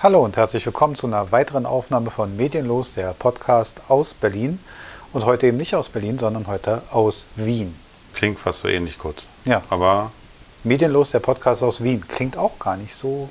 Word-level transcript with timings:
Hallo 0.00 0.24
und 0.24 0.36
herzlich 0.36 0.64
willkommen 0.64 0.94
zu 0.94 1.08
einer 1.08 1.32
weiteren 1.32 1.66
Aufnahme 1.66 2.12
von 2.12 2.36
Medienlos, 2.36 2.94
der 2.94 3.14
Podcast 3.14 3.80
aus 3.88 4.14
Berlin. 4.14 4.60
Und 5.12 5.26
heute 5.26 5.48
eben 5.48 5.56
nicht 5.56 5.74
aus 5.74 5.88
Berlin, 5.88 6.20
sondern 6.20 6.46
heute 6.46 6.82
aus 6.92 7.26
Wien. 7.34 7.74
Klingt 8.14 8.38
fast 8.38 8.60
so 8.60 8.68
ähnlich 8.68 8.96
kurz. 8.96 9.26
Ja. 9.44 9.60
Aber 9.70 10.12
Medienlos, 10.62 11.10
der 11.10 11.18
Podcast 11.18 11.64
aus 11.64 11.82
Wien. 11.82 12.06
Klingt 12.06 12.36
auch 12.36 12.56
gar 12.60 12.76
nicht 12.76 12.94
so 12.94 13.28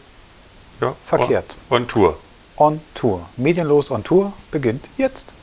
ja, 0.81 0.93
verkehrt. 1.05 1.55
On, 1.69 1.77
on 1.77 1.87
Tour. 1.87 2.17
On 2.57 2.81
Tour. 2.93 3.21
Medienlos 3.37 3.89
on 3.89 4.03
Tour 4.03 4.33
beginnt 4.51 4.89
jetzt. 4.97 5.33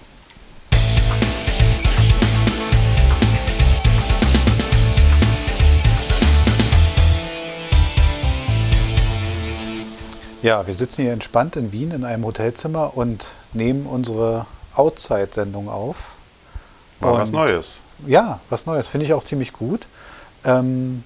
Ja, 10.45 10.67
wir 10.67 10.75
sitzen 10.75 11.03
hier 11.05 11.15
entspannt 11.15 11.57
in 11.57 11.73
Wien 11.73 11.91
in 11.93 12.05
einem 12.05 12.23
Hotelzimmer 12.27 12.95
und 12.99 13.29
nehmen 13.55 13.87
unsere 13.87 14.45
Outside-Sendung 14.75 15.71
auf. 15.71 16.17
Mal 17.01 17.13
Und- 17.13 17.19
was 17.21 17.31
Neues. 17.33 17.81
Ja, 18.07 18.41
was 18.51 18.67
Neues. 18.67 18.87
Finde 18.87 19.07
ich 19.07 19.15
auch 19.15 19.25
ziemlich 19.25 19.55
gut. 19.55 19.89
Ähm, 20.45 21.03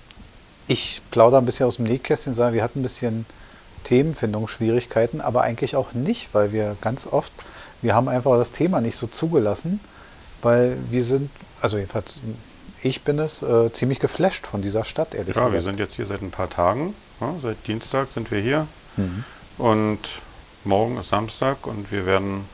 ich 0.66 1.02
plaudere 1.12 1.40
ein 1.40 1.46
bisschen 1.46 1.66
aus 1.66 1.76
dem 1.76 1.84
Nähkästchen, 1.84 2.34
sage, 2.34 2.56
wir 2.56 2.64
hatten 2.64 2.80
ein 2.80 2.82
bisschen 2.82 3.26
Themenfindungsschwierigkeiten, 3.84 5.20
aber 5.20 5.42
eigentlich 5.42 5.76
auch 5.76 5.92
nicht, 5.92 6.30
weil 6.32 6.50
wir 6.52 6.76
ganz 6.80 7.06
oft, 7.06 7.32
wir 7.80 7.94
haben 7.94 8.08
einfach 8.08 8.36
das 8.38 8.50
Thema 8.50 8.80
nicht 8.80 8.96
so 8.96 9.06
zugelassen, 9.06 9.78
weil 10.42 10.76
wir 10.90 11.04
sind, 11.04 11.30
also 11.62 11.76
jedenfalls 11.78 12.18
ich 12.82 13.02
bin 13.02 13.20
es, 13.20 13.42
äh, 13.42 13.72
ziemlich 13.72 14.00
geflasht 14.00 14.48
von 14.48 14.62
dieser 14.62 14.84
Stadt, 14.84 15.14
ehrlich 15.14 15.36
Ja, 15.36 15.42
wir 15.42 15.50
gesagt. 15.50 15.64
sind 15.64 15.78
jetzt 15.80 15.94
hier 15.94 16.06
seit 16.06 16.22
ein 16.22 16.30
paar 16.32 16.50
Tagen. 16.50 16.94
Ja, 17.20 17.34
seit 17.40 17.66
Dienstag 17.68 18.08
sind 18.10 18.30
wir 18.32 18.40
hier. 18.40 18.66
Mhm. 18.96 19.24
Und 19.58 19.98
morgen 20.64 20.96
ist 20.98 21.08
Samstag 21.10 21.66
und 21.66 21.90
wir 21.92 22.06
werden 22.06 22.48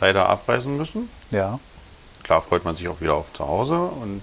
leider 0.00 0.28
abreisen 0.28 0.76
müssen. 0.76 1.08
Ja, 1.30 1.58
Klar 2.26 2.42
freut 2.42 2.64
man 2.64 2.74
sich 2.74 2.88
auch 2.88 3.00
wieder 3.00 3.14
auf 3.14 3.32
zu 3.32 3.46
Hause. 3.46 3.78
Und, 3.78 4.20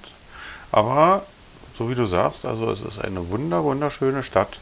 aber 0.73 1.23
so 1.71 1.89
wie 1.89 1.95
du 1.95 2.05
sagst, 2.05 2.45
also 2.45 2.69
es 2.69 2.81
ist 2.81 2.99
eine 2.99 3.29
wunder, 3.29 3.63
wunderschöne 3.63 4.23
Stadt. 4.23 4.59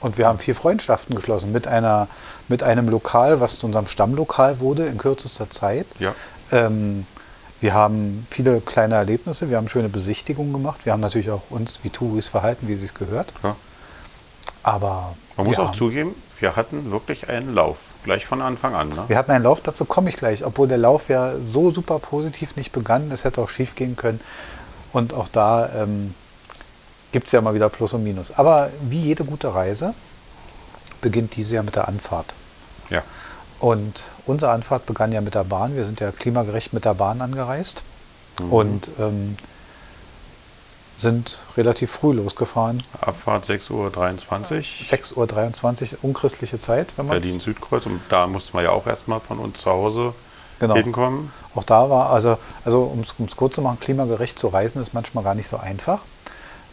und 0.00 0.18
wir 0.18 0.26
haben 0.26 0.40
vier 0.40 0.56
Freundschaften 0.56 1.14
geschlossen 1.14 1.52
mit, 1.52 1.68
einer, 1.68 2.08
mit 2.48 2.64
einem 2.64 2.88
Lokal, 2.88 3.38
was 3.38 3.60
zu 3.60 3.66
unserem 3.66 3.86
Stammlokal 3.86 4.58
wurde 4.58 4.86
in 4.86 4.98
kürzester 4.98 5.48
Zeit. 5.48 5.86
Ja. 6.00 6.12
Ähm, 6.50 7.06
wir 7.60 7.74
haben 7.74 8.24
viele 8.28 8.60
kleine 8.60 8.96
Erlebnisse, 8.96 9.50
wir 9.50 9.56
haben 9.56 9.68
schöne 9.68 9.88
Besichtigungen 9.88 10.52
gemacht, 10.52 10.84
wir 10.84 10.92
haben 10.92 11.00
natürlich 11.00 11.30
auch 11.30 11.50
uns 11.50 11.78
wie 11.84 11.90
Touris 11.90 12.26
verhalten, 12.26 12.66
wie 12.66 12.74
sie 12.74 12.86
es 12.86 12.94
gehört. 12.94 13.32
Ja. 13.44 13.54
Aber 14.68 15.14
Man 15.36 15.46
muss 15.46 15.56
wir 15.56 15.64
auch 15.64 15.72
zugeben, 15.72 16.14
wir 16.40 16.54
hatten 16.56 16.90
wirklich 16.90 17.28
einen 17.28 17.54
Lauf, 17.54 17.94
gleich 18.04 18.26
von 18.26 18.42
Anfang 18.42 18.74
an. 18.74 18.88
Ne? 18.88 19.04
Wir 19.08 19.16
hatten 19.16 19.30
einen 19.30 19.44
Lauf, 19.44 19.60
dazu 19.60 19.84
komme 19.84 20.08
ich 20.10 20.16
gleich, 20.16 20.44
obwohl 20.44 20.68
der 20.68 20.78
Lauf 20.78 21.08
ja 21.08 21.38
so 21.38 21.70
super 21.70 21.98
positiv 21.98 22.54
nicht 22.56 22.72
begann, 22.72 23.10
es 23.10 23.24
hätte 23.24 23.40
auch 23.40 23.48
schief 23.48 23.74
gehen 23.74 23.96
können. 23.96 24.20
Und 24.92 25.14
auch 25.14 25.28
da 25.28 25.70
ähm, 25.74 26.14
gibt 27.12 27.26
es 27.26 27.32
ja 27.32 27.40
mal 27.40 27.54
wieder 27.54 27.68
Plus 27.68 27.92
und 27.94 28.04
Minus. 28.04 28.32
Aber 28.32 28.68
wie 28.82 29.00
jede 29.00 29.24
gute 29.24 29.54
Reise 29.54 29.94
beginnt 31.00 31.36
diese 31.36 31.56
ja 31.56 31.62
mit 31.62 31.76
der 31.76 31.88
Anfahrt. 31.88 32.34
Ja. 32.90 33.02
Und 33.60 34.04
unsere 34.26 34.52
Anfahrt 34.52 34.86
begann 34.86 35.12
ja 35.12 35.20
mit 35.20 35.34
der 35.34 35.44
Bahn. 35.44 35.74
Wir 35.76 35.84
sind 35.84 36.00
ja 36.00 36.10
klimagerecht 36.12 36.72
mit 36.72 36.84
der 36.84 36.94
Bahn 36.94 37.20
angereist 37.22 37.84
Mhm. 38.40 38.52
und 38.52 38.90
ähm, 39.00 39.36
sind 40.98 41.42
relativ 41.56 41.90
früh 41.92 42.12
losgefahren. 42.12 42.82
Abfahrt 43.00 43.44
6.23 43.46 43.72
Uhr. 43.72 45.26
6.23 45.28 45.92
Uhr, 45.94 45.98
unchristliche 46.02 46.58
Zeit, 46.58 46.92
wenn 46.96 47.06
man 47.06 47.20
Berlin-Südkreuz. 47.20 47.86
Und 47.86 48.00
da 48.08 48.26
mussten 48.26 48.56
wir 48.58 48.64
ja 48.64 48.70
auch 48.70 48.86
erstmal 48.86 49.20
von 49.20 49.38
uns 49.38 49.60
zu 49.62 49.70
Hause 49.70 50.12
Genau. 50.58 50.74
hinkommen. 50.74 51.30
Auch 51.54 51.62
da 51.62 51.88
war, 51.88 52.10
also, 52.10 52.36
also 52.64 52.82
um 52.82 53.00
es 53.24 53.36
kurz 53.36 53.54
zu 53.54 53.62
machen, 53.62 53.78
klimagerecht 53.80 54.36
zu 54.38 54.48
reisen 54.48 54.80
ist 54.82 54.92
manchmal 54.92 55.22
gar 55.22 55.34
nicht 55.36 55.46
so 55.46 55.56
einfach. 55.56 56.02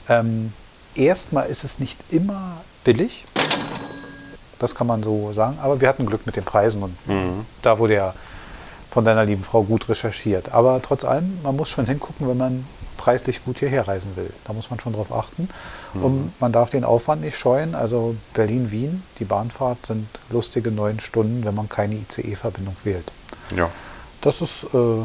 Ähm, 0.10 0.52
erstmal 0.96 1.48
ist 1.48 1.64
es 1.64 1.78
nicht 1.78 2.00
immer 2.12 2.58
billig. 2.84 3.26
Das 4.58 4.74
kann 4.74 4.88
man 4.88 5.04
so 5.04 5.34
sagen. 5.34 5.60
Aber 5.62 5.82
wir 5.82 5.88
hatten 5.88 6.06
Glück 6.08 6.26
mit 6.26 6.36
den 6.36 6.46
Preisen 6.46 6.82
und 6.82 7.08
Mhm. 7.08 7.46
da 7.62 7.78
wurde 7.78 7.94
ja 7.94 8.14
von 8.90 9.06
deiner 9.06 9.24
lieben 9.26 9.44
Frau 9.44 9.62
gut 9.64 9.88
recherchiert. 9.90 10.52
Aber 10.52 10.82
trotz 10.82 11.04
allem, 11.04 11.40
man 11.44 11.56
muss 11.56 11.70
schon 11.70 11.86
hingucken, 11.86 12.28
wenn 12.28 12.38
man 12.38 12.66
preislich 12.98 13.44
gut 13.44 13.60
hierher 13.60 13.88
reisen 13.88 14.16
will. 14.16 14.32
Da 14.46 14.54
muss 14.54 14.70
man 14.70 14.80
schon 14.80 14.94
drauf 14.94 15.12
achten. 15.12 15.50
Und 15.94 16.34
man 16.40 16.52
darf 16.52 16.70
den 16.70 16.84
Aufwand 16.84 17.22
nicht 17.22 17.38
scheuen. 17.38 17.76
Also 17.76 18.16
Berlin-Wien, 18.34 19.04
die 19.20 19.26
Bahnfahrt 19.26 19.86
sind 19.86 20.08
lustige 20.30 20.72
neun 20.72 21.00
Stunden, 21.00 21.46
wenn 21.46 21.56
man 21.56 21.70
keine 21.70 21.96
ICE-Verbindung 21.96 22.76
wählt. 22.84 23.12
Ja. 23.56 23.70
Das 24.22 24.42
ist 24.42 24.66
äh, 24.74 25.04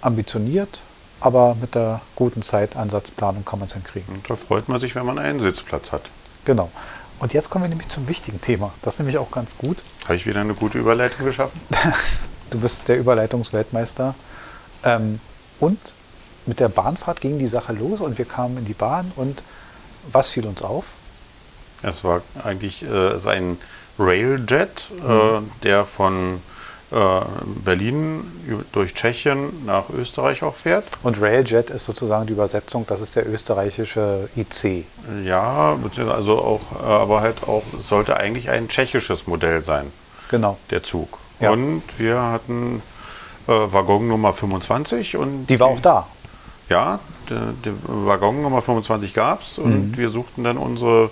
ambitioniert, 0.00 0.82
aber 1.20 1.56
mit 1.56 1.74
der 1.74 2.00
guten 2.14 2.42
Zeitansatzplanung 2.42 3.44
kann 3.44 3.58
man 3.58 3.66
es 3.66 3.74
hinkriegen. 3.74 4.14
Und 4.14 4.28
da 4.30 4.36
freut 4.36 4.68
man 4.68 4.80
sich, 4.80 4.94
wenn 4.94 5.04
man 5.04 5.18
einen 5.18 5.40
Sitzplatz 5.40 5.92
hat. 5.92 6.10
Genau. 6.44 6.70
Und 7.18 7.32
jetzt 7.32 7.50
kommen 7.50 7.64
wir 7.64 7.68
nämlich 7.68 7.88
zum 7.88 8.08
wichtigen 8.08 8.40
Thema. 8.40 8.72
Das 8.82 8.94
ist 8.94 8.98
nämlich 9.00 9.18
auch 9.18 9.30
ganz 9.30 9.56
gut. 9.56 9.78
Habe 10.04 10.16
ich 10.16 10.26
wieder 10.26 10.40
eine 10.40 10.54
gute 10.54 10.78
Überleitung 10.78 11.26
geschaffen? 11.26 11.60
Du 12.48 12.60
bist 12.60 12.86
der 12.86 12.96
Überleitungsweltmeister. 12.96 14.14
Ähm, 14.84 15.18
und 15.58 15.80
mit 16.46 16.60
der 16.60 16.68
Bahnfahrt 16.68 17.20
ging 17.20 17.38
die 17.38 17.46
Sache 17.46 17.72
los 17.72 18.00
und 18.00 18.18
wir 18.18 18.24
kamen 18.24 18.58
in 18.58 18.64
die 18.64 18.74
Bahn 18.74 19.10
und 19.16 19.42
was 20.10 20.30
fiel 20.30 20.46
uns 20.46 20.62
auf? 20.62 20.86
Es 21.82 22.04
war 22.04 22.22
eigentlich 22.42 22.82
äh, 22.84 22.86
es 23.08 23.22
ist 23.22 23.26
ein 23.26 23.58
Railjet, 23.98 24.90
Mhm. 25.02 25.10
äh, 25.10 25.62
der 25.64 25.84
von 25.84 26.40
äh, 26.92 26.96
Berlin 27.64 28.22
durch 28.72 28.94
Tschechien 28.94 29.64
nach 29.66 29.90
Österreich 29.90 30.42
auch 30.44 30.54
fährt. 30.54 30.86
Und 31.02 31.20
Railjet 31.20 31.70
ist 31.70 31.84
sozusagen 31.84 32.26
die 32.26 32.32
Übersetzung, 32.34 32.86
das 32.86 33.00
ist 33.00 33.16
der 33.16 33.28
österreichische 33.28 34.28
IC. 34.36 34.84
Ja, 35.24 35.74
beziehungsweise 35.74 36.14
also 36.16 36.38
auch, 36.40 36.60
äh, 36.80 36.84
aber 36.86 37.22
halt 37.22 37.42
auch, 37.48 37.62
es 37.76 37.88
sollte 37.88 38.16
eigentlich 38.16 38.50
ein 38.50 38.68
tschechisches 38.68 39.26
Modell 39.26 39.64
sein, 39.64 39.90
Genau. 40.30 40.58
der 40.70 40.82
Zug. 40.84 41.18
Ja. 41.40 41.50
Und 41.50 41.82
wir 41.98 42.20
hatten 42.22 42.82
äh, 43.48 43.52
Waggon 43.52 44.06
Nummer 44.08 44.32
25 44.32 45.16
und 45.16 45.50
Die 45.50 45.58
war 45.58 45.66
auch 45.68 45.80
da. 45.80 46.06
Ja, 46.68 46.98
die, 47.30 47.72
Waggon 47.86 48.42
Nummer 48.42 48.60
25 48.62 49.14
gab 49.14 49.42
es 49.42 49.58
und 49.58 49.92
Mhm. 49.92 49.96
wir 49.96 50.08
suchten 50.08 50.42
dann 50.44 50.56
unsere 50.58 51.10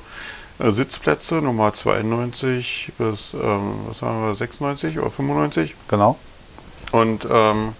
äh, 0.58 0.70
Sitzplätze 0.70 1.36
Nummer 1.36 1.72
92 1.72 2.92
bis 2.98 3.34
ähm, 3.34 3.74
was 3.88 4.02
haben 4.02 4.26
wir, 4.26 4.34
96 4.34 4.98
oder 4.98 5.10
95. 5.10 5.74
Genau. 5.88 6.16
Und 6.92 7.26
ähm, 7.30 7.74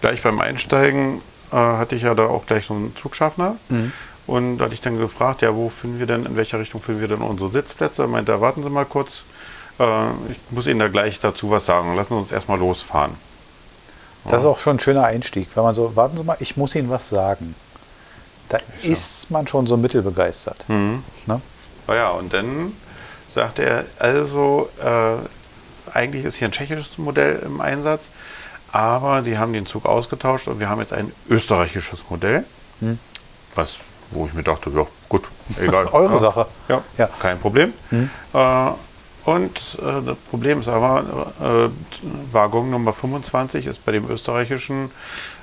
gleich 0.00 0.22
beim 0.22 0.40
Einsteigen 0.40 1.20
äh, 1.52 1.56
hatte 1.56 1.96
ich 1.96 2.02
ja 2.02 2.14
da 2.14 2.26
auch 2.26 2.46
gleich 2.46 2.66
so 2.66 2.74
einen 2.74 2.94
Zugschaffner. 2.96 3.56
Mhm. 3.68 3.92
Und 4.26 4.58
da 4.58 4.64
hatte 4.66 4.74
ich 4.74 4.82
dann 4.82 4.98
gefragt, 4.98 5.40
ja, 5.40 5.54
wo 5.54 5.70
finden 5.70 5.98
wir 5.98 6.06
denn, 6.06 6.26
in 6.26 6.36
welcher 6.36 6.60
Richtung 6.60 6.82
finden 6.82 7.00
wir 7.00 7.08
denn 7.08 7.22
unsere 7.22 7.50
Sitzplätze? 7.50 8.02
Er 8.02 8.08
meinte, 8.08 8.38
warten 8.42 8.62
Sie 8.62 8.68
mal 8.68 8.84
kurz, 8.84 9.24
äh, 9.78 10.10
ich 10.30 10.38
muss 10.50 10.66
Ihnen 10.66 10.80
da 10.80 10.88
gleich 10.88 11.18
dazu 11.20 11.50
was 11.50 11.64
sagen. 11.64 11.94
Lassen 11.96 12.10
Sie 12.14 12.20
uns 12.20 12.32
erstmal 12.32 12.58
losfahren. 12.58 13.12
Das 14.28 14.40
ist 14.40 14.46
auch 14.46 14.58
schon 14.58 14.76
ein 14.76 14.80
schöner 14.80 15.04
Einstieg, 15.04 15.48
wenn 15.54 15.62
man 15.62 15.74
so, 15.74 15.94
warten 15.96 16.16
Sie 16.16 16.24
mal, 16.24 16.36
ich 16.40 16.56
muss 16.56 16.74
Ihnen 16.74 16.90
was 16.90 17.08
sagen. 17.08 17.54
Da 18.48 18.58
ist 18.82 19.30
man 19.30 19.46
schon 19.46 19.66
so 19.66 19.76
mittelbegeistert. 19.76 20.64
Mhm. 20.68 21.02
Ne? 21.26 21.40
Naja, 21.86 22.10
und 22.10 22.32
dann 22.32 22.72
sagte 23.28 23.62
er, 23.62 23.84
also 23.98 24.68
äh, 24.82 25.16
eigentlich 25.94 26.24
ist 26.24 26.36
hier 26.36 26.48
ein 26.48 26.52
tschechisches 26.52 26.98
Modell 26.98 27.40
im 27.44 27.60
Einsatz, 27.60 28.10
aber 28.72 29.22
die 29.22 29.38
haben 29.38 29.52
den 29.52 29.66
Zug 29.66 29.86
ausgetauscht 29.86 30.48
und 30.48 30.60
wir 30.60 30.68
haben 30.68 30.80
jetzt 30.80 30.92
ein 30.92 31.12
österreichisches 31.28 32.04
Modell. 32.10 32.44
Was, 33.54 33.80
wo 34.10 34.26
ich 34.26 34.34
mir 34.34 34.42
dachte, 34.42 34.70
ja, 34.70 34.86
gut, 35.08 35.28
egal. 35.58 35.86
Eure 35.92 36.12
ja, 36.14 36.18
Sache. 36.18 36.46
Ja, 36.68 36.82
Ja. 36.96 37.08
kein 37.18 37.38
Problem. 37.38 37.72
Äh, 37.90 38.70
und 39.28 39.78
äh, 39.82 40.02
das 40.06 40.16
Problem 40.30 40.60
ist 40.60 40.68
aber, 40.68 41.34
äh, 41.38 41.68
Waggon 42.32 42.70
Nummer 42.70 42.94
25 42.94 43.66
ist 43.66 43.84
bei 43.84 43.92
dem 43.92 44.08
österreichischen 44.08 44.90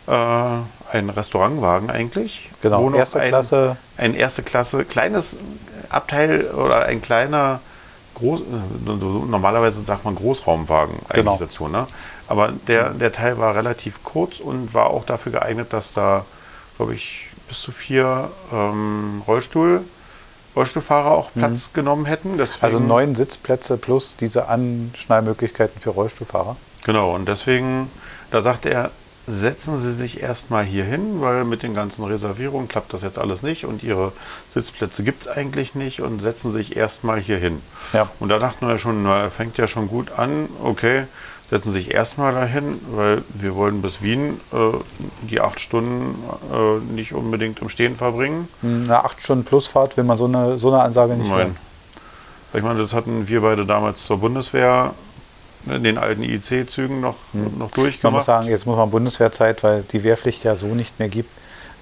äh, 0.07 0.11
ein 0.11 1.11
Restaurantwagen 1.11 1.91
eigentlich. 1.91 2.49
Genau, 2.61 2.81
wo 2.81 2.89
noch 2.89 2.97
erste 2.97 3.19
ein, 3.19 3.29
Klasse. 3.29 3.77
Ein 3.97 4.15
erste 4.15 4.41
Klasse, 4.41 4.85
kleines 4.85 5.37
Abteil 5.89 6.49
oder 6.51 6.85
ein 6.85 6.99
kleiner, 6.99 7.59
Groß, 8.15 8.43
normalerweise 9.27 9.85
sagt 9.85 10.03
man 10.03 10.15
Großraumwagen 10.15 10.95
eigentlich 11.09 11.15
Genau. 11.17 11.37
dazu. 11.37 11.67
Ne? 11.67 11.85
Aber 12.27 12.53
der, 12.67 12.89
der 12.89 13.11
Teil 13.11 13.37
war 13.37 13.53
relativ 13.53 14.03
kurz 14.03 14.39
und 14.39 14.73
war 14.73 14.87
auch 14.87 15.03
dafür 15.03 15.33
geeignet, 15.33 15.73
dass 15.73 15.93
da, 15.93 16.25
glaube 16.77 16.95
ich, 16.95 17.27
bis 17.47 17.61
zu 17.61 17.71
vier 17.71 18.31
ähm, 18.51 19.21
Rollstuhl, 19.27 19.83
Rollstuhlfahrer 20.55 21.11
auch 21.11 21.31
Platz 21.33 21.71
genommen 21.73 22.05
hätten. 22.05 22.37
Deswegen, 22.37 22.63
Also 22.63 22.79
neun 22.79 23.15
Sitzplätze 23.15 23.77
plus 23.77 24.15
diese 24.15 24.47
Anschnallmöglichkeiten 24.47 25.81
für 25.81 25.91
Rollstuhlfahrer. 25.91 26.55
Genau, 26.85 27.15
und 27.15 27.27
deswegen, 27.27 27.89
da 28.31 28.41
sagte 28.41 28.69
er, 28.69 28.91
setzen 29.27 29.77
Sie 29.77 29.91
sich 29.91 30.21
erstmal 30.21 30.63
hier 30.63 30.83
hin, 30.83 31.19
weil 31.19 31.45
mit 31.45 31.63
den 31.63 31.73
ganzen 31.73 32.05
Reservierungen 32.05 32.67
klappt 32.67 32.93
das 32.93 33.01
jetzt 33.01 33.17
alles 33.17 33.41
nicht 33.41 33.65
und 33.65 33.81
Ihre 33.81 34.11
Sitzplätze 34.53 35.03
gibt 35.03 35.21
es 35.21 35.27
eigentlich 35.27 35.73
nicht 35.73 36.01
und 36.01 36.21
setzen 36.21 36.51
sich 36.51 36.75
erstmal 36.75 37.19
hier 37.19 37.37
hin. 37.37 37.61
Ja. 37.93 38.09
Und 38.19 38.29
da 38.29 38.37
dachten 38.37 38.67
wir 38.67 38.77
schon, 38.77 39.03
na, 39.03 39.29
fängt 39.29 39.57
ja 39.57 39.67
schon 39.67 39.87
gut 39.87 40.11
an, 40.11 40.47
okay, 40.61 41.05
setzen 41.49 41.71
sich 41.71 41.93
erstmal 41.93 42.33
dahin, 42.33 42.79
weil 42.91 43.23
wir 43.33 43.55
wollen 43.55 43.81
bis 43.81 44.01
Wien 44.01 44.39
äh, 44.51 44.57
die 45.29 45.41
acht 45.41 45.59
Stunden 45.59 46.15
äh, 46.51 46.79
nicht 46.93 47.13
unbedingt 47.13 47.59
im 47.59 47.69
Stehen 47.69 47.95
verbringen. 47.95 48.47
Eine 48.63 49.03
acht 49.03 49.21
Stunden 49.21 49.45
Plusfahrt 49.45 49.95
will 49.97 50.03
man 50.05 50.17
so 50.17 50.25
eine, 50.25 50.57
so 50.57 50.73
eine 50.73 50.81
Ansage 50.83 51.13
nicht 51.13 51.29
Nein. 51.29 51.55
Ich 52.53 52.63
meine, 52.63 52.79
das 52.79 52.93
hatten 52.93 53.27
wir 53.27 53.41
beide 53.41 53.65
damals 53.65 54.05
zur 54.05 54.19
Bundeswehr 54.19 54.93
in 55.67 55.83
den 55.83 55.97
alten 55.97 56.23
IC-Zügen 56.23 57.01
noch, 57.01 57.15
noch 57.33 57.41
Hm. 57.43 57.57
Man 57.59 57.69
durchgemacht. 57.73 58.15
muss 58.17 58.25
sagen, 58.25 58.47
jetzt 58.47 58.65
muss 58.65 58.77
man 58.77 58.89
Bundeswehrzeit, 58.91 59.63
weil 59.63 59.83
die 59.83 60.03
Wehrpflicht 60.03 60.43
ja 60.43 60.55
so 60.55 60.67
nicht 60.67 60.99
mehr 60.99 61.09
gibt. 61.09 61.29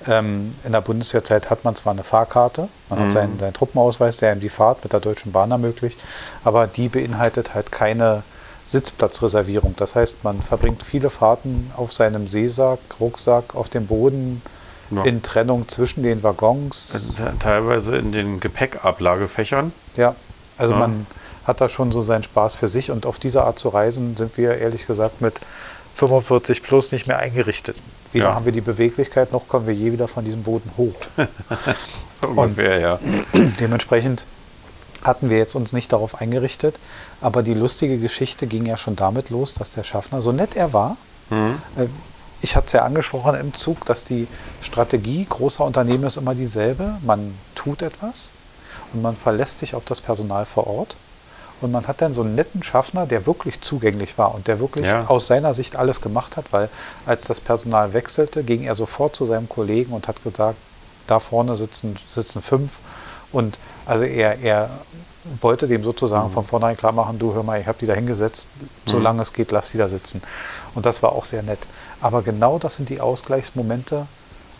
Ähm, 0.07 0.53
in 0.65 0.71
der 0.73 0.81
Bundeswehrzeit 0.81 1.49
hat 1.49 1.63
man 1.63 1.75
zwar 1.75 1.93
eine 1.93 2.03
Fahrkarte, 2.03 2.67
man 2.89 2.99
Mhm. 2.99 3.03
hat 3.03 3.11
seinen, 3.13 3.39
seinen 3.39 3.53
Truppenausweis, 3.53 4.17
der 4.17 4.33
ihm 4.33 4.39
die 4.41 4.49
Fahrt 4.49 4.83
mit 4.83 4.91
der 4.91 4.99
Deutschen 4.99 5.31
Bahn 5.31 5.51
ermöglicht, 5.51 5.97
aber 6.43 6.67
die 6.67 6.89
beinhaltet 6.89 7.53
halt 7.53 7.71
keine 7.71 8.23
Sitzplatzreservierung. 8.65 9.75
Das 9.77 9.95
heißt, 9.95 10.23
man 10.23 10.41
verbringt 10.41 10.83
viele 10.83 11.09
Fahrten 11.09 11.71
auf 11.75 11.91
seinem 11.93 12.27
Seesack, 12.27 12.79
Rucksack, 12.99 13.55
auf 13.55 13.69
dem 13.69 13.87
Boden, 13.87 14.41
Ja. 14.91 15.03
in 15.03 15.21
Trennung 15.23 15.67
zwischen 15.67 16.03
den 16.03 16.21
Waggons. 16.23 17.15
Äh, 17.19 17.31
Teilweise 17.39 17.95
in 17.97 18.11
den 18.11 18.39
Gepäckablagefächern. 18.39 19.71
Ja, 19.95 20.15
also 20.57 20.73
Ja. 20.73 20.79
man 20.79 21.07
hat 21.45 21.61
da 21.61 21.67
schon 21.69 21.91
so 21.91 22.01
seinen 22.01 22.23
Spaß 22.23 22.55
für 22.55 22.67
sich 22.67 22.91
und 22.91 23.05
auf 23.05 23.17
diese 23.19 23.43
Art 23.43 23.57
zu 23.59 23.69
reisen 23.69 24.15
sind 24.15 24.37
wir 24.37 24.57
ehrlich 24.57 24.85
gesagt 24.87 25.19
mit 25.21 25.39
45 25.95 26.63
plus 26.63 26.91
nicht 26.91 27.07
mehr 27.07 27.19
eingerichtet. 27.19 27.75
Weder 28.11 28.25
Ja. 28.25 28.35
haben 28.35 28.45
wir 28.45 28.51
die 28.51 28.61
Beweglichkeit, 28.61 29.31
noch 29.31 29.47
kommen 29.47 29.67
wir 29.67 29.73
je 29.73 29.91
wieder 29.91 30.07
von 30.07 30.23
diesem 30.25 30.43
Boden 30.43 30.71
hoch. 30.77 30.95
So 32.21 32.27
ungefähr, 32.29 32.79
ja. 32.79 32.99
Dementsprechend 33.59 34.23
hatten 35.03 35.29
wir 35.29 35.37
jetzt 35.37 35.55
uns 35.55 35.73
nicht 35.73 35.91
darauf 35.93 36.19
eingerichtet, 36.21 36.75
aber 37.21 37.43
die 37.43 37.53
lustige 37.53 37.97
Geschichte 37.97 38.47
ging 38.47 38.65
ja 38.65 38.77
schon 38.77 38.95
damit 38.95 39.29
los, 39.29 39.53
dass 39.53 39.71
der 39.71 39.83
Schaffner, 39.83 40.21
so 40.21 40.31
nett 40.31 40.55
er 40.55 40.73
war, 40.73 40.97
Mhm. 41.29 41.61
äh, 41.77 41.85
ich 42.41 42.55
hatte 42.57 42.67
es 42.67 42.73
ja 42.73 42.83
angesprochen 42.83 43.35
im 43.39 43.53
Zug, 43.53 43.85
dass 43.85 44.03
die 44.03 44.27
Strategie 44.61 45.25
großer 45.29 45.63
Unternehmen 45.63 46.03
ist 46.03 46.17
immer 46.17 46.35
dieselbe. 46.35 46.95
Man 47.01 47.33
tut 47.55 47.81
etwas 47.81 48.33
und 48.91 49.01
man 49.01 49.15
verlässt 49.15 49.59
sich 49.59 49.75
auf 49.75 49.85
das 49.85 50.01
Personal 50.01 50.45
vor 50.45 50.67
Ort. 50.67 50.97
Und 51.61 51.71
man 51.71 51.87
hat 51.87 52.01
dann 52.01 52.11
so 52.11 52.21
einen 52.23 52.35
netten 52.35 52.61
Schaffner, 52.61 53.05
der 53.05 53.25
wirklich 53.25 53.61
zugänglich 53.61 54.17
war 54.17 54.35
und 54.35 54.47
der 54.47 54.59
wirklich 54.59 54.85
Ja. 54.85 55.05
aus 55.07 55.27
seiner 55.27 55.53
Sicht 55.53 55.77
alles 55.77 56.01
gemacht 56.01 56.35
hat, 56.35 56.51
weil 56.51 56.67
als 57.05 57.23
das 57.27 57.39
Personal 57.39 57.93
wechselte, 57.93 58.43
ging 58.43 58.63
er 58.63 58.75
sofort 58.75 59.15
zu 59.15 59.25
seinem 59.25 59.47
Kollegen 59.47 59.93
und 59.93 60.09
hat 60.09 60.21
gesagt, 60.23 60.57
da 61.07 61.19
vorne 61.21 61.55
sitzen, 61.55 61.95
sitzen 62.09 62.41
fünf. 62.41 62.79
Und 63.33 63.59
also 63.85 64.05
er, 64.05 64.39
er 64.39 64.69
wollte 65.41 65.67
dem 65.67 65.83
sozusagen 65.83 66.29
von 66.31 66.43
vornherein 66.43 66.77
klar 66.77 66.91
machen, 66.91 67.19
du 67.19 67.33
hör 67.33 67.43
mal, 67.43 67.59
ich 67.59 67.67
habe 67.67 67.77
die 67.79 67.85
da 67.85 67.93
hingesetzt, 67.93 68.47
solange 68.85 69.21
es 69.21 69.33
geht, 69.33 69.51
lass 69.51 69.71
die 69.71 69.77
da 69.77 69.89
sitzen. 69.89 70.21
Und 70.75 70.85
das 70.85 71.03
war 71.03 71.13
auch 71.13 71.25
sehr 71.25 71.43
nett. 71.43 71.59
Aber 72.01 72.21
genau 72.21 72.59
das 72.59 72.75
sind 72.75 72.89
die 72.89 73.01
Ausgleichsmomente, 73.01 74.05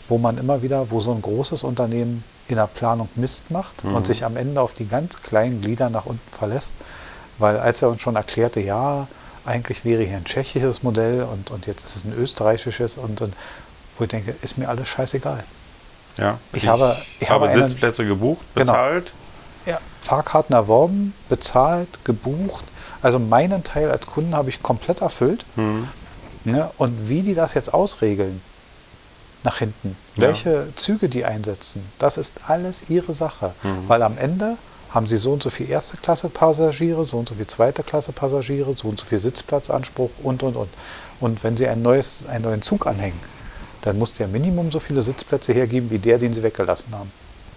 wo 0.09 0.17
man 0.17 0.37
immer 0.37 0.61
wieder, 0.61 0.91
wo 0.91 0.99
so 0.99 1.11
ein 1.13 1.21
großes 1.21 1.63
Unternehmen 1.63 2.23
in 2.47 2.55
der 2.55 2.67
Planung 2.67 3.07
Mist 3.15 3.51
macht 3.51 3.85
und 3.85 4.05
sich 4.05 4.25
am 4.25 4.35
Ende 4.35 4.59
auf 4.59 4.73
die 4.73 4.87
ganz 4.87 5.21
kleinen 5.21 5.61
Glieder 5.61 5.89
nach 5.89 6.05
unten 6.05 6.29
verlässt. 6.29 6.75
Weil 7.37 7.57
als 7.57 7.81
er 7.81 7.89
uns 7.89 8.01
schon 8.01 8.15
erklärte, 8.15 8.59
ja, 8.59 9.07
eigentlich 9.45 9.85
wäre 9.85 10.03
hier 10.03 10.17
ein 10.17 10.25
tschechisches 10.25 10.83
Modell 10.83 11.23
und, 11.23 11.51
und 11.51 11.67
jetzt 11.67 11.83
ist 11.83 11.95
es 11.95 12.03
ein 12.05 12.13
österreichisches 12.13 12.97
und, 12.97 13.21
und 13.21 13.33
wo 13.97 14.03
ich 14.03 14.09
denke, 14.09 14.35
ist 14.41 14.57
mir 14.57 14.69
alles 14.69 14.87
scheißegal. 14.87 15.43
Ja. 16.17 16.37
Ich 16.53 16.67
habe- 16.67 16.95
ich 17.19 17.29
habe 17.29 17.47
einen- 17.49 17.67
Sitzplätze 17.67 18.05
gebucht, 18.05 18.41
Genau. 18.55 18.71
bezahlt. 18.73 19.13
Ja, 19.65 19.79
Fahrkarten 20.01 20.53
erworben, 20.53 21.13
bezahlt, 21.29 22.03
gebucht. 22.05 22.65
Also 23.01 23.19
meinen 23.19 23.63
Teil 23.63 23.89
als 23.91 24.05
Kunden 24.07 24.35
habe 24.35 24.49
ich 24.49 24.61
komplett 24.61 25.01
erfüllt. 25.01 25.45
Mhm. 25.55 25.87
Ne? 26.45 26.69
Und 26.77 27.07
wie 27.09 27.21
die 27.21 27.33
das 27.33 27.53
jetzt 27.53 27.73
ausregeln 27.73 28.41
nach 29.43 29.57
hinten, 29.59 29.95
Ja. 30.15 30.23
welche 30.23 30.67
Züge 30.75 31.09
die 31.09 31.25
einsetzen, 31.25 31.83
das 31.99 32.17
ist 32.17 32.41
alles 32.47 32.89
ihre 32.89 33.13
Sache. 33.13 33.53
Mhm. 33.63 33.87
Weil 33.89 34.01
am 34.03 34.17
Ende 34.17 34.57
haben 34.93 35.07
sie 35.07 35.17
so 35.17 35.31
und 35.33 35.41
so 35.41 35.49
viel 35.49 35.69
erste 35.69 35.97
Klasse 35.97 36.29
Passagiere, 36.29 37.03
so 37.03 37.17
und 37.17 37.27
so 37.29 37.35
viel 37.35 37.47
zweite 37.47 37.81
Klasse 37.83 38.11
Passagiere, 38.11 38.73
so 38.77 38.87
und 38.89 38.99
so 38.99 39.05
viel 39.05 39.17
Sitzplatzanspruch 39.19 40.11
und 40.21 40.43
und 40.43 40.55
und. 40.55 40.69
Und 41.19 41.43
wenn 41.43 41.57
sie 41.57 41.67
ein 41.67 41.81
neues, 41.81 42.25
einen 42.29 42.43
neuen 42.43 42.61
Zug 42.61 42.85
anhängen, 42.85 43.19
dann 43.83 43.99
muss 43.99 44.15
der 44.15 44.27
Minimum 44.27 44.71
so 44.71 44.79
viele 44.79 45.01
Sitzplätze 45.01 45.53
hergeben 45.53 45.89
wie 45.89 45.99
der, 45.99 46.17
den 46.17 46.33
sie 46.33 46.41
weggelassen 46.41 46.93
haben. 46.93 47.11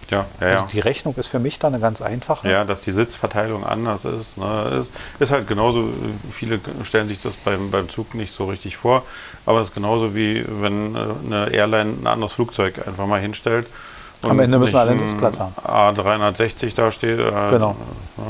Ja, 0.09 0.25
ja, 0.39 0.47
Also 0.47 0.65
die 0.71 0.79
Rechnung 0.79 1.15
ist 1.15 1.27
für 1.27 1.39
mich 1.39 1.59
da 1.59 1.67
eine 1.67 1.79
ganz 1.79 2.01
einfache. 2.01 2.49
Ja, 2.49 2.63
dass 2.63 2.81
die 2.81 2.91
Sitzverteilung 2.91 3.65
anders 3.65 4.05
ist. 4.05 4.37
Ne? 4.37 4.77
Ist, 4.79 4.93
ist 5.19 5.31
halt 5.31 5.47
genauso, 5.47 5.89
viele 6.31 6.59
stellen 6.83 7.07
sich 7.09 7.19
das 7.19 7.35
beim, 7.35 7.71
beim 7.71 7.89
Zug 7.89 8.13
nicht 8.15 8.31
so 8.33 8.45
richtig 8.45 8.77
vor, 8.77 9.03
aber 9.45 9.59
es 9.59 9.69
ist 9.69 9.73
genauso 9.73 10.15
wie 10.15 10.45
wenn 10.47 10.95
äh, 10.95 10.99
eine 11.25 11.49
Airline 11.51 11.93
ein 12.01 12.07
anderes 12.07 12.33
Flugzeug 12.33 12.87
einfach 12.87 13.05
mal 13.05 13.19
hinstellt. 13.19 13.67
Am 14.21 14.39
Ende 14.39 14.57
müssen 14.57 14.77
alle 14.77 14.91
einen 14.91 14.99
ein 14.99 15.05
Sitzplatz 15.07 15.39
haben. 15.39 15.53
A360 15.63 16.73
da 16.75 16.91
steht, 16.91 17.19
äh, 17.19 17.31
Genau. 17.51 17.75
ja, 18.17 18.23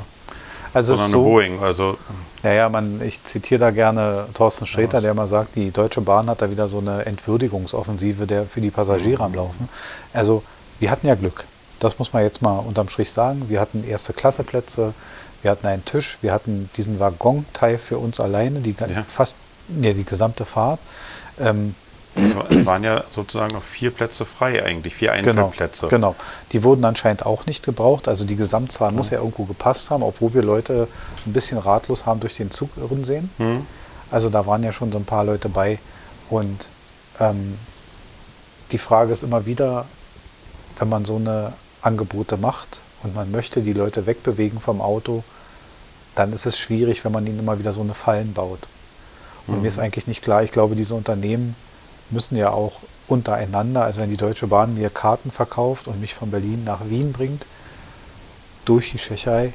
Also 0.78 0.96
sondern 0.96 1.10
ist 1.10 1.16
eine 1.16 1.24
so, 1.24 1.30
Boeing. 1.30 1.64
Also, 1.64 1.98
Ja, 2.44 2.54
ja, 2.54 2.70
man, 2.70 3.02
ich 3.02 3.24
zitiere 3.24 3.60
da 3.60 3.72
gerne 3.72 4.26
Thorsten 4.34 4.66
Sträter, 4.66 5.02
der 5.02 5.14
mal 5.14 5.28
sagt, 5.28 5.56
die 5.56 5.72
Deutsche 5.72 6.02
Bahn 6.02 6.30
hat 6.30 6.42
da 6.42 6.50
wieder 6.50 6.68
so 6.68 6.78
eine 6.80 7.06
Entwürdigungsoffensive 7.06 8.28
der 8.28 8.46
für 8.46 8.62
die 8.62 8.70
Passagiere 8.72 9.24
am 9.24 9.34
Laufen. 9.34 9.68
Also 10.14 10.44
wir 10.80 10.92
hatten 10.92 11.08
ja 11.08 11.16
Glück. 11.16 11.46
Das 11.80 12.00
muss 12.00 12.14
man 12.14 12.24
jetzt 12.24 12.42
mal 12.42 12.60
unterm 12.60 12.90
Strich 12.90 13.12
sagen. 13.12 13.46
Wir 13.50 13.60
hatten 13.60 13.84
erste 13.84 14.14
Klasseplätze, 14.14 14.94
wir 15.42 15.52
hatten 15.52 15.68
einen 15.68 15.86
Tisch, 15.86 16.18
wir 16.22 16.32
hatten 16.34 16.70
diesen 16.76 17.00
Waggonteil 17.00 17.78
für 17.78 17.98
uns 17.98 18.20
alleine, 18.20 18.62
die 18.62 18.76
Ja. 18.80 19.04
fast 19.08 19.36
ja, 19.82 19.94
die 19.94 20.06
gesamte 20.06 20.46
Fahrt. 20.46 20.80
Ähm, 21.40 21.76
es, 22.18 22.36
war, 22.36 22.52
es 22.52 22.66
waren 22.66 22.84
ja 22.84 23.04
sozusagen 23.12 23.54
noch 23.54 23.62
vier 23.64 23.92
Plätze 23.92 24.26
frei 24.26 24.64
eigentlich, 24.64 24.96
vier 24.96 25.12
Genau, 25.14 25.46
Einzelplätze. 25.48 25.88
genau. 25.88 26.16
Die 26.52 26.64
wurden 26.64 26.84
anscheinend 26.86 27.26
auch 27.26 27.46
nicht 27.46 27.64
gebraucht. 27.64 28.08
Also 28.08 28.26
die 28.26 28.36
Gesamtzahl 28.36 28.92
muss 28.92 29.10
ja 29.10 29.20
irgendwo 29.20 29.46
gepasst 29.46 29.90
haben, 29.90 30.04
obwohl 30.04 30.34
wir 30.34 30.42
Leute 30.44 30.88
ein 31.26 31.34
bisschen 31.34 31.58
ratlos 31.58 32.06
haben 32.06 32.20
durch 32.20 32.36
den 32.38 32.52
Zug 32.52 32.70
irren 32.78 33.04
sehen. 33.04 33.30
Hm? 33.38 33.66
Also 34.12 34.30
da 34.30 34.46
waren 34.46 34.64
ja 34.64 34.72
schon 34.72 34.92
so 34.92 34.98
ein 34.98 35.06
paar 35.06 35.26
Leute 35.26 35.50
bei. 35.50 35.80
Und 36.30 36.68
ähm, 37.20 37.58
die 38.72 38.78
Frage 38.78 39.12
ist 39.12 39.24
immer 39.24 39.46
wieder, 39.46 39.86
wenn 40.80 40.90
man 40.90 41.06
so 41.06 41.16
eine 41.16 41.54
Angebote 41.82 42.38
macht 42.38 42.82
und 43.04 43.16
man 43.16 43.32
möchte 43.32 43.62
die 43.62 43.74
Leute 43.74 44.06
wegbewegen 44.06 44.60
vom 44.60 44.82
Auto, 44.82 45.24
dann 46.16 46.34
ist 46.34 46.46
es 46.46 46.58
schwierig, 46.58 47.06
wenn 47.06 47.12
man 47.12 47.26
ihnen 47.28 47.40
immer 47.40 47.60
wieder 47.60 47.74
so 47.74 47.82
eine 47.82 47.94
Fallen 47.94 48.34
baut. 48.34 48.68
Und 49.46 49.62
mir 49.62 49.68
ist 49.70 49.80
eigentlich 49.80 50.08
nicht 50.08 50.22
klar, 50.24 50.44
ich 50.44 50.52
glaube, 50.52 50.76
diese 50.76 50.94
Unternehmen 50.94 51.56
müssen 52.10 52.36
ja 52.38 52.52
auch 52.52 52.82
untereinander, 53.08 53.84
also 53.84 54.02
wenn 54.02 54.10
die 54.10 54.18
Deutsche 54.18 54.48
Bahn 54.48 54.74
mir 54.76 54.90
Karten 54.90 55.32
verkauft 55.32 55.88
und 55.88 56.00
mich 56.02 56.14
von 56.14 56.30
Berlin 56.32 56.64
nach 56.64 56.82
Wien 56.90 57.12
bringt, 57.14 57.46
durch 58.66 58.92
die 58.92 58.98
Tschechei, 58.98 59.54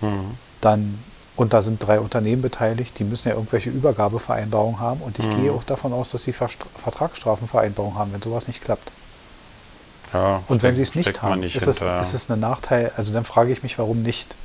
Hm. 0.00 0.36
dann, 0.60 0.98
und 1.36 1.52
da 1.52 1.62
sind 1.62 1.84
drei 1.84 2.00
Unternehmen 2.00 2.42
beteiligt, 2.42 2.98
die 2.98 3.04
müssen 3.04 3.28
ja 3.28 3.34
irgendwelche 3.34 3.70
Übergabevereinbarungen 3.70 4.80
haben 4.80 5.00
und 5.02 5.18
ich 5.18 5.26
Mhm. 5.26 5.30
gehe 5.36 5.52
auch 5.52 5.62
davon 5.64 5.92
aus, 5.92 6.10
dass 6.10 6.24
sie 6.24 6.32
Vertragsstrafenvereinbarungen 6.32 7.98
haben, 7.98 8.12
wenn 8.12 8.22
sowas 8.22 8.46
nicht 8.48 8.62
klappt. 8.62 8.90
Ja, 10.12 10.42
Und 10.48 10.62
wenn 10.62 10.74
sie 10.74 10.82
es 10.82 10.94
nicht 10.94 11.22
haben, 11.22 11.40
nicht 11.40 11.54
ist, 11.54 11.66
es, 11.66 11.82
ist 11.82 12.14
es 12.14 12.30
ein 12.30 12.40
Nachteil, 12.40 12.90
also 12.96 13.12
dann 13.12 13.24
frage 13.24 13.52
ich 13.52 13.62
mich, 13.62 13.78
warum 13.78 14.02
nicht? 14.02 14.36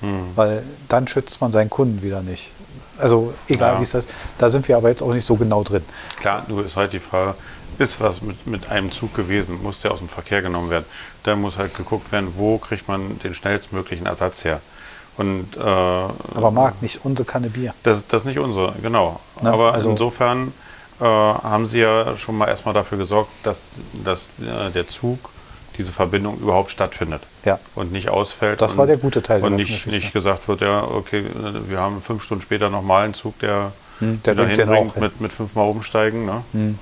Hm. 0.00 0.32
Weil 0.34 0.62
dann 0.88 1.06
schützt 1.08 1.40
man 1.40 1.52
seinen 1.52 1.70
Kunden 1.70 2.02
wieder 2.02 2.20
nicht. 2.20 2.50
Also 2.98 3.34
egal 3.48 3.74
Ja. 3.74 3.78
wie 3.78 3.82
es 3.82 3.94
ist, 3.94 4.08
da 4.38 4.48
sind 4.48 4.66
wir 4.68 4.76
aber 4.76 4.88
jetzt 4.88 5.02
auch 5.02 5.12
nicht 5.12 5.24
so 5.24 5.36
genau 5.36 5.62
drin. 5.62 5.84
Klar, 6.20 6.44
nur 6.48 6.64
ist 6.64 6.76
halt 6.76 6.92
die 6.92 7.00
Frage, 7.00 7.34
ist 7.78 8.00
was 8.00 8.22
mit, 8.22 8.46
mit 8.46 8.70
einem 8.70 8.92
Zug 8.92 9.14
gewesen, 9.14 9.60
muss 9.62 9.80
der 9.80 9.90
aus 9.92 9.98
dem 9.98 10.08
Verkehr 10.08 10.42
genommen 10.42 10.70
werden. 10.70 10.84
Da 11.24 11.34
muss 11.34 11.58
halt 11.58 11.74
geguckt 11.74 12.12
werden, 12.12 12.32
wo 12.36 12.58
kriegt 12.58 12.86
man 12.88 13.18
den 13.20 13.34
schnellstmöglichen 13.34 14.06
Ersatz 14.06 14.44
her. 14.44 14.60
Und 15.16 15.56
äh, 15.56 15.60
Aber 15.60 16.50
Marc, 16.52 16.82
nicht 16.82 17.04
unsere 17.04 17.26
Kanne 17.26 17.48
Bier. 17.48 17.72
das, 17.82 18.06
das 18.06 18.22
ist 18.22 18.26
nicht 18.26 18.38
unsere, 18.38 18.72
genau. 18.82 19.20
Na, 19.42 19.52
Aber 19.52 19.72
also- 19.74 19.90
insofern 19.90 20.52
äh, 21.00 21.04
haben 21.04 21.66
sie 21.66 21.80
ja 21.80 22.16
schon 22.16 22.36
mal 22.38 22.46
erstmal 22.48 22.74
dafür 22.74 22.98
gesorgt, 22.98 23.30
dass, 23.42 23.62
dass 24.04 24.28
äh, 24.40 24.70
der 24.70 24.86
Zug 24.86 25.18
diese 25.76 25.92
Verbindung 25.92 26.38
überhaupt 26.38 26.70
stattfindet 26.70 27.22
Ja. 27.44 27.58
und 27.74 27.92
nicht 27.92 28.08
ausfällt. 28.08 28.60
Das 28.60 28.72
und, 28.72 28.78
war 28.78 28.86
der 28.86 28.96
gute 28.96 29.22
Teil 29.22 29.42
Und 29.42 29.56
nicht, 29.56 29.86
nicht 29.86 30.12
gesagt 30.12 30.48
wird, 30.48 30.60
ja, 30.60 30.82
okay, 30.84 31.20
äh, 31.20 31.68
wir 31.70 31.80
haben 31.80 32.00
fünf 32.00 32.22
Stunden 32.22 32.42
später 32.42 32.70
nochmal 32.70 33.04
einen 33.04 33.14
Zug, 33.14 33.38
der, 33.40 33.72
Hm, 34.00 34.20
der 34.24 34.34
ja 34.34 34.44
hinbringt 34.44 34.96
mit, 34.98 35.20
mit 35.20 35.32
fünfmal 35.32 35.68
umsteigen. 35.68 36.24
Ne? 36.26 36.44
Hm. 36.52 36.78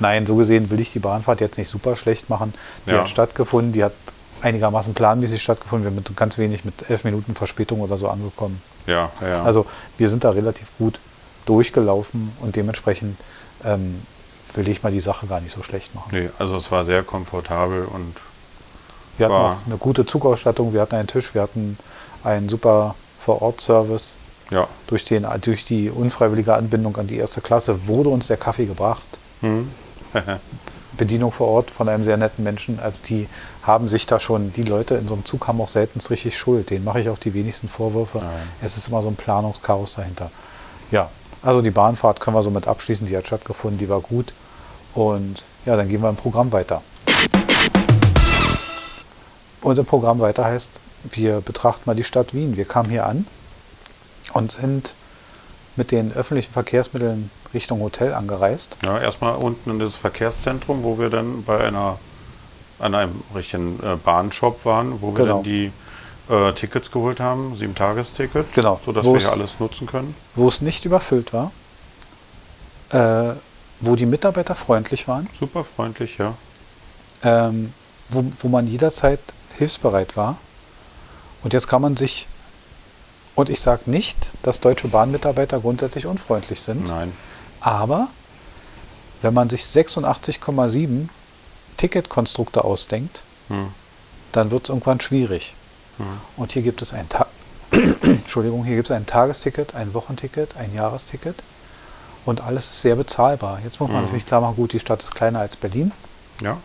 Nein, 0.00 0.26
so 0.26 0.36
gesehen 0.36 0.70
will 0.70 0.80
ich 0.80 0.92
die 0.92 0.98
Bahnfahrt 0.98 1.40
jetzt 1.40 1.56
nicht 1.58 1.68
super 1.68 1.96
schlecht 1.96 2.28
machen. 2.28 2.52
Die 2.86 2.90
Ja. 2.90 2.98
hat 3.00 3.08
stattgefunden, 3.08 3.72
die 3.72 3.84
hat 3.84 3.92
einigermaßen 4.42 4.92
planmäßig 4.94 5.42
stattgefunden. 5.42 5.84
Wir 5.86 5.94
sind 5.94 6.08
mit 6.08 6.16
ganz 6.16 6.38
wenig, 6.38 6.64
mit 6.64 6.90
elf 6.90 7.04
Minuten 7.04 7.34
Verspätung 7.34 7.80
oder 7.80 7.96
so 7.96 8.08
angekommen. 8.08 8.60
Ja, 8.86 9.10
ja. 9.22 9.42
Also 9.42 9.66
wir 9.96 10.08
sind 10.08 10.24
da 10.24 10.30
relativ 10.30 10.70
gut 10.78 11.00
durchgelaufen 11.46 12.32
und 12.40 12.56
dementsprechend 12.56 13.16
ähm, 13.64 14.02
will 14.54 14.68
ich 14.68 14.82
mal 14.82 14.92
die 14.92 15.00
Sache 15.00 15.26
gar 15.26 15.40
nicht 15.40 15.52
so 15.52 15.62
schlecht 15.62 15.94
machen. 15.94 16.08
Nee, 16.12 16.30
also 16.38 16.56
es 16.56 16.70
war 16.70 16.84
sehr 16.84 17.02
komfortabel 17.02 17.84
und 17.86 18.14
Wir 19.18 19.26
hatten 19.26 19.34
auch 19.34 19.66
eine 19.66 19.76
gute 19.78 20.04
Zugausstattung, 20.04 20.72
wir 20.72 20.80
hatten 20.80 20.96
einen 20.96 21.08
Tisch, 21.08 21.34
wir 21.34 21.42
hatten 21.42 21.78
einen 22.24 22.48
super 22.48 22.94
Vor-Ort-Service. 23.18 24.16
ja. 24.50 24.68
Durch, 24.86 25.04
den, 25.04 25.26
durch 25.42 25.64
die 25.64 25.90
unfreiwillige 25.90 26.54
Anbindung 26.54 26.96
an 26.96 27.06
die 27.06 27.16
erste 27.16 27.40
Klasse 27.40 27.86
wurde 27.86 28.10
uns 28.10 28.26
der 28.28 28.36
Kaffee 28.36 28.66
gebracht. 28.66 29.06
Hm. 29.40 29.70
Bedienung 30.96 31.32
vor 31.32 31.48
Ort 31.48 31.70
von 31.70 31.88
einem 31.88 32.04
sehr 32.04 32.16
netten 32.16 32.42
Menschen. 32.42 32.80
Also 32.80 32.96
die 33.08 33.28
haben 33.62 33.88
sich 33.88 34.06
da 34.06 34.18
schon, 34.18 34.52
die 34.52 34.62
Leute 34.62 34.94
in 34.94 35.08
so 35.08 35.14
einem 35.14 35.24
Zug 35.24 35.46
haben 35.46 35.60
auch 35.60 35.68
selten 35.68 36.00
richtig 36.00 36.36
Schuld. 36.36 36.70
Denen 36.70 36.84
mache 36.84 37.00
ich 37.00 37.08
auch 37.08 37.18
die 37.18 37.34
wenigsten 37.34 37.68
Vorwürfe. 37.68 38.18
Nein. 38.18 38.30
Es 38.62 38.76
ist 38.76 38.88
immer 38.88 39.02
so 39.02 39.08
ein 39.08 39.16
Planungschaos 39.16 39.94
dahinter. 39.94 40.30
Ja, 40.90 41.10
also 41.42 41.62
die 41.62 41.70
Bahnfahrt 41.70 42.20
können 42.20 42.36
wir 42.36 42.42
somit 42.42 42.66
abschließen. 42.66 43.06
Die 43.06 43.16
hat 43.16 43.26
stattgefunden, 43.26 43.78
die 43.78 43.88
war 43.88 44.00
gut. 44.00 44.34
Und 44.94 45.44
ja, 45.64 45.76
dann 45.76 45.88
gehen 45.88 46.00
wir 46.00 46.08
im 46.08 46.16
Programm 46.16 46.52
weiter. 46.52 46.82
Unser 49.66 49.82
Programm 49.82 50.20
weiter 50.20 50.44
heißt, 50.44 50.78
wir 51.10 51.40
betrachten 51.40 51.82
mal 51.86 51.96
die 51.96 52.04
Stadt 52.04 52.32
Wien. 52.32 52.56
Wir 52.56 52.66
kamen 52.66 52.88
hier 52.88 53.04
an 53.04 53.26
und 54.32 54.52
sind 54.52 54.94
mit 55.74 55.90
den 55.90 56.12
öffentlichen 56.12 56.52
Verkehrsmitteln 56.52 57.32
Richtung 57.52 57.80
Hotel 57.80 58.14
angereist. 58.14 58.78
ja, 58.84 58.96
erstmal 59.00 59.34
unten 59.34 59.70
in 59.70 59.78
das 59.80 59.96
Verkehrszentrum, 59.96 60.84
wo 60.84 61.00
wir 61.00 61.10
dann 61.10 61.42
bei 61.42 61.64
einer 61.66 61.98
an 62.78 62.94
einem 62.94 63.20
richtigen 63.34 63.80
äh, 63.82 63.96
Bahnshop 63.96 64.64
waren, 64.66 65.02
wo 65.02 65.08
wir 65.16 65.24
Genau. 65.24 65.34
dann 65.36 65.42
die 65.42 65.72
äh, 66.28 66.52
Tickets 66.52 66.92
geholt 66.92 67.18
haben, 67.18 67.56
sieben 67.56 67.74
Tagesticket, 67.74 68.52
Genau. 68.52 68.78
sodass 68.84 69.04
Wo 69.04 69.14
wir 69.14 69.20
hier 69.20 69.32
alles 69.32 69.58
nutzen 69.58 69.88
können. 69.88 70.14
wo 70.36 70.46
es 70.46 70.60
nicht 70.60 70.84
überfüllt 70.84 71.32
war, 71.32 71.50
äh, 72.90 73.34
wo 73.80 73.96
die 73.96 74.06
Mitarbeiter 74.06 74.54
freundlich 74.54 75.08
waren, 75.08 75.28
Super 75.36 75.64
freundlich, 75.64 76.18
ja. 76.18 76.34
ähm, 77.24 77.72
wo, 78.10 78.24
wo 78.38 78.46
man 78.48 78.68
jederzeit 78.68 79.18
hilfsbereit 79.56 80.16
war. 80.16 80.36
Und 81.42 81.52
jetzt 81.52 81.68
kann 81.68 81.82
man 81.82 81.96
sich, 81.96 82.26
und 83.34 83.48
ich 83.50 83.60
sage 83.60 83.82
nicht, 83.86 84.30
dass 84.42 84.60
deutsche 84.60 84.88
Bahnmitarbeiter 84.88 85.60
grundsätzlich 85.60 86.06
unfreundlich 86.06 86.60
sind, 86.60 86.88
Nein. 86.88 87.12
aber 87.60 88.08
wenn 89.22 89.34
man 89.34 89.48
sich 89.48 89.62
86,7 89.62 91.08
Ticketkonstrukte 91.76 92.64
ausdenkt, 92.64 93.22
Hm. 93.48 93.68
dann 94.32 94.50
wird 94.50 94.64
es 94.64 94.68
irgendwann 94.70 95.00
schwierig. 95.00 95.54
Hm. 95.98 96.06
Und 96.36 96.52
hier 96.52 96.62
gibt 96.62 96.82
es 96.82 96.92
ein 96.92 97.08
Ta 97.08 97.26
Entschuldigung, 98.02 98.64
hier 98.64 98.76
gibt 98.76 98.90
es 98.90 98.96
ein 98.96 99.06
Tagesticket, 99.06 99.74
ein 99.74 99.92
Wochenticket, 99.92 100.56
ein 100.56 100.72
Jahresticket 100.74 101.34
und 102.24 102.40
alles 102.40 102.70
ist 102.70 102.80
sehr 102.82 102.94
bezahlbar. 102.96 103.58
Jetzt 103.64 103.80
muss 103.80 103.88
man 103.88 103.98
Mhm. 103.98 104.02
natürlich 104.04 104.26
klar 104.26 104.40
machen, 104.40 104.56
gut, 104.56 104.72
die 104.72 104.80
Stadt 104.80 105.02
ist 105.02 105.14
kleiner 105.14 105.40
als 105.40 105.56
Berlin, 105.56 105.92
Ja. 106.42 106.56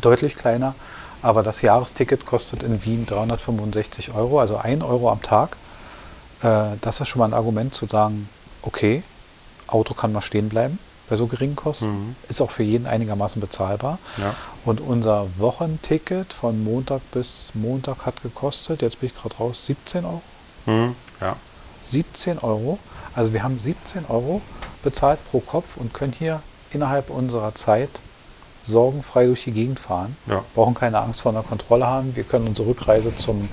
deutlich 0.00 0.34
kleiner, 0.36 0.74
aber 1.22 1.42
das 1.42 1.62
Jahresticket 1.62 2.26
kostet 2.26 2.62
in 2.62 2.84
Wien 2.84 3.06
365 3.06 4.14
Euro, 4.14 4.40
also 4.40 4.56
1 4.56 4.82
Euro 4.84 5.10
am 5.10 5.22
Tag. 5.22 5.56
Äh, 6.42 6.76
das 6.80 7.00
ist 7.00 7.08
schon 7.08 7.20
mal 7.20 7.26
ein 7.26 7.34
Argument 7.34 7.74
zu 7.74 7.86
sagen, 7.86 8.28
okay, 8.62 9.02
Auto 9.66 9.94
kann 9.94 10.12
mal 10.12 10.20
stehen 10.20 10.48
bleiben 10.48 10.78
bei 11.08 11.14
so 11.16 11.26
geringen 11.28 11.54
Kosten, 11.54 12.08
Mhm. 12.08 12.16
ist 12.28 12.40
auch 12.40 12.50
für 12.50 12.64
jeden 12.64 12.86
einigermaßen 12.86 13.40
bezahlbar. 13.40 13.98
Ja. 14.16 14.34
Und 14.64 14.80
unser 14.80 15.28
Wochenticket 15.38 16.32
von 16.32 16.64
Montag 16.64 17.00
bis 17.12 17.52
Montag 17.54 18.06
hat 18.06 18.22
gekostet, 18.22 18.82
jetzt 18.82 18.98
bin 19.00 19.08
ich 19.10 19.14
gerade 19.14 19.36
raus, 19.36 19.66
17 19.66 20.04
Euro. 20.04 20.22
Hm. 20.64 20.96
Ja. 21.20 21.36
17 21.84 22.40
Euro. 22.40 22.78
Also 23.14 23.32
wir 23.32 23.44
haben 23.44 23.58
17 23.60 24.04
Euro 24.08 24.42
bezahlt 24.82 25.20
pro 25.30 25.38
Kopf 25.38 25.76
und 25.76 25.94
können 25.94 26.12
hier 26.12 26.42
innerhalb 26.70 27.08
unserer 27.10 27.54
Zeit 27.54 27.88
sorgenfrei 28.66 29.26
durch 29.26 29.44
die 29.44 29.52
Gegend 29.52 29.78
fahren. 29.80 30.16
Ja. 30.26 30.42
Brauchen 30.54 30.74
keine 30.74 30.98
Angst 31.00 31.22
vor 31.22 31.32
einer 31.32 31.42
Kontrolle 31.42 31.86
haben. 31.86 32.14
Wir 32.16 32.24
können 32.24 32.46
unsere 32.48 32.68
Rückreise 32.68 33.14
zum, 33.14 33.48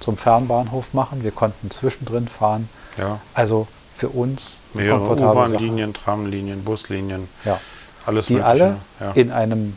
zum 0.00 0.16
Fernbahnhof 0.16 0.94
machen. 0.94 1.22
Wir 1.24 1.32
konnten 1.32 1.70
zwischendrin 1.70 2.28
fahren. 2.28 2.68
Ja. 2.96 3.20
Also 3.34 3.66
für 3.94 4.08
uns 4.08 4.58
Mehrere. 4.74 5.00
U-Bahn-Linien, 5.12 5.92
Tramlinien, 5.92 6.64
Buslinien, 6.64 7.28
Ja. 7.44 7.58
alles 8.06 8.26
Die 8.26 8.34
Mögliche. 8.34 8.48
alle 8.48 8.76
in 9.14 9.30
einem 9.30 9.76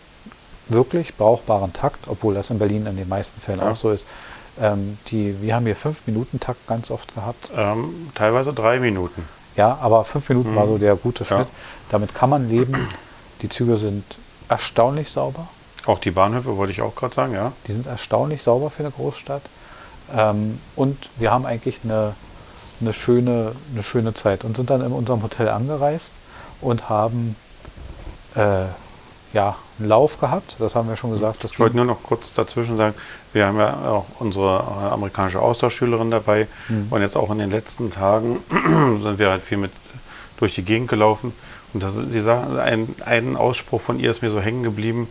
wirklich 0.69 1.15
brauchbaren 1.15 1.73
Takt, 1.73 2.07
obwohl 2.07 2.33
das 2.33 2.49
in 2.49 2.57
Berlin 2.59 2.85
in 2.85 2.95
den 2.97 3.07
meisten 3.09 3.39
Fällen 3.41 3.59
auch 3.59 3.75
so 3.75 3.91
ist. 3.91 4.07
Ähm, 4.59 4.97
die, 5.07 5.41
wir 5.41 5.53
haben 5.53 5.65
hier 5.65 5.75
5-Minuten-Takt 5.75 6.65
ganz 6.65 6.89
oft 6.89 7.13
gehabt. 7.13 7.51
ähm, 7.55 8.09
teilweise 8.15 8.53
drei 8.53 8.79
Minuten. 8.79 9.27
Ja, 9.57 9.77
aber 9.81 10.05
fünf 10.05 10.29
Minuten 10.29 10.51
Mhm. 10.51 10.55
war 10.55 10.67
so 10.67 10.77
der 10.77 10.95
gute. 10.95 11.23
Schnitt. 11.25 11.47
Damit 11.89 12.15
kann 12.15 12.29
man 12.29 12.47
leben. 12.49 12.73
Die 13.41 13.49
Züge 13.49 13.75
sind 13.77 14.03
erstaunlich 14.49 15.09
sauber. 15.09 15.47
Auch 15.85 15.99
die 15.99 16.11
Bahnhöfe 16.11 16.57
wollte 16.57 16.71
ich 16.71 16.81
auch 16.81 16.95
gerade 16.95 17.13
sagen, 17.13 17.33
ja. 17.33 17.51
Die 17.67 17.71
sind 17.71 17.85
erstaunlich 17.87 18.41
sauber 18.41 18.69
für 18.71 18.83
eine 18.83 18.91
Großstadt. 18.91 19.43
Ähm, 20.15 20.59
und 20.75 21.09
wir 21.17 21.31
haben 21.31 21.45
eigentlich 21.45 21.81
eine, 21.83 22.15
eine, 22.81 22.93
schöne, 22.93 23.53
eine 23.71 23.83
schöne 23.83 24.13
Zeit 24.13 24.43
und 24.43 24.55
sind 24.55 24.69
dann 24.69 24.81
in 24.81 24.91
unserem 24.91 25.21
Hotel 25.23 25.49
angereist 25.49 26.13
und 26.61 26.89
haben 26.89 27.35
äh, 28.35 28.65
ja, 29.33 29.55
einen 29.79 29.89
Lauf 29.89 30.19
gehabt. 30.19 30.55
Das 30.59 30.75
haben 30.75 30.87
wir 30.89 30.95
schon 30.95 31.11
gesagt. 31.11 31.43
Ich 31.43 31.59
wollte 31.59 31.75
nur 31.75 31.85
noch 31.85 32.01
kurz 32.03 32.33
dazwischen 32.33 32.77
sagen, 32.77 32.95
wir 33.33 33.45
haben 33.45 33.57
ja 33.59 33.73
auch 33.89 34.05
unsere 34.19 34.57
äh, 34.59 34.93
amerikanische 34.93 35.41
Austauschschülerin 35.41 36.09
dabei 36.11 36.47
Mhm. 36.69 36.87
und 36.89 37.01
jetzt 37.01 37.17
auch 37.17 37.29
in 37.31 37.37
den 37.39 37.51
letzten 37.51 37.91
Tagen 37.91 38.41
sind 38.49 39.19
wir 39.19 39.29
halt 39.29 39.41
viel 39.41 39.57
mit 39.57 39.71
durch 40.37 40.55
die 40.55 40.63
Gegend 40.63 40.89
gelaufen 40.89 41.33
und 41.75 41.83
das, 41.83 41.95
sie 41.95 42.21
sagt, 42.21 42.57
ein, 42.57 42.87
ein 43.05 43.35
Ausspruch 43.35 43.81
von 43.81 43.99
ihr 43.99 44.09
ist 44.09 44.21
mir 44.21 44.31
so 44.31 44.39
hängen 44.39 44.63
geblieben. 44.63 45.09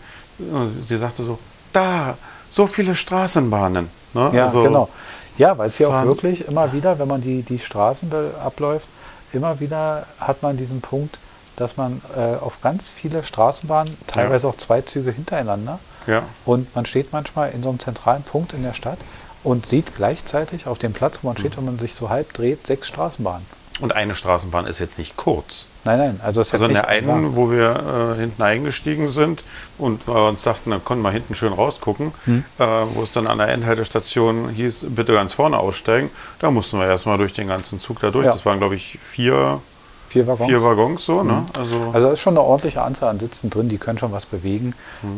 Sie 0.87 0.97
sagte 0.97 1.23
so, 1.23 1.38
da, 1.75 2.16
so 2.49 2.66
viele 2.66 2.94
Straßenbahnen. 2.94 3.90
Ne? 4.14 4.30
Ja, 4.33 4.47
Also, 4.47 4.62
genau. 4.62 4.88
Ja, 5.37 5.59
weil 5.59 5.68
es 5.68 5.78
es 5.78 5.87
auch 5.87 6.04
wirklich 6.04 6.49
immer 6.49 6.73
wieder, 6.73 6.99
wenn 6.99 7.09
man 7.09 7.21
die, 7.21 7.42
die 7.42 7.59
Straßen 7.59 8.11
abläuft, 8.42 8.88
immer 9.35 9.61
wieder 9.61 10.06
hat 10.18 10.42
man 10.42 10.56
diesen 10.56 10.80
Punkt, 10.80 11.18
dass 11.56 11.76
man 11.76 12.00
äh, 12.16 12.37
auf 12.42 12.62
ganz 12.62 12.90
viele 12.90 13.23
Straßenbahnen, 13.23 13.94
teilweise 14.06 14.49
auch 14.49 14.56
zwei 14.56 14.80
Züge 14.80 15.11
hintereinander, 15.11 15.78
Ja, 16.06 16.23
und 16.47 16.75
man 16.75 16.87
steht 16.87 17.12
manchmal 17.12 17.50
in 17.50 17.62
so 17.62 17.68
einem 17.68 17.78
zentralen 17.78 18.23
Punkt 18.23 18.54
in 18.54 18.62
der 18.62 18.73
Stadt 18.75 18.99
und 19.42 19.66
sieht 19.66 19.94
gleichzeitig 19.94 20.66
auf 20.66 20.78
dem 20.78 20.92
Platz, 20.94 21.18
wo 21.23 21.28
man 21.28 21.37
steht, 21.37 21.56
wenn 21.59 21.66
man 21.66 21.78
sich 21.78 21.94
so 21.94 22.09
halb 22.09 22.33
dreht, 22.33 22.66
sechs 22.66 22.88
Straßenbahnen. 22.88 23.47
Und 23.81 23.95
eine 23.95 24.14
Straßenbahn 24.14 24.66
ist 24.66 24.78
jetzt 24.78 24.99
nicht 24.99 25.16
kurz. 25.16 25.66
Nein, 25.85 25.99
nein, 25.99 26.21
also 26.23 26.40
es 26.40 26.49
ist 26.49 26.54
Also 26.54 26.66
in 26.66 26.75
der 26.75 26.88
einen, 26.88 27.35
wo 27.37 27.50
wir 27.50 28.14
äh, 28.16 28.21
hinten 28.21 28.43
eingestiegen 28.43 29.09
sind 29.09 29.43
und 29.78 30.07
wir 30.07 30.28
uns 30.28 30.43
dachten, 30.43 30.71
dann 30.71 30.85
konnten 30.85 31.02
wir 31.02 31.11
hinten 31.11 31.35
schön 31.35 31.52
rausgucken, 31.52 32.12
äh, 32.26 32.64
wo 32.95 33.02
es 33.02 33.12
dann 33.12 33.26
an 33.26 33.38
der 33.38 33.49
Endhaltestation 33.49 34.49
hieß, 34.49 34.87
bitte 34.90 35.12
ganz 35.12 35.35
vorne 35.35 35.59
aussteigen, 35.59 36.11
da 36.38 36.50
mussten 36.50 36.78
wir 36.78 36.87
erstmal 36.87 37.19
durch 37.19 37.33
den 37.33 37.49
ganzen 37.49 37.78
Zug 37.78 37.99
da 38.00 38.11
durch. 38.11 38.26
Ja. 38.26 38.33
Das 38.33 38.47
waren, 38.47 38.59
glaube 38.59 38.76
ich, 38.76 38.99
vier, 39.02 39.61
vier 40.09 40.26
Waggons. 40.26 40.49
vier 40.49 40.62
Waggons 40.62 41.04
so. 41.04 41.23
Ne? 41.23 41.45
Also, 41.59 41.90
Also 41.93 42.07
es 42.09 42.14
ist 42.14 42.21
schon 42.21 42.35
eine 42.35 42.43
ordentliche 42.47 42.81
Anzahl 42.81 43.11
an 43.11 43.19
Sitzen 43.19 43.50
drin, 43.50 43.69
die 43.69 43.78
können 43.78 43.99
schon 43.99 44.12
was 44.12 44.25
bewegen. 44.25 44.75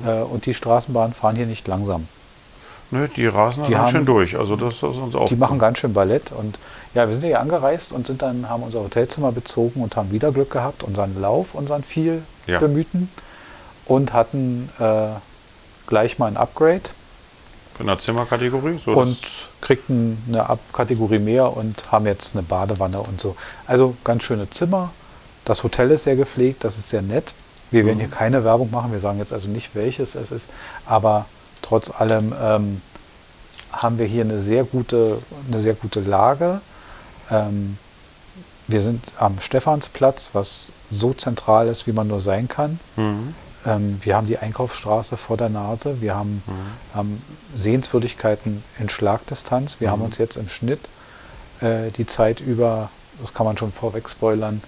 Äh, 0.06 0.22
und 0.22 0.46
die 0.46 0.54
Straßenbahnen 0.54 1.12
fahren 1.12 1.36
hier 1.36 1.46
nicht 1.46 1.68
langsam. 1.68 2.08
Nö, 2.90 3.08
die 3.08 3.26
rasen 3.26 3.64
die 3.66 3.72
dann 3.72 3.82
haben- 3.82 3.90
schön 3.90 4.06
durch. 4.06 4.36
Also 4.38 4.56
das, 4.56 4.80
das 4.80 4.94
ist 4.96 5.00
uns 5.00 5.14
auch. 5.14 5.28
Die 5.28 5.36
machen 5.36 5.58
ganz 5.58 5.78
schön 5.78 5.92
Ballett. 5.92 6.32
Und 6.32 6.58
ja, 6.94 7.06
wir 7.06 7.14
sind 7.14 7.24
hier 7.24 7.40
angereist 7.40 7.92
und 7.92 8.06
sind 8.06 8.22
dann, 8.22 8.48
haben 8.48 8.62
unser 8.62 8.80
Hotelzimmer 8.80 9.32
bezogen 9.32 9.82
und 9.82 9.96
haben 9.96 10.10
wieder 10.12 10.32
Glück 10.32 10.50
gehabt, 10.50 10.82
unseren 10.82 11.20
Lauf, 11.20 11.54
unseren 11.54 11.82
viel 11.82 12.22
Ja. 12.46 12.58
bemühten 12.58 13.10
und 13.86 14.12
hatten 14.12 14.70
äh, 14.78 15.08
gleich 15.86 16.18
mal 16.18 16.26
ein 16.26 16.36
Upgrade 16.36 16.82
in 17.78 17.86
der 17.86 17.98
Zimmerkategorie. 17.98 18.78
So 18.78 18.92
und 18.92 19.18
kriegten 19.60 20.16
eine 20.28 20.48
Ab 20.48 20.58
Kategorie 20.72 21.18
mehr 21.18 21.54
und 21.56 21.92
haben 21.92 22.06
jetzt 22.06 22.34
eine 22.34 22.42
Badewanne 22.42 23.00
und 23.00 23.20
so. 23.20 23.36
Also 23.66 23.94
ganz 24.02 24.22
schöne 24.22 24.48
Zimmer. 24.48 24.90
Das 25.44 25.62
Hotel 25.62 25.90
ist 25.90 26.04
sehr 26.04 26.16
gepflegt, 26.16 26.64
das 26.64 26.78
ist 26.78 26.88
sehr 26.88 27.02
nett. 27.02 27.34
Wir 27.70 27.84
werden 27.84 27.98
hier 27.98 28.08
keine 28.08 28.44
Werbung 28.44 28.70
machen, 28.70 28.92
wir 28.92 29.00
sagen 29.00 29.18
jetzt 29.18 29.32
also 29.32 29.48
nicht, 29.48 29.74
welches 29.74 30.14
es 30.14 30.30
ist, 30.30 30.48
aber 30.86 31.26
trotz 31.66 31.90
allem 31.90 32.34
ähm, 32.40 32.82
haben 33.72 33.98
wir 33.98 34.06
hier 34.06 34.24
eine 34.24 34.40
sehr 34.40 34.64
gute, 34.64 35.18
eine 35.48 35.58
sehr 35.58 35.74
gute 35.74 36.00
Lage. 36.00 36.60
Ähm, 37.30 37.78
wir 38.68 38.80
sind 38.80 39.00
am 39.18 39.40
Stephansplatz, 39.40 40.30
was 40.32 40.72
so 40.90 41.12
zentral 41.12 41.68
ist, 41.68 41.86
wie 41.86 41.92
man 41.92 42.08
nur 42.08 42.20
sein 42.20 42.48
kann. 42.48 42.78
mhm. 42.96 43.34
Ähm, 43.64 43.98
wir 44.02 44.16
haben 44.16 44.26
die 44.26 44.38
Einkaufsstraße 44.38 45.16
vor 45.16 45.36
der 45.36 45.48
Nase. 45.48 46.00
Wir 46.00 46.14
haben, 46.14 46.42
haben 46.94 47.22
Sehenswürdigkeiten 47.54 48.62
in 48.78 48.88
Schlagdistanz. 48.88 49.80
Wir 49.80 49.90
haben 49.90 50.02
uns 50.02 50.18
jetzt 50.18 50.36
im 50.36 50.48
Schnitt 50.48 50.88
äh, 51.60 51.90
die 51.90 52.06
Zeit 52.06 52.40
über, 52.40 52.90
das 53.20 53.34
kann 53.34 53.44
man 53.44 53.56
schon 53.56 53.72
vorweg 53.72 54.08
spoilern, 54.08 54.62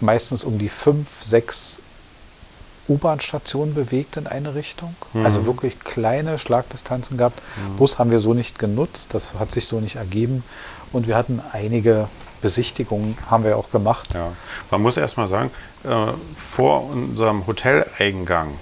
meistens 0.00 0.44
um 0.44 0.58
die 0.58 0.68
fünf, 0.68 1.22
sechs 1.24 1.80
U-Bahn-Stationen 2.88 3.74
bewegt 3.74 4.16
in 4.16 4.26
eine 4.26 4.54
Richtung. 4.54 4.94
Mhm. 5.12 5.24
Also 5.24 5.46
wirklich 5.46 5.80
kleine 5.80 6.38
Schlagdistanzen 6.38 7.16
gehabt. 7.16 7.42
Bus 7.76 7.98
haben 7.98 8.10
wir 8.10 8.20
so 8.20 8.34
nicht 8.34 8.58
genutzt, 8.58 9.14
das 9.14 9.36
hat 9.36 9.52
sich 9.52 9.66
so 9.66 9.80
nicht 9.80 9.96
ergeben. 9.96 10.42
Und 10.92 11.06
wir 11.06 11.16
hatten 11.16 11.40
einige 11.52 12.08
Besichtigungen 12.40 13.16
haben 13.30 13.44
wir 13.44 13.56
auch 13.56 13.70
gemacht. 13.70 14.14
Ja. 14.14 14.32
Man 14.70 14.82
muss 14.82 14.96
erst 14.96 15.16
mal 15.16 15.28
sagen, 15.28 15.50
äh, 15.84 15.88
vor 16.34 16.88
unserem 16.90 17.46
Hoteleingang 17.46 18.54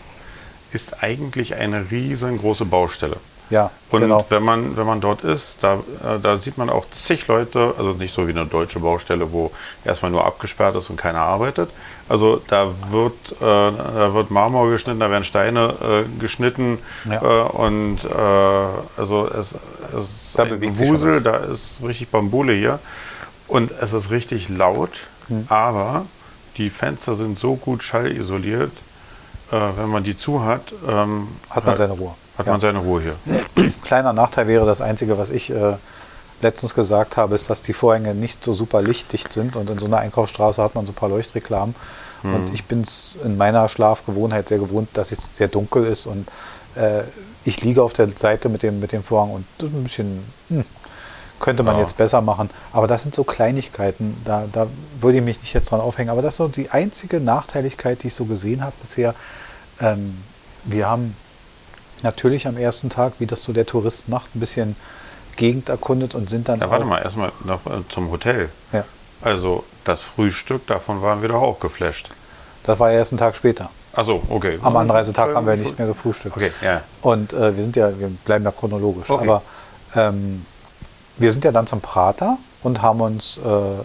ist 0.72 1.02
eigentlich 1.02 1.54
eine 1.54 1.90
riesengroße 1.90 2.64
Baustelle. 2.64 3.18
Ja, 3.48 3.70
Und 3.90 4.00
genau. 4.00 4.24
wenn, 4.28 4.42
man, 4.42 4.76
wenn 4.76 4.86
man 4.86 5.00
dort 5.00 5.22
ist, 5.22 5.58
da, 5.62 5.74
äh, 5.74 6.18
da 6.20 6.36
sieht 6.36 6.58
man 6.58 6.68
auch 6.68 6.84
zig 6.90 7.28
Leute, 7.28 7.74
also 7.78 7.92
nicht 7.92 8.12
so 8.12 8.26
wie 8.26 8.32
eine 8.32 8.44
deutsche 8.44 8.80
Baustelle, 8.80 9.30
wo 9.30 9.52
erstmal 9.84 10.10
nur 10.10 10.24
abgesperrt 10.26 10.74
ist 10.74 10.90
und 10.90 10.96
keiner 10.96 11.20
arbeitet. 11.20 11.70
Also 12.08 12.42
da 12.48 12.68
wird, 12.90 13.32
äh, 13.40 13.44
da 13.44 14.12
wird 14.14 14.32
Marmor 14.32 14.68
geschnitten, 14.70 14.98
da 14.98 15.10
werden 15.10 15.22
Steine 15.22 15.74
äh, 15.80 16.18
geschnitten 16.20 16.78
Ja. 17.08 17.22
äh, 17.22 17.48
und 17.50 17.98
äh, 18.04 18.98
also 19.00 19.28
es, 19.28 19.56
es 19.96 20.04
ist 20.32 20.38
Da 20.38 20.42
ein 20.44 20.60
was. 20.60 21.22
da 21.22 21.36
ist 21.36 21.82
richtig 21.84 22.10
Bambule 22.10 22.52
hier 22.52 22.80
und 23.46 23.70
es 23.70 23.92
ist 23.92 24.10
richtig 24.10 24.48
laut, 24.48 25.06
Hm. 25.28 25.44
aber 25.48 26.06
die 26.56 26.70
Fenster 26.70 27.14
sind 27.14 27.38
so 27.38 27.54
gut 27.56 27.82
schallisoliert, 27.82 28.72
wenn 29.50 29.88
man 29.88 30.02
die 30.02 30.16
zu 30.16 30.44
hat, 30.44 30.72
ähm, 30.88 31.28
Hat 31.50 31.64
man 31.64 31.76
seine 31.76 31.92
Ruhe. 31.92 32.14
Hat 32.38 32.46
Ja. 32.46 32.52
man 32.52 32.60
seine 32.60 32.78
Ruhe 32.78 33.00
hier. 33.02 33.16
Kleiner 33.82 34.12
Nachteil 34.12 34.46
wäre 34.46 34.66
das 34.66 34.80
Einzige, 34.80 35.16
was 35.18 35.30
ich 35.30 35.50
äh, 35.50 35.76
letztens 36.42 36.74
gesagt 36.74 37.16
habe, 37.16 37.34
ist, 37.34 37.48
dass 37.48 37.62
die 37.62 37.72
Vorhänge 37.72 38.14
nicht 38.14 38.44
so 38.44 38.52
super 38.52 38.82
lichtdicht 38.82 39.32
sind 39.32 39.56
und 39.56 39.70
in 39.70 39.78
so 39.78 39.86
einer 39.86 39.98
Einkaufsstraße 39.98 40.62
hat 40.62 40.74
man 40.74 40.86
so 40.86 40.92
ein 40.92 40.96
paar 40.96 41.08
Leuchtreklamen. 41.08 41.74
Und 42.22 42.52
ich 42.52 42.64
bin 42.64 42.80
es 42.80 43.16
in 43.22 43.36
meiner 43.36 43.68
Schlafgewohnheit 43.68 44.48
sehr 44.48 44.58
gewohnt, 44.58 44.88
dass 44.94 45.12
es 45.12 45.36
sehr 45.36 45.46
dunkel 45.46 45.84
ist 45.84 46.06
und 46.06 46.26
äh, 46.74 47.02
ich 47.44 47.62
liege 47.62 47.82
auf 47.84 47.92
der 47.92 48.08
Seite 48.16 48.48
mit 48.48 48.64
dem, 48.64 48.80
mit 48.80 48.90
dem 48.90 49.04
Vorhang 49.04 49.30
und 49.30 49.44
das 49.58 49.68
ist 49.70 49.76
ein 49.76 49.82
bisschen, 49.84 50.24
hm, 50.48 50.64
könnte 51.38 51.62
man 51.62 51.76
Ja. 51.76 51.82
jetzt 51.82 51.96
besser 51.96 52.20
machen. 52.22 52.50
Aber 52.72 52.88
das 52.88 53.04
sind 53.04 53.14
so 53.14 53.22
Kleinigkeiten, 53.22 54.16
da, 54.24 54.44
da 54.50 54.66
würde 55.00 55.18
ich 55.18 55.24
mich 55.24 55.40
nicht 55.40 55.52
jetzt 55.54 55.70
dran 55.70 55.80
aufhängen. 55.80 56.10
Aber 56.10 56.20
das 56.22 56.34
ist 56.34 56.38
so 56.38 56.48
die 56.48 56.70
einzige 56.70 57.20
Nachteiligkeit, 57.20 58.02
die 58.02 58.08
ich 58.08 58.14
so 58.14 58.24
gesehen 58.24 58.64
habe 58.64 58.74
bisher. 58.82 59.14
Ähm, 59.80 60.16
wir 60.64 60.88
haben 60.88 61.14
natürlich 62.02 62.46
am 62.46 62.56
ersten 62.56 62.90
Tag, 62.90 63.14
wie 63.18 63.26
das 63.26 63.42
so 63.42 63.52
der 63.52 63.66
Tourist 63.66 64.08
macht, 64.08 64.34
ein 64.34 64.40
bisschen 64.40 64.76
Gegend 65.36 65.68
erkundet 65.68 66.14
und 66.14 66.30
sind 66.30 66.48
dann. 66.48 66.60
Ja, 66.60 66.70
warte 66.70 66.84
mal, 66.86 67.02
erstmal 67.02 67.30
noch 67.44 67.66
äh, 67.66 67.82
zum 67.88 68.10
Hotel. 68.10 68.48
Ja, 68.72 68.84
Also 69.22 69.64
das 69.84 70.02
Frühstück, 70.02 70.66
davon 70.66 71.02
waren 71.02 71.20
wir 71.22 71.28
doch 71.28 71.42
auch 71.42 71.60
geflasht. 71.60 72.10
das 72.64 72.78
war 72.78 72.90
ja 72.90 72.98
erst 72.98 73.12
einen 73.12 73.18
Tag 73.18 73.36
später. 73.36 73.70
Achso, 73.92 74.22
okay. 74.28 74.58
Am 74.62 74.76
Anreisetag 74.76 75.34
haben 75.34 75.46
wir 75.46 75.56
nicht 75.56 75.78
mehr 75.78 75.86
gefrühstückt. 75.88 76.36
Okay, 76.36 76.50
ja. 76.62 76.82
Und 77.00 77.32
äh, 77.32 77.56
wir 77.56 77.62
sind 77.62 77.76
ja, 77.76 77.98
wir 77.98 78.08
bleiben 78.24 78.44
ja 78.44 78.50
chronologisch. 78.50 79.08
Okay. 79.08 79.24
Aber 79.24 79.42
ähm, 79.94 80.44
wir 81.16 81.32
sind 81.32 81.44
ja 81.44 81.52
dann 81.52 81.66
zum 81.66 81.80
Prater 81.80 82.36
und 82.62 82.82
haben 82.82 83.00
uns 83.00 83.38
äh, 83.42 83.48
äh, 83.48 83.82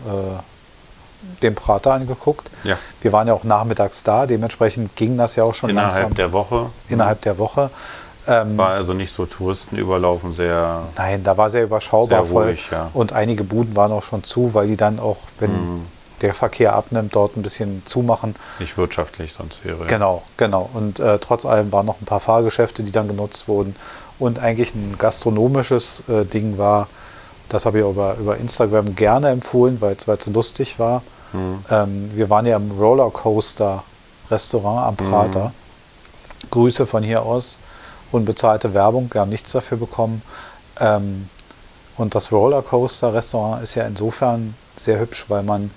den 1.42 1.56
Prater 1.56 1.94
angeguckt. 1.94 2.50
Ja. 2.64 2.78
Wir 3.02 3.12
waren 3.12 3.28
ja 3.28 3.34
auch 3.34 3.44
nachmittags 3.44 4.04
da, 4.04 4.26
dementsprechend 4.28 4.96
ging 4.96 5.18
das 5.18 5.36
ja 5.36 5.44
auch 5.44 5.54
schon 5.56 5.70
Innerhalb 5.72 5.94
langsam 5.94 6.14
der 6.16 6.32
Woche 6.34 6.70
innerhalb 6.90 7.22
der 7.22 7.38
Woche. 7.38 7.70
Ähm, 8.28 8.56
war 8.58 8.70
also 8.70 8.94
nicht 8.94 9.12
so 9.12 9.26
Touristen 9.26 9.78
überlaufen, 9.78 10.32
sehr. 10.32 10.84
Nein, 10.96 11.24
da 11.24 11.38
war 11.38 11.50
sehr 11.50 11.64
überschaubar 11.64 12.24
Sehr 12.26 12.38
ruhig, 12.38 12.62
voll. 12.68 12.78
ja. 12.78 12.90
Und 12.94 13.14
einige 13.14 13.44
Buden 13.44 13.76
waren 13.76 13.92
auch 13.92 14.04
schon 14.04 14.24
zu, 14.24 14.54
weil 14.54 14.68
die 14.68 14.78
dann 14.78 15.00
auch, 15.00 15.18
wenn 15.40 15.52
Mhm. 15.52 15.86
der 16.22 16.36
Verkehr 16.36 16.76
abnimmt, 16.76 17.16
dort 17.16 17.36
ein 17.36 17.42
bisschen 17.42 17.82
zumachen. 17.86 18.36
Nicht 18.60 18.78
wirtschaftlich 18.78 19.34
sonst 19.34 19.66
wäre. 19.66 19.88
Genau, 19.88 20.22
genau. 20.38 20.70
Und 20.74 21.00
äh, 21.00 21.18
trotz 21.18 21.48
allem 21.48 21.72
waren 21.72 21.88
noch 21.88 22.00
ein 22.00 22.06
paar 22.06 22.20
Fahrgeschäfte, 22.20 22.84
die 22.84 22.92
dann 22.92 23.08
genutzt 23.08 23.48
wurden. 23.48 23.76
Und 24.20 24.38
eigentlich 24.38 24.76
ein 24.76 24.96
gastronomisches 25.00 26.04
äh, 26.08 26.24
Ding 26.26 26.60
war, 26.60 26.88
das 27.52 27.66
habe 27.66 27.80
ich 27.80 27.86
über, 27.86 28.16
über 28.16 28.38
Instagram 28.38 28.96
gerne 28.96 29.30
empfohlen, 29.30 29.82
weil 29.82 29.96
es 29.96 30.24
so 30.24 30.32
lustig 30.32 30.80
war. 30.80 31.02
Mhm. 31.34 31.64
Ähm, 31.70 32.12
wir 32.16 32.30
waren 32.30 32.46
ja 32.46 32.56
im 32.56 32.72
Rollercoaster 32.72 33.84
Restaurant 34.30 34.88
am 34.88 34.96
Prater. 34.96 35.54
Grüße 36.50 36.86
von 36.86 37.04
hier 37.04 37.24
aus. 37.24 37.60
Unbezahlte 38.12 38.74
Werbung, 38.74 39.10
wir 39.12 39.22
haben 39.22 39.30
nichts 39.30 39.52
dafür 39.52 39.78
bekommen. 39.78 40.22
Ähm, 40.80 41.30
und 41.98 42.16
das 42.16 42.32
Rollercoaster 42.32 43.14
Restaurant 43.14 43.64
ist 43.64 43.76
ja 43.76 43.86
insofern 43.86 44.56
sehr 44.78 45.00
hübsch, 45.00 45.26
weil 45.28 45.44
man 45.44 45.72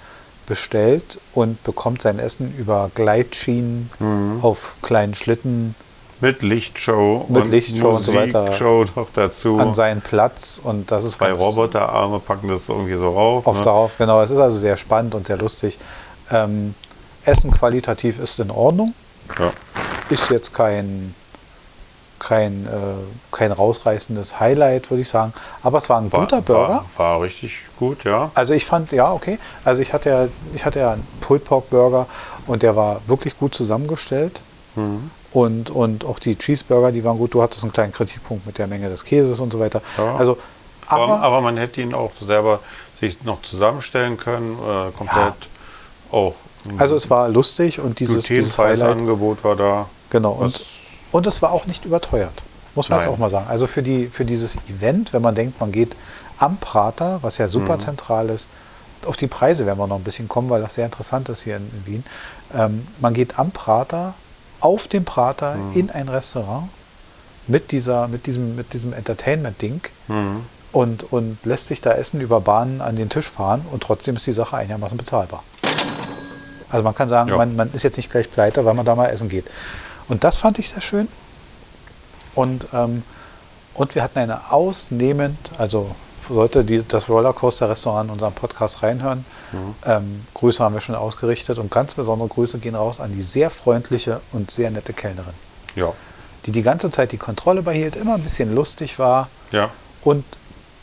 bestellt 0.46 1.18
und 1.32 1.62
bekommt 1.64 2.02
sein 2.02 2.18
Essen 2.18 2.54
über 2.56 2.90
Gleitschienen 2.94 3.90
auf 4.42 4.76
kleinen 4.82 5.14
Schlitten 5.14 5.74
Mit 6.20 6.42
Lichtshow 6.42 7.26
Mit 7.28 7.44
und 7.44 7.50
Lichtshow 7.50 7.90
und 7.90 8.00
so 8.02 8.14
weiter. 8.14 8.42
Musikshow 8.42 8.84
noch 8.96 9.08
dazu. 9.12 9.58
an 9.58 9.74
seinen 9.74 10.00
Platz 10.00 10.60
und 10.62 10.90
das 10.90 11.04
ist 11.04 11.14
Zwei 11.14 11.32
Roboterarme 11.32 12.20
packen 12.20 12.48
das 12.48 12.68
irgendwie 12.68 12.94
so 12.94 13.10
rauf. 13.10 13.46
oft 13.46 13.58
ne? 13.58 13.64
darauf. 13.64 13.98
Genau, 13.98 14.20
es 14.22 14.30
ist 14.30 14.38
also 14.38 14.58
sehr 14.58 14.76
spannend 14.76 15.14
und 15.14 15.26
sehr 15.26 15.36
lustig. 15.38 15.78
Ähm, 16.30 16.74
Essen 17.24 17.50
qualitativ 17.50 18.18
ist 18.18 18.38
in 18.40 18.50
Ordnung, 18.50 18.94
Ja. 19.38 19.52
ist 20.10 20.30
jetzt 20.30 20.52
kein 20.54 21.14
kein, 22.20 22.66
äh, 22.66 22.70
kein 23.32 23.52
rausreißendes 23.52 24.40
Highlight, 24.40 24.90
würde 24.90 25.02
ich 25.02 25.08
sagen. 25.08 25.34
Aber 25.62 25.78
es 25.78 25.90
war 25.90 26.00
ein 26.00 26.10
War, 26.12 26.20
guter 26.20 26.40
Burger. 26.40 26.84
War, 26.96 26.98
war 27.16 27.20
richtig 27.22 27.58
gut, 27.78 28.04
ja. 28.04 28.30
Also 28.34 28.54
ich 28.54 28.64
fand, 28.64 28.92
ja, 28.92 29.12
okay. 29.12 29.38
Also 29.64 29.82
ich 29.82 29.92
hatte 29.92 30.08
ja, 30.08 30.28
ich 30.54 30.64
hatte 30.64 30.78
ja 30.80 30.92
einen 30.92 31.06
Pulled 31.20 31.44
Pork 31.44 31.68
Burger 31.70 32.06
und 32.46 32.62
der 32.62 32.76
war 32.76 33.00
wirklich 33.06 33.36
gut 33.38 33.54
zusammengestellt. 33.54 34.40
Mhm. 34.74 35.10
Und, 35.34 35.70
und 35.70 36.04
auch 36.04 36.20
die 36.20 36.36
Cheeseburger, 36.36 36.92
die 36.92 37.02
waren 37.04 37.18
gut. 37.18 37.34
Du 37.34 37.42
hattest 37.42 37.64
einen 37.64 37.72
kleinen 37.72 37.92
Kritikpunkt 37.92 38.46
mit 38.46 38.56
der 38.56 38.68
Menge 38.68 38.88
des 38.88 39.04
Käses 39.04 39.40
und 39.40 39.52
so 39.52 39.58
weiter. 39.58 39.82
Ja. 39.98 40.14
Also, 40.14 40.38
aber, 40.86 41.20
Aber, 41.20 41.40
man 41.40 41.56
hätte 41.56 41.80
ihn 41.80 41.92
auch 41.92 42.12
selber 42.20 42.60
sich 42.94 43.22
noch 43.24 43.42
zusammenstellen 43.42 44.16
können, 44.16 44.56
äh, 44.58 44.92
komplett 44.92 45.34
auch. 46.12 46.34
ein 46.68 46.78
also 46.78 46.94
es 46.94 47.10
war 47.10 47.28
lustig 47.28 47.80
und 47.80 47.98
dieses, 48.00 48.24
dieses. 48.24 48.58
Angebot 48.58 49.42
war 49.44 49.56
da. 49.56 49.88
Genau. 50.10 50.32
Und, 50.32 50.60
und 51.10 51.26
es 51.26 51.42
war 51.42 51.52
auch 51.52 51.66
nicht 51.66 51.84
überteuert. 51.84 52.42
Muss 52.74 52.88
man 52.88 52.98
jetzt 52.98 53.06
Nein. 53.06 53.14
auch 53.14 53.18
mal 53.18 53.30
sagen. 53.30 53.46
Also 53.48 53.66
für, 53.66 53.82
die, 53.82 54.06
für 54.06 54.24
dieses 54.24 54.56
Event, 54.68 55.12
wenn 55.12 55.22
man 55.22 55.34
denkt, 55.34 55.58
man 55.60 55.72
geht 55.72 55.96
am 56.38 56.58
Prater, 56.58 57.18
was 57.22 57.38
ja 57.38 57.46
Mhm. 57.46 57.50
super 57.50 57.78
zentral 57.78 58.28
ist, 58.30 58.48
auf 59.06 59.16
die 59.16 59.26
Preise 59.26 59.66
werden 59.66 59.78
wir 59.78 59.86
noch 59.86 59.96
ein 59.96 60.04
bisschen 60.04 60.28
kommen, 60.28 60.48
weil 60.50 60.60
das 60.62 60.74
sehr 60.74 60.84
interessant 60.84 61.28
ist 61.28 61.42
hier 61.42 61.56
in, 61.56 61.62
in 61.70 61.86
Wien. 61.86 62.04
Ähm, 62.54 62.86
man 63.00 63.14
geht 63.14 63.38
am 63.38 63.50
Prater, 63.50 64.14
auf 64.64 64.88
dem 64.88 65.04
Prater 65.04 65.54
Mhm. 65.56 65.72
in 65.76 65.90
ein 65.90 66.08
Restaurant 66.08 66.68
mit, 67.46 67.70
dieser, 67.72 68.08
mit 68.08 68.26
diesem, 68.26 68.56
mit 68.56 68.72
diesem 68.72 68.92
Entertainment-Ding 68.94 69.80
Mhm. 70.08 70.46
und, 70.72 71.12
und 71.12 71.38
lässt 71.44 71.66
sich 71.66 71.80
da 71.82 71.92
Essen 71.92 72.20
über 72.20 72.40
Bahnen 72.40 72.80
an 72.80 72.96
den 72.96 73.08
Tisch 73.10 73.28
fahren 73.28 73.64
und 73.70 73.82
trotzdem 73.82 74.16
ist 74.16 74.26
die 74.26 74.32
Sache 74.32 74.56
einigermaßen 74.56 74.96
bezahlbar. 74.96 75.42
Also 76.70 76.82
man 76.82 76.94
kann 76.94 77.08
sagen, 77.08 77.28
Ja. 77.30 77.36
man, 77.36 77.54
man 77.56 77.70
ist 77.72 77.82
jetzt 77.82 77.96
nicht 77.98 78.10
gleich 78.10 78.30
pleite, 78.30 78.64
weil 78.64 78.74
man 78.74 78.86
da 78.86 78.94
mal 78.94 79.06
essen 79.08 79.28
geht. 79.28 79.44
Und 80.08 80.24
das 80.24 80.38
fand 80.38 80.58
ich 80.58 80.70
sehr 80.70 80.80
schön. 80.82 81.08
Und, 82.34 82.66
ähm, 82.72 83.02
und 83.74 83.94
wir 83.94 84.02
hatten 84.02 84.18
eine 84.18 84.50
ausnehmend, 84.50 85.52
also 85.58 85.94
sollte 86.28 86.64
die, 86.64 86.82
das 86.86 87.08
Rollercoaster-Restaurant 87.08 88.08
in 88.08 88.12
unserem 88.12 88.32
Podcast 88.32 88.82
reinhören, 88.82 89.24
ähm, 89.86 90.24
Grüße 90.34 90.62
haben 90.62 90.74
wir 90.74 90.80
schon 90.80 90.94
ausgerichtet 90.94 91.58
und 91.58 91.70
ganz 91.70 91.94
besondere 91.94 92.28
Grüße 92.28 92.58
gehen 92.58 92.74
raus 92.74 93.00
an 93.00 93.12
die 93.12 93.20
sehr 93.22 93.50
freundliche 93.50 94.20
und 94.32 94.50
sehr 94.50 94.70
nette 94.70 94.92
Kellnerin, 94.92 95.34
Ja. 95.74 95.92
die 96.46 96.52
die 96.52 96.62
ganze 96.62 96.90
Zeit 96.90 97.12
die 97.12 97.18
Kontrolle 97.18 97.62
behielt, 97.62 97.96
immer 97.96 98.14
ein 98.14 98.22
bisschen 98.22 98.54
lustig 98.54 98.98
war, 98.98 99.28
Ja. 99.52 99.70
und 100.02 100.24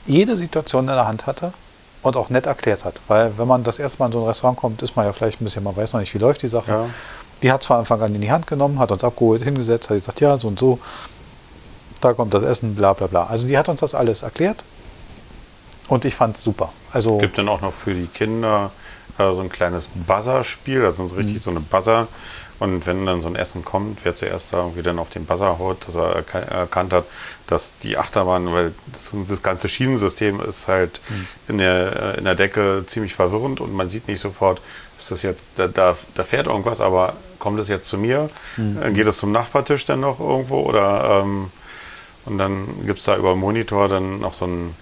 jede 0.06 0.36
Situation 0.38 0.88
in 0.88 0.96
der 0.96 1.08
Hand 1.08 1.28
hatte 1.28 1.54
und 2.02 2.18
auch 2.18 2.30
nett 2.30 2.48
erklärt 2.48 2.84
hat. 2.86 3.00
Weil 3.08 3.38
wenn 3.38 3.48
man 3.48 3.64
das 3.64 3.78
erste 3.80 4.00
Mal 4.00 4.08
in 4.08 4.12
so 4.14 4.22
ein 4.22 4.26
Restaurant 4.28 4.58
kommt, 4.58 4.82
ist 4.82 4.96
man 4.96 5.06
ja 5.06 5.14
vielleicht 5.14 5.40
ein 5.42 5.44
bisschen, 5.44 5.64
man 5.64 5.76
weiß 5.76 5.94
noch 5.94 6.00
nicht, 6.00 6.14
wie 6.14 6.18
läuft 6.20 6.42
die 6.42 6.48
Sache. 6.48 6.72
Ja. 6.72 6.86
Die 7.44 7.52
hat 7.52 7.64
zwar 7.64 7.80
Anfang 7.80 8.02
an 8.02 8.14
in 8.16 8.22
die 8.22 8.32
Hand 8.32 8.48
genommen, 8.48 8.80
hat 8.80 8.92
uns 8.92 9.04
abgeholt, 9.04 9.44
hingesetzt, 9.44 9.90
hat 9.90 9.98
gesagt, 9.98 10.20
ja, 10.22 10.38
so 10.38 10.48
und 10.48 10.60
so, 10.60 10.80
da 12.02 12.14
kommt 12.14 12.34
das 12.34 12.42
Essen, 12.44 12.74
bla 12.76 12.94
bla 12.94 13.06
bla. 13.08 13.24
Also 13.28 13.46
die 13.48 13.58
hat 13.58 13.70
uns 13.70 13.80
das 13.82 13.94
alles 13.94 14.24
erklärt 14.24 14.64
und 15.92 16.06
ich 16.06 16.16
fand 16.16 16.38
es 16.38 16.44
super. 16.44 16.72
Also 16.92 17.18
Gibt 17.18 17.38
dann 17.38 17.50
auch 17.50 17.62
noch 17.62 17.74
für 17.74 17.94
die 17.94 18.08
Kinder 18.08 18.72
äh, 19.18 19.34
so 19.34 19.42
ein 19.42 19.50
kleines 19.50 19.90
Buzzer-Spiel, 20.08 20.84
also 20.86 21.08
so 21.08 21.16
richtig 21.16 21.42
so 21.42 21.50
eine 21.52 21.60
Buzzer. 21.60 22.08
Und 22.60 22.86
wenn 22.86 23.08
dann 23.08 23.22
so 23.22 23.28
ein 23.28 23.36
Essen 23.36 23.66
kommt, 23.66 24.06
wer 24.06 24.16
zuerst 24.16 24.54
da 24.54 24.58
irgendwie 24.58 24.84
dann 24.84 25.00
auf 25.00 25.10
den 25.10 25.26
Buzzer 25.26 25.58
haut, 25.58 25.88
dass 25.88 25.96
er 25.96 26.16
erka- 26.16 26.48
erkannt 26.48 26.94
hat, 26.94 27.06
dass 27.48 27.72
die 27.82 27.98
Achterbahn, 27.98 28.54
weil 28.54 28.72
das, 28.92 29.16
das 29.28 29.42
ganze 29.42 29.68
Schienensystem 29.68 30.40
ist 30.40 30.68
halt 30.68 31.02
in, 31.48 31.58
der, 31.58 32.14
äh, 32.16 32.18
in 32.20 32.26
der 32.26 32.36
Decke 32.36 32.84
ziemlich 32.86 33.16
verwirrend 33.16 33.62
und 33.62 33.74
man 33.74 33.90
sieht 33.90 34.08
nicht 34.08 34.20
sofort, 34.20 34.62
ist 34.98 35.10
das 35.10 35.24
jetzt, 35.24 35.54
da, 35.56 35.68
da, 35.68 35.98
da 36.14 36.24
fährt 36.24 36.46
irgendwas, 36.46 36.82
aber 36.82 37.14
kommt 37.40 37.60
es 37.60 37.68
jetzt 37.68 37.90
zu 37.90 37.98
mir? 37.98 38.30
Äh, 38.58 38.92
Geht 38.92 39.08
es 39.08 39.18
zum 39.18 39.32
Nachbartisch 39.32 39.86
dann 39.86 40.02
noch 40.02 40.20
irgendwo? 40.20 40.60
Oder 40.62 41.24
ähm, 41.24 41.50
und 42.26 42.38
dann 42.38 42.86
gibt 42.86 43.00
es 43.00 43.06
da 43.06 43.18
über 43.18 43.36
Monitor 43.36 43.88
dann 43.88 44.20
noch 44.20 44.36
so 44.36 44.46
ein, 44.46 44.76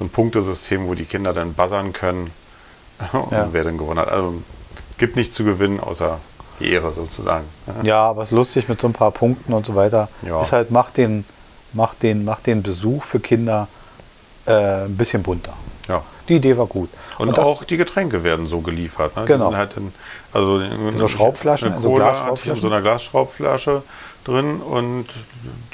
so 0.00 0.04
ein 0.06 0.08
Punktesystem, 0.10 0.88
wo 0.88 0.94
die 0.94 1.04
Kinder 1.04 1.32
dann 1.32 1.52
buzzern 1.54 1.92
können, 1.92 2.30
und 3.12 3.30
Ja. 3.32 3.48
wer 3.52 3.62
dann 3.64 3.78
gewonnen 3.78 4.00
hat. 4.00 4.08
Also 4.08 4.42
gibt 4.98 5.14
nichts 5.16 5.34
zu 5.36 5.44
gewinnen, 5.44 5.78
außer 5.78 6.18
die 6.58 6.72
Ehre 6.72 6.92
sozusagen. 6.92 7.44
ja, 7.84 8.02
aber 8.02 8.22
es 8.22 8.30
ist 8.30 8.34
lustig 8.36 8.68
mit 8.68 8.80
so 8.80 8.88
ein 8.88 8.92
paar 8.92 9.10
Punkten 9.12 9.52
und 9.52 9.64
so 9.64 9.74
weiter. 9.76 10.08
Ja. 10.26 10.40
Ist 10.40 10.52
halt, 10.52 10.70
macht 10.72 10.96
den, 10.96 11.24
macht 11.72 12.02
den, 12.02 12.24
macht 12.24 12.46
den 12.46 12.62
Besuch 12.62 13.04
für 13.04 13.20
Kinder 13.20 13.68
äh, 14.46 14.84
ein 14.86 14.96
bisschen 14.96 15.22
bunter. 15.22 15.52
Ja. 15.88 16.02
die 16.28 16.36
Idee 16.36 16.56
war 16.56 16.66
gut. 16.66 16.88
Und, 17.18 17.36
das- 17.36 17.44
auch 17.46 17.64
die 17.64 17.76
Getränke 17.76 18.22
werden 18.22 18.46
so 18.46 18.60
geliefert. 18.60 19.16
Ne? 19.16 19.22
Die 19.22 19.28
Genau. 19.32 19.46
sind 19.48 19.56
halt 19.56 19.76
in, 19.76 19.92
also 20.32 20.60
in 20.60 20.94
so 20.96 21.08
Schraubflaschen, 21.08 21.68
eine 21.68 21.76
in 21.76 21.82
so 21.82 21.92
Glasschraubflaschen. 21.94 22.54
in 22.54 22.60
so 22.60 22.66
einer 22.68 22.80
Glasschraubflasche 22.82 23.82
drin 24.24 24.60
und 24.60 25.06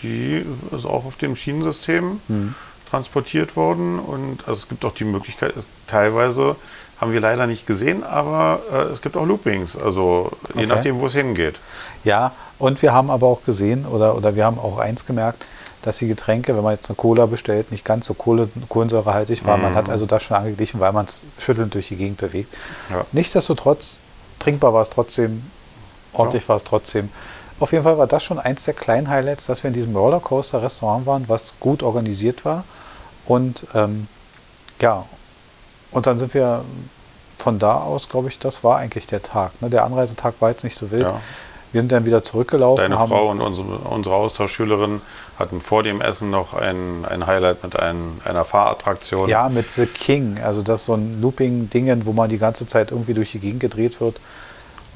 die 0.03 0.43
ist 0.75 0.87
auch 0.87 1.05
auf 1.05 1.17
dem 1.17 1.37
Schienensystem 1.37 2.21
Mhm. 2.29 2.55
Transportiert 2.97 3.57
worden. 3.57 3.99
Und 3.99 4.41
also 4.47 4.53
es 4.53 4.69
gibt 4.69 4.85
auch 4.85 4.93
die 4.93 5.05
Möglichkeit, 5.05 5.55
es, 5.57 5.67
teilweise 5.87 6.57
haben 7.01 7.13
wir 7.13 7.21
leider 7.21 7.47
nicht 7.47 7.67
gesehen, 7.67 8.03
aber 8.03 8.61
äh, 8.73 8.77
es 8.93 9.03
gibt 9.03 9.17
auch 9.17 9.27
Loopings, 9.27 9.77
also 9.77 10.31
je 10.55 10.63
Okay. 10.63 10.67
nachdem, 10.67 10.99
wo 10.99 11.07
es 11.07 11.13
hingeht. 11.15 11.61
Ja, 12.05 12.33
und 12.59 12.81
wir 12.81 12.95
haben 12.95 13.11
aber 13.11 13.27
auch 13.27 13.43
gesehen 13.45 13.85
oder, 13.87 14.17
oder 14.17 14.35
wir 14.35 14.47
haben 14.47 14.59
auch 14.59 14.79
eins 14.79 15.05
gemerkt, 15.05 15.45
dass 15.83 15.99
die 15.99 16.09
Getränke, 16.09 16.57
wenn 16.57 16.65
man 16.65 16.73
jetzt 16.73 16.89
eine 16.89 16.97
Cola 16.97 17.27
bestellt, 17.27 17.71
nicht 17.71 17.85
ganz 17.85 18.07
so 18.07 18.15
Kohle, 18.15 18.49
kohlensäurehaltig 18.69 19.45
war. 19.47 19.57
Man 19.59 19.75
hat 19.75 19.89
also 19.89 20.07
das 20.07 20.23
schon 20.25 20.37
angeglichen, 20.37 20.81
weil 20.81 20.93
man 20.93 21.05
es 21.05 21.27
schüttelnd 21.39 21.75
durch 21.75 21.89
die 21.89 21.97
Gegend 21.97 22.17
bewegt. 22.17 22.57
Ja. 22.91 23.05
Nichtsdestotrotz, 23.13 23.97
trinkbar 24.41 24.73
war 24.73 24.83
es 24.83 24.91
trotzdem, 24.91 25.43
ordentlich 26.13 26.49
war 26.49 26.57
es 26.57 26.65
trotzdem. 26.65 27.11
Auf 27.61 27.73
jeden 27.73 27.85
Fall 27.85 27.99
war 27.99 28.07
das 28.09 28.25
schon 28.25 28.39
eins 28.39 28.65
der 28.65 28.75
kleinen 28.75 29.09
Highlights, 29.09 29.47
dass 29.47 29.63
wir 29.63 29.69
in 29.69 29.75
diesem 29.75 29.95
Rollercoaster-Restaurant 29.95 31.07
waren, 31.07 31.29
was 31.29 31.55
gut 31.61 31.83
organisiert 31.83 32.45
war. 32.45 32.65
Und 33.27 33.67
ähm, 33.75 34.09
ja, 34.81 35.05
und 35.91 36.07
dann 36.07 36.19
sind 36.19 36.35
wir 36.35 36.65
von 37.39 37.59
da 37.59 37.77
aus, 37.77 38.09
glaube 38.09 38.29
ich, 38.29 38.39
das 38.39 38.65
war 38.65 38.79
eigentlich 38.79 39.07
der 39.07 39.23
Tag. 39.23 39.53
Ne? 39.61 39.71
Der 39.71 39.85
Anreisetag 39.85 40.35
war 40.41 40.51
jetzt 40.51 40.65
nicht 40.65 40.77
so 40.77 40.91
wild. 40.91 41.05
Ja. 41.05 41.21
Wir 41.73 41.81
sind 41.81 41.93
dann 41.93 42.07
wieder 42.07 42.23
zurückgelaufen. 42.23 42.83
Deine 42.83 42.97
Frau 42.97 43.31
und 43.31 43.41
unsere, 43.41 43.77
unsere 43.79 44.15
Austauschschülerin 44.15 45.01
hatten 45.39 45.61
vor 45.61 45.83
dem 45.83 46.01
Essen 46.01 46.31
noch 46.31 46.55
ein, 46.55 47.05
ein 47.05 47.27
Highlight 47.27 47.63
mit 47.63 47.79
ein, 47.79 48.21
einer 48.25 48.45
Fahrattraktion. 48.45 49.29
Ja, 49.29 49.49
mit 49.49 49.69
The 49.69 49.87
King. 49.87 50.41
Also 50.43 50.63
das 50.63 50.81
ist 50.81 50.87
so 50.87 50.95
ein 50.95 51.21
Looping-Dingen, 51.21 52.07
wo 52.07 52.13
man 52.13 52.29
die 52.29 52.39
ganze 52.39 52.67
Zeit 52.67 52.93
irgendwie 52.93 53.15
durch 53.15 53.33
die 53.33 53.41
Gegend 53.41 53.61
gedreht 53.61 54.01
wird. 54.01 54.21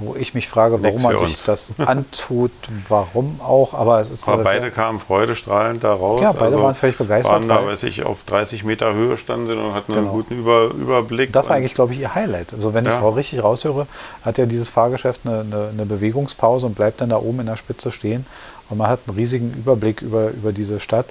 Wo 0.02 0.14
ich 0.16 0.32
mich 0.34 0.48
frage, 0.48 0.82
warum 0.82 1.02
man 1.02 1.18
sich 1.18 1.44
das 1.44 1.72
antut, 1.78 2.50
warum 2.88 3.38
auch. 3.42 3.74
Aber 3.74 4.00
es 4.00 4.10
ist 4.10 4.26
Aber 4.28 4.42
beide 4.42 4.70
kamen 4.70 4.98
freudestrahlend 4.98 5.84
da 5.84 5.92
raus. 5.92 6.22
Also 6.22 6.32
Ja, 6.38 6.40
beide 6.44 6.62
waren 6.62 6.74
völlig 6.74 6.96
begeistert, 6.96 7.32
Waren 7.34 7.48
da, 7.48 7.56
weil- 7.56 7.68
weiß 7.72 7.82
ich, 7.82 8.02
auf 8.04 8.22
30 8.24 8.64
Meter 8.64 8.94
Höhe 8.94 9.18
standen 9.18 9.58
und 9.58 9.74
hatten 9.74 9.92
einen 9.92 10.02
Genau. 10.02 10.12
guten 10.14 10.38
Über, 10.38 10.70
Überblick. 10.70 11.32
Das 11.34 11.48
war 11.50 11.56
eigentlich, 11.56 11.74
glaube 11.74 11.92
ich, 11.92 12.00
ihr 12.00 12.14
Highlight. 12.14 12.54
Also 12.54 12.72
wenn 12.72 12.86
ich 12.86 12.92
es 12.92 12.96
Ja. 12.98 13.02
auch 13.04 13.14
richtig 13.14 13.42
raushöre, 13.44 13.86
hat 14.24 14.38
ja 14.38 14.46
dieses 14.46 14.70
Fahrgeschäft 14.70 15.20
eine, 15.24 15.40
eine, 15.40 15.68
eine 15.72 15.84
Bewegungspause 15.86 16.66
und 16.66 16.74
bleibt 16.74 17.00
dann 17.02 17.10
da 17.10 17.16
oben 17.18 17.40
in 17.40 17.46
der 17.46 17.56
Spitze 17.58 17.92
stehen. 17.92 18.24
Und 18.70 18.78
man 18.78 18.88
hat 18.88 19.00
einen 19.06 19.16
riesigen 19.16 19.52
Überblick 19.52 20.00
über, 20.00 20.30
über 20.30 20.52
diese 20.52 20.80
Stadt. 20.80 21.06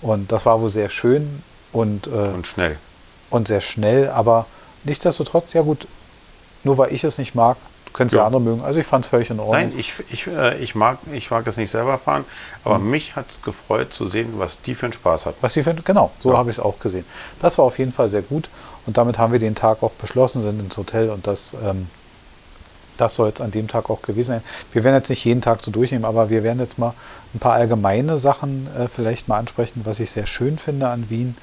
Und 0.00 0.32
das 0.32 0.46
war 0.46 0.60
wohl 0.60 0.68
sehr 0.70 0.88
schön 0.88 1.42
und, 1.72 2.08
äh, 2.08 2.10
und 2.10 2.46
schnell. 2.46 2.76
und 3.30 3.46
sehr 3.46 3.60
schnell. 3.60 4.10
Aber 4.10 4.46
nichtsdestotrotz, 4.82 5.52
ja 5.52 5.62
gut, 5.62 5.86
nur 6.64 6.76
weil 6.78 6.92
ich 6.92 7.04
es 7.04 7.18
nicht 7.18 7.34
mag, 7.36 7.56
können 7.92 8.08
es 8.08 8.14
ja. 8.14 8.24
Andere 8.26 8.40
mögen. 8.40 8.62
Also 8.62 8.80
ich 8.80 8.86
fand 8.86 9.04
es 9.04 9.10
völlig 9.10 9.30
in 9.30 9.38
Ordnung. 9.40 9.56
Nein, 9.58 9.72
ich, 9.76 9.92
ich, 10.10 10.26
äh, 10.26 10.56
ich, 10.58 10.74
mag, 10.74 10.98
ich 11.12 11.30
mag 11.30 11.46
es 11.46 11.56
nicht 11.56 11.70
selber 11.70 11.98
fahren, 11.98 12.24
aber 12.64 12.78
Mhm. 12.78 12.90
mich 12.90 13.16
hat 13.16 13.30
es 13.30 13.42
gefreut 13.42 13.92
zu 13.92 14.06
sehen, 14.06 14.34
was 14.38 14.60
die 14.62 14.74
für 14.74 14.86
einen 14.86 14.92
Spaß 14.92 15.26
hatten. 15.26 15.36
Was 15.40 15.52
sie 15.54 15.62
finden, 15.62 15.82
genau, 15.84 16.10
so 16.20 16.30
Ja. 16.32 16.38
habe 16.38 16.50
ich 16.50 16.56
es 16.56 16.60
auch 16.60 16.78
gesehen. 16.78 17.04
Das 17.40 17.58
war 17.58 17.64
auf 17.64 17.78
jeden 17.78 17.92
Fall 17.92 18.08
sehr 18.08 18.22
gut 18.22 18.48
und 18.86 18.96
damit 18.96 19.18
haben 19.18 19.32
wir 19.32 19.38
den 19.40 19.54
Tag 19.54 19.82
auch 19.82 19.92
beschlossen, 19.92 20.42
sind 20.42 20.60
ins 20.60 20.76
Hotel 20.76 21.10
und 21.10 21.26
das, 21.26 21.54
ähm, 21.64 21.88
das 22.98 23.14
soll 23.14 23.28
jetzt 23.28 23.40
an 23.40 23.50
dem 23.50 23.68
Tag 23.68 23.90
auch 23.90 24.02
gewesen 24.02 24.28
sein. 24.32 24.42
Wir 24.72 24.84
werden 24.84 24.94
jetzt 24.96 25.08
nicht 25.08 25.24
jeden 25.24 25.40
Tag 25.40 25.60
so 25.62 25.70
durchnehmen, 25.70 26.04
aber 26.04 26.30
wir 26.30 26.42
werden 26.44 26.60
jetzt 26.60 26.78
mal 26.78 26.94
ein 27.34 27.38
paar 27.40 27.54
allgemeine 27.54 28.18
Sachen 28.18 28.68
äh, 28.78 28.86
vielleicht 28.88 29.28
mal 29.28 29.38
ansprechen. 29.38 29.80
Was 29.84 29.98
ich 30.00 30.10
sehr 30.10 30.26
schön 30.26 30.58
finde 30.58 30.88
an 30.88 31.08
Wien, 31.10 31.36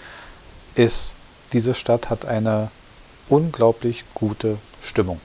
ist, 0.76 1.16
diese 1.52 1.74
Stadt 1.74 2.10
hat 2.10 2.26
eine 2.26 2.70
unglaublich 3.28 4.06
gute 4.14 4.58
Stimmung. 4.82 5.20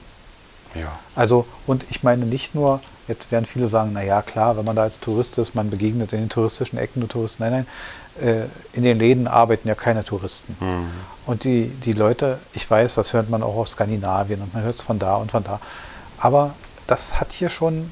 Ja. 0.75 0.99
Also, 1.15 1.45
und 1.65 1.85
ich 1.89 2.03
meine 2.03 2.25
nicht 2.25 2.53
nur, 2.53 2.81
jetzt 3.07 3.31
werden 3.31 3.45
viele 3.45 3.67
sagen, 3.67 3.91
na 3.93 4.03
ja, 4.03 4.21
klar, 4.21 4.57
wenn 4.57 4.65
man 4.65 4.75
da 4.75 4.83
als 4.83 4.99
Tourist 4.99 5.37
ist, 5.37 5.55
man 5.55 5.69
begegnet 5.69 6.13
in 6.13 6.19
den 6.19 6.29
touristischen 6.29 6.77
Ecken 6.77 6.99
nur 6.99 7.09
Touristen. 7.09 7.43
Nein, 7.43 7.65
nein, 8.19 8.27
äh, 8.27 8.45
in 8.73 8.83
den 8.83 8.99
Läden 8.99 9.27
arbeiten 9.27 9.67
ja 9.67 9.75
keine 9.75 10.03
Touristen. 10.03 10.55
Mhm. 10.59 10.89
Und 11.25 11.43
die, 11.43 11.67
die 11.67 11.93
Leute, 11.93 12.39
ich 12.53 12.69
weiß, 12.69 12.95
das 12.95 13.13
hört 13.13 13.29
man 13.29 13.41
auch 13.41 13.55
aus 13.55 13.71
Skandinavien 13.71 14.41
und 14.41 14.53
man 14.53 14.63
hört 14.63 14.75
es 14.75 14.81
von 14.81 14.99
da 14.99 15.15
und 15.15 15.31
von 15.31 15.43
da. 15.43 15.59
Aber 16.19 16.53
das 16.87 17.19
hat 17.19 17.31
hier 17.31 17.49
schon 17.49 17.91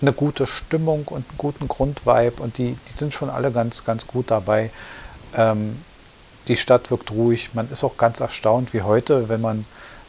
eine 0.00 0.12
gute 0.12 0.46
Stimmung 0.46 1.04
und 1.06 1.28
einen 1.28 1.38
guten 1.38 1.68
Grundvibe 1.68 2.42
und 2.42 2.58
die, 2.58 2.76
die 2.88 2.98
sind 2.98 3.14
schon 3.14 3.30
alle 3.30 3.52
ganz, 3.52 3.84
ganz 3.84 4.06
gut 4.06 4.30
dabei. 4.30 4.70
Ähm, 5.34 5.78
die 6.48 6.56
Stadt 6.56 6.90
wirkt 6.90 7.12
ruhig. 7.12 7.50
Man 7.54 7.70
ist 7.70 7.84
auch 7.84 7.96
ganz 7.96 8.20
erstaunt 8.20 8.72
wie 8.72 8.82
heute, 8.82 9.28
wenn 9.28 9.40
man, 9.40 9.64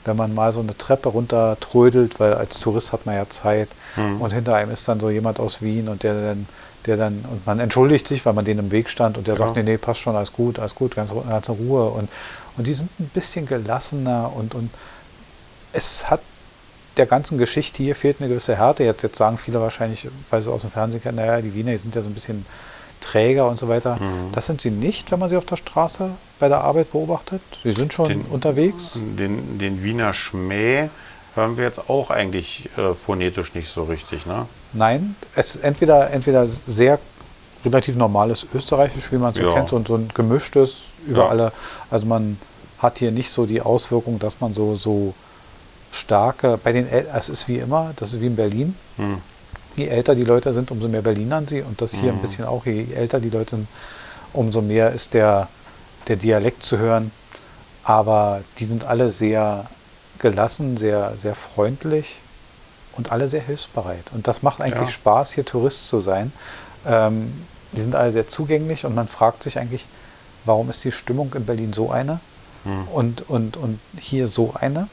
wenn 0.06 0.16
man 0.18 0.34
mal 0.34 0.52
so 0.52 0.60
eine 0.60 0.78
Treppe 0.78 1.10
runter 1.10 1.58
trödelt, 1.60 2.20
weil 2.20 2.34
als 2.34 2.60
Tourist 2.60 2.94
hat 2.94 3.06
man 3.06 3.16
ja 3.16 3.28
Zeit 3.30 3.70
Mhm. 3.96 4.22
und 4.22 4.34
hinter 4.34 4.56
einem 4.56 4.72
ist 4.72 4.88
dann 4.88 5.00
so 5.00 5.10
jemand 5.10 5.40
aus 5.40 5.62
Wien 5.62 5.88
und 5.88 6.04
der 6.04 6.14
dann, 6.14 6.48
der 6.86 6.98
dann, 6.98 7.24
und 7.32 7.46
man 7.46 7.60
entschuldigt 7.60 8.08
sich, 8.08 8.26
weil 8.26 8.34
man 8.34 8.44
denen 8.46 8.60
im 8.60 8.72
Weg 8.72 8.90
stand 8.90 9.18
und 9.18 9.28
der 9.28 9.36
Ja. 9.36 9.40
sagt, 9.40 9.56
nee, 9.56 9.64
nee, 9.64 9.78
passt 9.78 10.02
schon, 10.02 10.16
alles 10.16 10.34
gut, 10.34 10.60
alles 10.60 10.76
gut, 10.76 10.96
ganz, 10.96 11.12
ganz 11.30 11.48
in 11.48 11.56
Ruhe. 11.56 11.86
Und, 11.90 12.10
und 12.58 12.68
die 12.68 12.74
sind 12.74 12.90
ein 13.00 13.10
bisschen 13.14 13.46
gelassener 13.46 14.32
und, 14.36 14.54
und 14.56 14.70
es 15.72 16.10
hat 16.10 16.20
der 16.98 17.06
ganzen 17.08 17.38
Geschichte 17.38 17.82
hier 17.82 17.96
fehlt 17.96 18.18
eine 18.20 18.30
gewisse 18.30 18.56
Härte. 18.56 18.84
Jetzt, 18.84 19.02
jetzt 19.02 19.18
sagen 19.18 19.38
viele 19.38 19.60
wahrscheinlich, 19.62 20.08
weil 20.30 20.42
sie 20.42 20.52
aus 20.52 20.62
dem 20.62 20.70
Fernsehen 20.70 21.02
kennen, 21.02 21.18
naja, 21.18 21.42
die 21.42 21.54
Wiener 21.54 21.72
die 21.72 21.78
sind 21.78 21.96
ja 21.96 22.02
so 22.02 22.08
ein 22.08 22.14
bisschen 22.14 22.46
träger 23.04 23.48
und 23.48 23.58
so 23.60 23.68
weiter. 23.70 23.96
Mhm. 23.98 24.32
Das 24.32 24.46
sind 24.46 24.62
sie 24.62 24.72
nicht, 24.72 25.12
wenn 25.12 25.20
man 25.20 25.30
sie 25.30 25.38
auf 25.38 25.46
der 25.46 25.58
Straße 25.58 26.10
bei 26.40 26.48
der 26.48 26.62
Arbeit 26.62 26.92
beobachtet. 26.92 27.42
Sie 27.64 27.72
sind 27.72 27.94
schon 27.94 28.08
Den- 28.10 28.22
unterwegs. 28.26 29.00
Den, 29.18 29.58
den 29.60 29.84
Wiener 29.84 30.14
Schmäh 30.14 30.90
hören 31.36 31.58
wir 31.58 31.66
jetzt 31.66 31.90
auch 31.90 32.10
eigentlich 32.10 32.70
äh, 32.78 32.94
phonetisch 32.94 33.54
nicht 33.56 33.70
so 33.70 33.84
richtig. 33.84 34.26
Ne? 34.26 34.46
Nein, 34.74 35.16
es 35.36 35.56
ist 35.56 35.64
entweder, 35.64 36.12
entweder 36.12 36.46
sehr 36.48 37.00
relativ 37.66 37.96
normales 37.96 38.46
Österreichisch, 38.54 39.12
wie 39.12 39.18
man 39.18 39.32
es 39.32 39.38
so 39.40 39.44
Ja. 39.46 39.54
kennt, 39.54 39.72
und 39.74 39.88
so 39.88 39.96
ein 39.96 40.10
gemischtes 40.14 40.86
über 41.08 41.24
Ja. 41.24 41.30
alle. 41.30 41.52
Also 41.90 42.06
man 42.08 42.38
hat 42.80 42.98
hier 43.00 43.12
nicht 43.12 43.30
so 43.30 43.46
die 43.46 43.62
Auswirkung, 43.62 44.20
dass 44.20 44.42
man 44.42 44.54
so, 44.54 44.76
so 44.76 45.14
starke, 45.92 46.60
bei 46.64 46.72
den 46.74 46.88
El 46.88 47.08
es 47.16 47.30
ist 47.30 47.48
wie 47.48 47.58
immer, 47.58 47.94
das 47.96 48.14
ist 48.14 48.22
wie 48.22 48.28
in 48.28 48.36
Berlin. 48.36 48.76
Hm. 48.98 49.18
Je 49.76 49.88
älter 49.88 50.16
die 50.16 50.24
Leute 50.24 50.54
sind, 50.54 50.72
umso 50.72 50.88
mehr 50.88 51.02
Berlinern 51.02 51.48
sie. 51.48 51.62
Und 51.62 51.82
das 51.82 51.94
hier 51.94 52.12
ein 52.12 52.18
Mhm. 52.18 52.22
bisschen 52.22 52.46
auch, 52.46 52.66
je 52.66 52.86
älter 52.94 53.20
die 53.20 53.30
Leute 53.30 53.56
sind, 53.58 53.68
umso 54.34 54.62
mehr 54.62 54.92
ist 54.92 55.14
der, 55.14 55.48
der 56.08 56.16
Dialekt 56.16 56.64
zu 56.64 56.78
hören. 56.78 57.12
Aber 57.84 58.42
die 58.60 58.66
sind 58.66 58.86
alle 58.86 59.10
sehr 59.10 59.66
gelassen, 60.20 60.78
sehr, 60.78 61.14
sehr 61.18 61.36
freundlich 61.36 62.22
und 62.96 63.12
alle 63.12 63.28
sehr 63.28 63.42
hilfsbereit. 63.42 64.12
Und 64.14 64.28
das 64.28 64.42
macht 64.44 64.62
eigentlich 64.62 64.90
Ja. 64.90 64.94
Spaß, 64.94 65.32
hier 65.32 65.46
Tourist 65.46 65.88
zu 65.88 66.00
sein. 66.02 66.32
Ähm, 66.86 67.34
die 67.72 67.82
sind 67.82 67.96
alle 67.96 68.12
sehr 68.12 68.28
zugänglich 68.28 68.86
und 68.86 68.94
man 68.96 69.08
fragt 69.08 69.42
sich 69.44 69.58
eigentlich, 69.58 69.86
warum 70.46 70.70
ist 70.70 70.84
die 70.84 70.92
Stimmung 70.92 71.34
in 71.34 71.46
Berlin 71.46 71.74
so 71.74 71.90
eine 71.92 72.20
Hm. 72.64 72.88
und, 72.90 73.30
und, 73.30 73.58
und 73.58 73.80
hier 73.98 74.28
so 74.28 74.54
eine? 74.54 74.88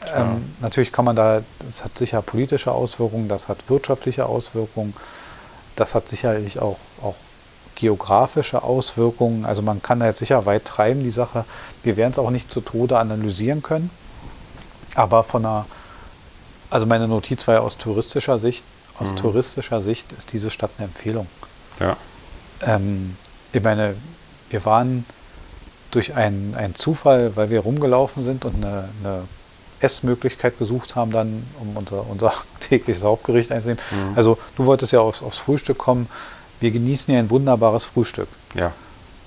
Klar. 0.00 0.32
Ähm, 0.36 0.54
natürlich 0.60 0.92
kann 0.92 1.04
man 1.04 1.16
da, 1.16 1.42
das 1.60 1.84
hat 1.84 1.96
sicher 1.98 2.22
politische 2.22 2.72
Auswirkungen, 2.72 3.28
das 3.28 3.48
hat 3.48 3.68
wirtschaftliche 3.68 4.26
Auswirkungen, 4.26 4.94
das 5.76 5.94
hat 5.94 6.08
sicherlich 6.08 6.58
auch, 6.58 6.78
auch 7.02 7.16
geografische 7.74 8.62
Auswirkungen. 8.62 9.44
Also 9.44 9.62
man 9.62 9.82
kann 9.82 10.00
da 10.00 10.06
jetzt 10.06 10.18
sicher 10.18 10.44
weit 10.46 10.64
treiben, 10.64 11.02
die 11.02 11.10
Sache. 11.10 11.44
Wir 11.82 11.96
werden 11.96 12.12
es 12.12 12.18
auch 12.18 12.30
nicht 12.30 12.50
zu 12.52 12.60
Tode 12.60 12.98
analysieren 12.98 13.62
können. 13.62 13.90
Aber 14.94 15.24
von 15.24 15.46
einer, 15.46 15.66
also 16.68 16.86
meine 16.86 17.08
Notiz 17.08 17.46
war 17.48 17.54
ja 17.54 17.60
aus 17.60 17.78
touristischer 17.78 18.38
Sicht, 18.38 18.64
aus 18.98 19.12
Mhm. 19.12 19.16
touristischer 19.16 19.80
Sicht 19.80 20.12
ist 20.12 20.32
diese 20.32 20.50
Stadt 20.50 20.70
eine 20.76 20.86
Empfehlung. 20.88 21.26
Ja. 21.78 21.96
Ähm, 22.62 23.16
ich 23.52 23.62
meine, 23.62 23.94
wir 24.50 24.64
waren 24.64 25.06
durch 25.90 26.14
einen, 26.16 26.54
einen 26.54 26.74
Zufall, 26.74 27.34
weil 27.36 27.50
wir 27.50 27.60
rumgelaufen 27.60 28.22
sind 28.22 28.44
und 28.44 28.56
eine, 28.56 28.88
eine 29.02 29.22
Essmöglichkeit 29.80 30.58
gesucht 30.58 30.94
haben, 30.96 31.10
dann, 31.10 31.46
um 31.60 31.76
unser, 31.76 32.04
unser 32.08 32.32
tägliches 32.60 33.04
Hauptgericht 33.04 33.50
einzunehmen. 33.52 33.82
Mhm. 33.90 34.12
Also 34.16 34.38
du 34.56 34.66
wolltest 34.66 34.92
ja 34.92 35.00
aufs, 35.00 35.22
aufs 35.22 35.38
Frühstück 35.38 35.78
kommen. 35.78 36.08
Wir 36.60 36.70
genießen 36.70 37.12
ja 37.12 37.20
ein 37.20 37.30
wunderbares 37.30 37.84
Frühstück. 37.86 38.28
ja. 38.54 38.72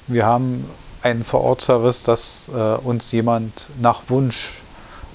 Wir 0.07 0.25
haben 0.25 0.69
einen 1.01 1.23
Vorortservice, 1.23 2.03
dass 2.03 2.49
äh, 2.53 2.59
uns 2.59 3.09
jemand 3.13 3.69
nach 3.79 4.01
Wunsch 4.09 4.61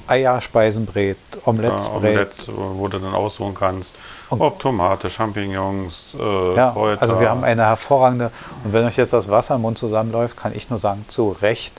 Eierspeisen 0.06 0.86
brät, 0.86 1.18
Omelettes 1.44 1.88
Ja, 1.88 1.98
brät. 1.98 2.14
Omelette, 2.14 2.52
wo 2.56 2.88
du 2.88 2.98
dann 2.98 3.12
aussuchen 3.14 3.52
kannst, 3.54 3.94
Und- 4.30 4.40
ob 4.40 4.58
Tomate, 4.58 5.10
Champignons, 5.10 6.16
äh, 6.18 6.54
Ja, 6.56 6.70
Kräuter. 6.70 7.02
also 7.02 7.20
wir 7.20 7.28
haben 7.28 7.44
eine 7.44 7.66
hervorragende, 7.66 8.30
und 8.64 8.72
wenn 8.72 8.86
euch 8.86 8.96
jetzt 8.96 9.12
das 9.12 9.28
Wasser 9.28 9.56
im 9.56 9.60
Mund 9.60 9.76
zusammenläuft, 9.76 10.36
kann 10.38 10.54
ich 10.56 10.70
nur 10.70 10.78
sagen, 10.78 11.04
zu 11.08 11.36
Recht, 11.42 11.74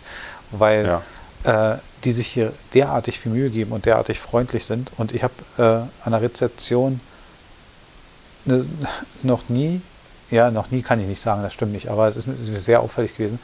weil 0.52 0.86
äh, 1.44 1.76
die 2.04 2.12
sich 2.12 2.28
hier 2.28 2.54
derartig 2.74 3.20
viel 3.20 3.32
Mühe 3.32 3.50
geben 3.50 3.72
und 3.72 3.86
derartig 3.86 4.20
freundlich 4.20 4.66
sind. 4.66 4.92
Und 4.98 5.14
ich 5.14 5.24
habe 5.24 5.34
äh, 5.58 6.06
an 6.06 6.12
der 6.12 6.22
Rezeption 6.22 7.00
ne, 8.46 8.66
noch 9.24 9.50
nie, 9.50 9.82
ja, 10.32 10.52
noch 10.52 10.72
nie 10.72 10.82
kann 10.82 11.00
ich 11.00 11.08
nicht 11.08 11.22
sagen, 11.22 11.42
das 11.44 11.54
stimmt 11.54 11.72
nicht, 11.74 11.90
aber 11.90 12.08
es 12.08 12.18
ist 12.18 12.28
mir 12.28 12.34
ist 12.34 12.50
mir 12.50 12.60
sehr 12.60 12.82
auffällig 12.82 13.16
gewesen, 13.16 13.40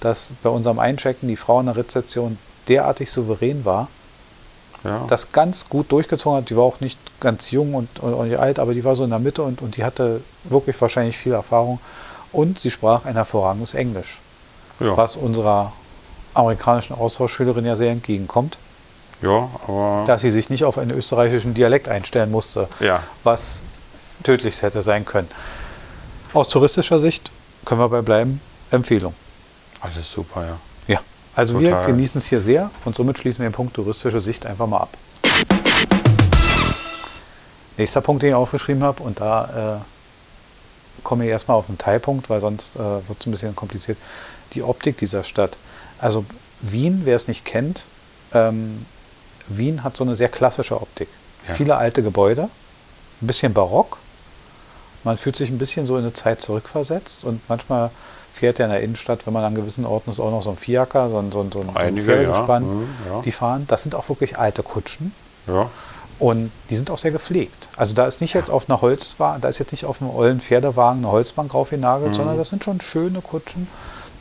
dass 0.00 0.32
bei 0.42 0.50
unserem 0.50 0.78
Einchecken 0.78 1.28
die 1.28 1.36
Frau 1.36 1.58
an 1.60 1.66
der 1.66 1.76
Rezeption 1.76 2.38
derartig 2.68 3.10
souverän 3.10 3.64
war, 3.64 3.88
Ja. 4.82 5.04
das 5.08 5.32
ganz 5.32 5.68
gut 5.68 5.90
durchgezogen 5.92 6.38
hat. 6.38 6.50
Die 6.50 6.56
war 6.56 6.64
auch 6.64 6.80
nicht 6.80 6.98
ganz 7.20 7.50
jung 7.50 7.74
und, 7.74 8.00
und 8.00 8.12
auch 8.14 8.24
nicht 8.24 8.38
alt, 8.38 8.58
aber 8.58 8.74
die 8.74 8.84
war 8.84 8.94
so 8.94 9.04
in 9.04 9.10
der 9.10 9.18
Mitte 9.18 9.42
und, 9.42 9.62
und 9.62 9.76
die 9.76 9.84
hatte 9.84 10.20
wirklich 10.44 10.78
wahrscheinlich 10.80 11.16
viel 11.16 11.32
Erfahrung. 11.32 11.78
Und 12.32 12.58
sie 12.58 12.70
sprach 12.70 13.04
ein 13.06 13.14
hervorragendes 13.14 13.74
Englisch, 13.74 14.20
ja. 14.80 14.96
was 14.96 15.16
unserer 15.16 15.72
amerikanischen 16.34 16.94
Austauschschülerin 16.94 17.64
ja 17.64 17.76
sehr 17.76 17.90
entgegenkommt, 17.92 18.58
ja, 19.22 19.48
aber 19.66 20.04
dass 20.06 20.20
sie 20.20 20.30
sich 20.30 20.50
nicht 20.50 20.64
auf 20.64 20.78
einen 20.78 20.90
österreichischen 20.90 21.54
Dialekt 21.54 21.88
einstellen 21.88 22.30
musste, 22.30 22.68
ja, 22.80 23.02
was 23.22 23.62
tödlich 24.22 24.60
hätte 24.62 24.82
sein 24.82 25.04
können. 25.04 25.28
Aus 26.32 26.48
touristischer 26.48 26.98
Sicht 26.98 27.30
können 27.64 27.80
wir 27.80 27.88
bei 27.88 28.02
bleiben, 28.02 28.40
Empfehlung. 28.70 29.14
alles 29.80 30.10
super, 30.10 30.44
ja. 30.44 30.56
Ja, 30.94 31.00
also 31.34 31.58
wir 31.60 31.70
Total. 31.70 31.86
genießen 31.86 32.18
es 32.18 32.26
hier 32.26 32.40
sehr 32.40 32.70
und 32.84 32.96
somit 32.96 33.18
schließen 33.18 33.42
wir 33.42 33.48
den 33.48 33.54
Punkt 33.54 33.74
touristische 33.74 34.20
Sicht 34.20 34.44
einfach 34.44 34.66
mal 34.66 34.78
ab. 34.78 34.90
Nächster 37.76 38.00
Punkt, 38.00 38.22
den 38.22 38.30
ich 38.30 38.34
aufgeschrieben 38.34 38.84
habe, 38.84 39.02
und 39.02 39.18
da 39.20 39.80
äh, 39.80 41.02
komme 41.02 41.24
ich 41.24 41.30
erstmal 41.30 41.56
auf 41.56 41.68
einen 41.68 41.78
Teilpunkt, 41.78 42.30
weil 42.30 42.40
sonst 42.40 42.76
äh, 42.76 42.78
wird 42.78 43.20
es 43.20 43.26
ein 43.26 43.30
bisschen 43.32 43.56
kompliziert. 43.56 43.98
Die 44.52 44.62
Optik 44.62 44.96
dieser 44.96 45.24
Stadt. 45.24 45.58
Also 46.04 46.24
Wien, 46.60 47.02
wer 47.04 47.16
es 47.16 47.28
nicht 47.28 47.44
kennt, 47.44 47.86
ähm, 48.32 48.84
Wien 49.48 49.82
hat 49.84 49.96
so 49.96 50.04
eine 50.04 50.14
sehr 50.14 50.28
klassische 50.28 50.80
Optik. 50.80 51.08
Ja. 51.48 51.54
Viele 51.54 51.76
alte 51.76 52.02
Gebäude, 52.02 52.48
ein 53.22 53.26
bisschen 53.26 53.52
barock. 53.54 53.98
Man 55.02 55.16
fühlt 55.18 55.36
sich 55.36 55.50
ein 55.50 55.58
bisschen 55.58 55.86
so 55.86 55.96
in 55.96 56.02
eine 56.02 56.12
Zeit 56.12 56.40
zurückversetzt 56.40 57.24
und 57.24 57.40
manchmal 57.48 57.90
fährt 58.32 58.58
ja 58.58 58.64
in 58.66 58.70
der 58.70 58.80
Innenstadt, 58.82 59.26
wenn 59.26 59.32
man 59.32 59.44
an 59.44 59.54
gewissen 59.54 59.84
Orten 59.84 60.10
ist, 60.10 60.20
auch 60.20 60.30
noch 60.30 60.42
so 60.42 60.50
ein 60.50 60.56
Fiaker, 60.56 61.08
so 61.10 61.18
ein, 61.18 61.30
so 61.32 61.40
ein, 61.40 61.52
so 61.52 61.60
ein 61.60 61.70
Einige, 61.76 62.06
Pferdegespann, 62.06 62.62
ja. 62.64 62.68
Mhm, 62.72 62.88
ja. 63.10 63.22
die 63.22 63.32
fahren. 63.32 63.64
Das 63.68 63.82
sind 63.82 63.94
auch 63.94 64.08
wirklich 64.08 64.38
alte 64.38 64.62
Kutschen. 64.62 65.14
Ja, 65.46 65.70
Und 66.18 66.50
die 66.70 66.76
sind 66.76 66.90
auch 66.90 66.98
sehr 66.98 67.10
gepflegt. 67.12 67.68
Also 67.76 67.94
da 67.94 68.06
ist 68.06 68.20
nicht 68.20 68.34
jetzt 68.34 68.50
auf 68.50 68.68
einer 68.68 68.80
Holzwagen, 68.80 69.40
da 69.42 69.48
ist 69.48 69.58
jetzt 69.58 69.72
nicht 69.72 69.84
auf 69.84 70.00
einem 70.00 70.10
ollen 70.10 70.40
Pferdewagen 70.40 70.98
eine 71.04 71.12
Holzbank 71.12 71.50
draufgenagelt, 71.52 72.10
Mhm. 72.10 72.14
sondern 72.14 72.36
das 72.38 72.48
sind 72.48 72.64
schon 72.64 72.80
schöne 72.80 73.20
Kutschen, 73.20 73.68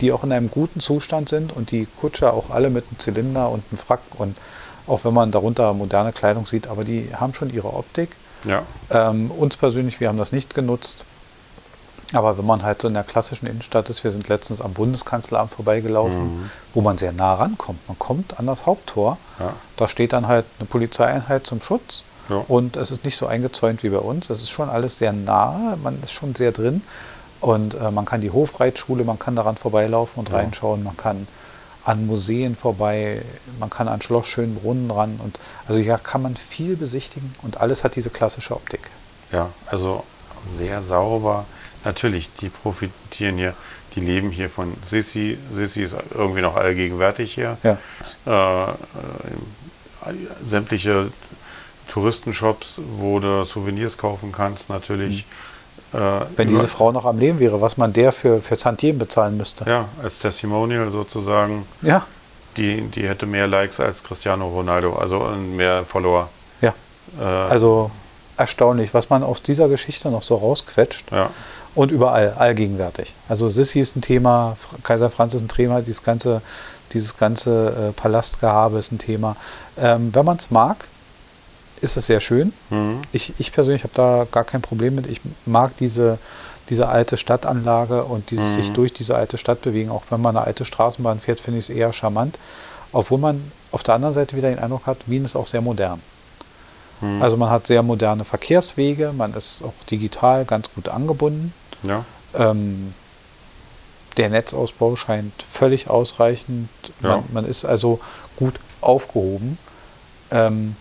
die 0.04 0.12
auch 0.12 0.24
in 0.24 0.32
einem 0.32 0.52
guten 0.52 0.80
Zustand 0.82 1.30
sind 1.30 1.56
und 1.56 1.72
die 1.72 1.88
Kutscher 2.00 2.34
auch 2.34 2.50
alle 2.50 2.70
mit 2.70 2.86
einem 2.89 3.00
Zylinder 3.00 3.50
und 3.50 3.63
einem 3.72 3.78
Frack 3.78 4.02
und 4.18 4.38
auch 4.86 5.06
wenn 5.06 5.13
man 5.13 5.32
darunter 5.32 5.74
moderne 5.74 6.12
Kleidung 6.12 6.46
sieht, 6.46 6.68
aber 6.68 6.84
die 6.84 7.10
haben 7.16 7.34
schon 7.34 7.50
ihre 7.54 7.74
Optik. 7.74 8.10
ja, 8.46 8.63
Ähm, 8.92 9.32
uns 9.32 9.56
persönlich, 9.56 10.00
wir 10.02 10.10
haben 10.10 10.18
das 10.18 10.34
nicht 10.34 10.54
genutzt. 10.54 11.06
Aber 12.13 12.38
wenn 12.38 12.46
man 12.46 12.62
halt 12.62 12.82
so 12.82 12.88
in 12.89 12.94
der 12.94 13.04
klassischen 13.04 13.48
Innenstadt 13.48 13.89
ist, 13.89 14.04
wir 14.04 14.12
sind 14.12 14.28
letztens 14.28 14.62
am 14.62 14.74
Bundeskanzleramt 14.74 15.50
vorbeigelaufen, 15.52 16.50
wo 16.74 16.82
man 16.82 16.98
sehr 16.98 17.12
nah 17.13 17.34
rankommt. 17.36 17.80
Man 17.88 17.98
kommt 17.98 18.38
an 18.39 18.46
das 18.46 18.66
Haupttor, 18.68 19.18
Ja. 19.39 19.54
da 19.78 19.88
steht 19.88 20.13
dann 20.13 20.28
halt 20.28 20.46
eine 20.60 20.68
Polizeieinheit 20.68 21.48
zum 21.48 21.62
Schutz 21.62 22.04
Ja. 22.30 22.44
und 22.50 22.76
es 22.78 22.92
ist 22.92 23.04
nicht 23.04 23.18
so 23.18 23.26
eingezäunt 23.26 23.82
wie 23.84 23.89
bei 23.89 23.98
uns. 23.98 24.30
Es 24.30 24.42
ist 24.42 24.50
schon 24.52 24.70
alles 24.70 24.98
sehr 25.00 25.12
nah, 25.13 25.76
man 25.82 25.98
ist 26.04 26.12
schon 26.12 26.36
sehr 26.36 26.52
drin 26.52 26.82
und 27.44 27.76
äh, 27.76 27.92
man 27.92 28.06
kann 28.06 28.22
die 28.22 28.32
Hofreitschule, 28.32 29.04
man 29.04 29.20
kann 29.20 29.36
daran 29.36 29.58
vorbeilaufen 29.58 30.20
und 30.20 30.30
Ja. 30.30 30.38
reinschauen, 30.38 30.84
man 30.84 30.96
kann 30.98 31.28
an 31.86 32.08
Museen 32.08 32.56
vorbei, 32.56 33.22
man 33.60 33.70
kann 33.70 33.90
an 33.90 34.02
Schloss 34.02 34.28
Schönbrunn 34.28 34.90
ran 34.90 35.20
und 35.22 35.40
also 35.68 35.82
hier 35.82 35.98
kann 35.98 36.22
man 36.22 36.36
viel 36.38 36.78
besichtigen 36.78 37.34
und 37.42 37.58
alles 37.60 37.84
hat 37.84 37.96
diese 37.98 38.10
klassische 38.10 38.56
Optik. 38.56 38.90
ja, 39.32 39.50
also 39.68 40.04
sehr 40.42 40.82
sauber. 40.82 41.46
Natürlich, 41.86 42.32
die 42.34 42.48
profitieren 42.50 43.38
hier, 43.38 43.54
die 43.96 44.00
leben 44.00 44.30
hier 44.32 44.50
von 44.50 44.74
Sissi. 44.84 45.38
Sissi 45.52 45.82
ist 45.84 45.98
irgendwie 46.16 46.42
noch 46.42 46.56
allgegenwärtig 46.56 47.34
hier. 47.34 47.58
Ja. 47.64 47.78
Äh, 48.26 48.72
äh, 48.72 50.14
sämtliche 50.46 51.12
Touristenshops, 51.88 52.80
wo 52.98 53.20
du 53.20 53.44
Souvenirs 53.44 53.98
kaufen 53.98 54.32
kannst, 54.32 54.70
natürlich. 54.70 55.22
Äh, 55.22 55.26
Wenn 55.94 56.48
über- 56.48 56.58
diese 56.58 56.68
Frau 56.68 56.92
noch 56.92 57.06
am 57.06 57.20
Leben 57.20 57.40
wäre, 57.40 57.62
was 57.62 57.78
man 57.78 57.94
der 57.94 58.12
für, 58.12 58.42
für 58.42 58.58
Tantiemen 58.58 59.00
bezahlen 59.00 59.38
müsste. 59.38 59.64
Ja, 59.70 59.86
als 60.02 60.20
Testimonial 60.20 60.90
sozusagen. 60.90 61.66
Ja, 61.82 62.06
Die, 62.58 62.82
die 62.82 63.08
hätte 63.08 63.26
mehr 63.26 63.48
Likes 63.48 63.80
als 63.80 64.04
Cristiano 64.04 64.48
Ronaldo, 64.48 64.94
also 64.96 65.18
und 65.20 65.56
mehr 65.56 65.86
Follower. 65.86 66.30
ja. 66.62 66.74
Äh, 67.20 67.24
Also 67.24 67.92
erstaunlich, 68.38 68.94
was 68.94 69.10
man 69.10 69.24
aus 69.24 69.42
dieser 69.42 69.68
Geschichte 69.70 70.10
noch 70.10 70.22
so 70.24 70.36
rausquetscht. 70.36 71.12
ja, 71.12 71.30
Und 71.76 71.92
überall, 71.92 72.34
allgegenwärtig. 72.38 73.14
Also 73.30 73.50
Sissi 73.50 73.80
ist 73.80 73.96
ein 73.96 74.02
Thema, 74.02 74.56
Kaiser 74.84 75.10
Franz 75.12 75.34
ist 75.36 75.42
ein 75.42 75.48
Thema, 75.48 75.82
dieses 75.82 76.02
ganze, 76.04 76.42
dieses 76.94 77.18
ganze 77.18 77.90
äh, 77.90 77.92
Palastgehabe 77.94 78.78
ist 78.80 78.92
ein 78.92 78.98
Thema. 79.00 79.36
Ähm, 79.78 80.14
wenn 80.14 80.26
man 80.26 80.38
es 80.38 80.50
mag, 80.52 80.88
ist 81.82 81.98
es 81.98 82.08
sehr 82.08 82.20
schön. 82.20 82.54
mhm. 82.70 83.02
Ich, 83.12 83.34
ich 83.40 83.52
persönlich 83.52 83.84
habe 83.84 83.94
da 83.96 84.26
gar 84.32 84.44
kein 84.44 84.62
Problem 84.62 84.96
mit. 84.96 85.08
Ich 85.08 85.22
mag 85.46 85.76
diese, 85.78 86.18
diese 86.70 86.88
alte 86.88 87.18
Stadtanlage 87.18 88.04
und 88.06 88.32
dieses 88.32 88.52
Mhm. 88.52 88.56
sich 88.56 88.72
durch 88.72 88.94
diese 88.94 89.16
alte 89.16 89.38
Stadt 89.38 89.62
bewegen. 89.62 89.90
Auch 89.90 90.04
wenn 90.10 90.22
man 90.22 90.36
eine 90.38 90.46
alte 90.46 90.66
Straßenbahn 90.66 91.20
fährt, 91.20 91.40
finde 91.40 91.60
ich 91.60 91.70
es 91.70 91.76
eher 91.76 91.92
charmant. 91.94 92.40
Obwohl 92.92 93.18
man 93.20 93.52
auf 93.72 93.84
der 93.84 93.96
anderen 93.96 94.14
Seite 94.14 94.38
wieder 94.38 94.50
den 94.50 94.60
Eindruck 94.60 94.86
hat, 94.86 94.98
Wien 95.08 95.26
ist 95.26 95.36
auch 95.36 95.48
sehr 95.48 95.62
modern. 95.62 96.00
Mhm. 97.02 97.22
Also 97.22 97.38
man 97.38 97.50
hat 97.50 97.68
sehr 97.68 97.84
moderne 97.84 98.24
Verkehrswege, 98.24 99.12
man 99.18 99.34
ist 99.34 99.62
auch 99.64 99.74
digital 99.90 100.46
ganz 100.46 100.72
gut 100.74 100.88
angebunden. 100.90 101.54
ja, 101.88 102.06
Ähm, 102.36 102.94
der 104.18 104.30
Netzausbau 104.30 104.96
scheint 104.96 105.34
völlig 105.42 105.90
ausreichend. 105.90 106.70
Ja. 107.02 107.10
Man, 107.18 107.24
man 107.34 107.46
ist 107.46 107.66
also 107.66 108.00
gut 108.36 108.54
aufgehoben. 108.80 109.58
Ähm, 110.30 110.76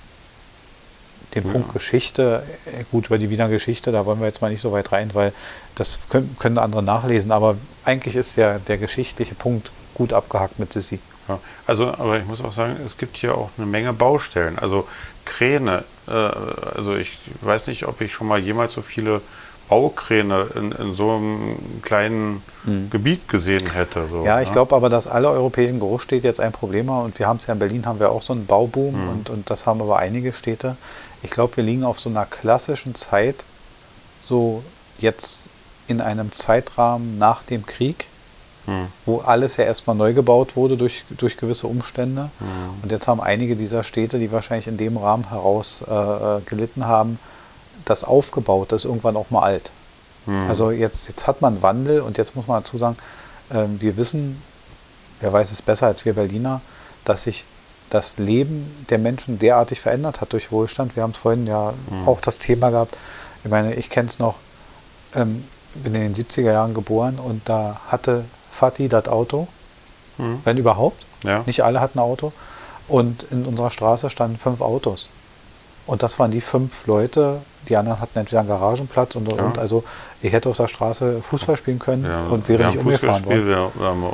den. 1.34 1.44
Punkt 1.44 1.72
Geschichte, 1.72 2.42
äh, 2.66 2.84
gut, 2.90 3.06
über 3.06 3.18
die 3.18 3.30
Wiener 3.30 3.48
Geschichte, 3.48 3.92
da 3.92 4.06
wollen 4.06 4.20
wir 4.20 4.26
jetzt 4.26 4.42
mal 4.42 4.50
nicht 4.50 4.60
so 4.60 4.72
weit 4.72 4.92
rein, 4.92 5.10
weil 5.14 5.32
das 5.74 5.98
können, 6.08 6.36
können 6.38 6.58
andere 6.58 6.82
nachlesen. 6.82 7.32
Aber 7.32 7.56
eigentlich 7.84 8.16
ist 8.16 8.36
der, 8.36 8.58
der 8.58 8.78
geschichtliche 8.78 9.34
Punkt 9.34 9.72
gut 9.94 10.12
abgehakt 10.12 10.58
mit 10.58 10.72
Sissi. 10.72 10.98
ja. 11.28 11.38
Also, 11.66 11.88
aber 11.88 12.18
ich 12.18 12.26
muss 12.26 12.42
auch 12.42 12.52
sagen, 12.52 12.76
es 12.84 12.98
gibt 12.98 13.16
hier 13.16 13.36
auch 13.36 13.50
eine 13.56 13.66
Menge 13.66 13.92
Baustellen. 13.92 14.58
Also 14.58 14.86
Kräne. 15.24 15.84
Äh, 16.06 16.12
also 16.12 16.96
ich 16.96 17.18
weiß 17.40 17.68
nicht, 17.68 17.86
ob 17.86 18.00
ich 18.00 18.12
schon 18.12 18.26
mal 18.26 18.38
jemals 18.38 18.74
so 18.74 18.82
viele 18.82 19.22
Baukräne 19.68 20.48
in, 20.54 20.72
in 20.72 20.94
so 20.94 21.12
einem 21.12 21.56
kleinen 21.80 22.42
Gebiet 22.90 23.26
gesehen 23.26 23.70
hätte. 23.72 24.06
So. 24.06 24.22
Ja, 24.24 24.40
ich 24.42 24.48
ne? 24.48 24.52
glaube 24.52 24.76
aber, 24.76 24.90
dass 24.90 25.06
alle 25.06 25.30
europäischen 25.30 25.80
Großstädte 25.80 26.26
jetzt 26.26 26.40
ein 26.40 26.52
Problem 26.52 26.90
haben. 26.90 27.06
Und 27.06 27.18
wir 27.18 27.26
haben 27.26 27.38
es 27.38 27.46
ja 27.46 27.54
in 27.54 27.58
Berlin, 27.58 27.86
haben 27.86 27.98
wir 27.98 28.10
auch 28.10 28.20
so 28.20 28.34
einen 28.34 28.44
Bauboom 28.44 29.08
und, 29.08 29.30
und 29.30 29.48
das 29.48 29.66
haben 29.66 29.80
aber 29.80 29.98
einige 29.98 30.34
Städte. 30.34 30.76
Ich 31.22 31.30
glaube, 31.30 31.56
wir 31.56 31.64
liegen 31.64 31.85
auf 31.85 32.00
so 32.00 32.11
einer 32.11 32.26
klassischen 32.26 32.94
Zeit, 32.94 33.44
so 34.24 34.62
jetzt 34.98 35.48
in 35.87 36.00
einem 36.00 36.32
Zeitrahmen 36.32 37.18
nach 37.18 37.42
dem 37.42 37.66
Krieg, 37.66 38.06
Hm. 38.66 38.87
wo 39.06 39.18
alles 39.18 39.56
ja 39.56 39.64
erstmal 39.64 39.96
neu 39.96 40.12
gebaut 40.12 40.54
wurde 40.54 40.76
durch, 40.76 41.04
durch 41.11 41.37
gewisse 41.37 41.66
Umstände. 41.66 42.30
Und 42.82 42.92
jetzt 42.92 43.08
haben 43.08 43.20
einige 43.20 43.56
dieser 43.56 43.82
Städte, 43.82 44.20
die 44.20 44.30
wahrscheinlich 44.30 44.68
in 44.68 44.76
dem 44.76 44.96
Rahmen 44.96 45.28
heraus 45.30 45.82
äh, 45.88 45.92
äh, 45.92 46.40
gelitten 46.42 46.87
haben, 46.87 47.18
das 47.85 48.04
aufgebaut, 48.04 48.70
das 48.70 48.82
ist 48.82 48.85
irgendwann 48.85 49.16
auch 49.16 49.30
mal 49.30 49.42
alt. 49.42 49.72
Hm. 50.26 50.46
Also 50.46 50.70
jetzt, 50.70 51.08
jetzt 51.08 51.26
hat 51.26 51.40
man 51.40 51.61
Wandel 51.61 52.02
und 52.02 52.18
jetzt 52.18 52.37
muss 52.37 52.46
man 52.46 52.62
dazu 52.62 52.78
sagen, 52.78 52.96
ähm, 53.52 53.80
wir 53.80 53.96
wissen, 53.96 54.40
wer 55.20 55.32
weiß 55.32 55.50
es 55.50 55.61
besser 55.61 55.88
als 55.88 56.04
wir 56.04 56.12
Berliner, 56.12 56.61
dass 57.04 57.24
sich 57.24 57.44
das 57.92 58.16
Leben 58.18 58.87
der 58.90 58.98
Menschen 58.98 59.38
derartig 59.38 59.81
verändert 59.81 60.20
hat 60.20 60.33
durch 60.33 60.50
Wohlstand. 60.50 60.96
Wir 60.96 61.02
haben 61.02 61.11
es 61.11 61.18
vorhin 61.18 61.46
ja 61.46 61.74
auch 62.07 62.20
das 62.20 62.38
Thema 62.38 62.70
gehabt. 62.70 62.96
Ich 63.44 63.50
meine, 63.50 63.74
ich 63.74 63.90
kenne 63.90 64.09
es 64.09 64.18
noch, 64.18 64.37
ähm, 65.14 65.44
bin 65.74 65.94
in 65.94 66.00
den 66.00 66.14
70er 66.14 66.52
Jahren 66.52 66.74
geboren 66.74 67.18
und 67.18 67.48
da 67.48 67.81
hatte 67.88 68.24
Fatih 68.50 68.88
das 68.88 69.09
Auto, 69.09 69.46
Hm. 70.18 70.40
wenn 70.44 70.57
überhaupt. 70.57 71.05
Ja. 71.24 71.42
Nicht 71.46 71.62
alle 71.64 71.81
hatten 71.81 71.98
ein 71.98 72.02
Auto. 72.05 72.33
Und 72.88 73.24
in 73.31 73.44
unserer 73.46 73.70
Straße 73.70 74.11
standen 74.11 74.37
fünf 74.38 74.61
Autos. 74.61 75.09
Und 75.87 76.02
das 76.02 76.18
waren 76.18 76.31
die 76.31 76.40
fünf 76.40 76.87
Leute. 76.87 77.38
Die 77.68 77.76
anderen 77.76 78.00
hatten 78.00 78.18
entweder 78.18 78.40
einen 78.40 78.48
Garagenplatz 78.48 79.16
und, 79.16 79.31
Ja. 79.33 79.42
und. 79.44 79.59
Also 79.59 79.85
ich 80.20 80.33
hätte 80.33 80.48
auf 80.48 80.57
der 80.57 80.68
Straße 80.68 81.22
Fußball 81.22 81.57
spielen 81.57 81.78
können 81.78 82.05
Ja, 82.05 82.24
und 82.26 82.48
wäre 82.48 82.59
wir 82.61 82.66
nicht 82.66 82.78
haben 82.78 82.87
umgefahren 82.87 83.24
worden. 83.24 83.46
wir, 83.48 83.70
wir 83.74 83.87
haben 83.87 84.02
äh, 84.05 84.09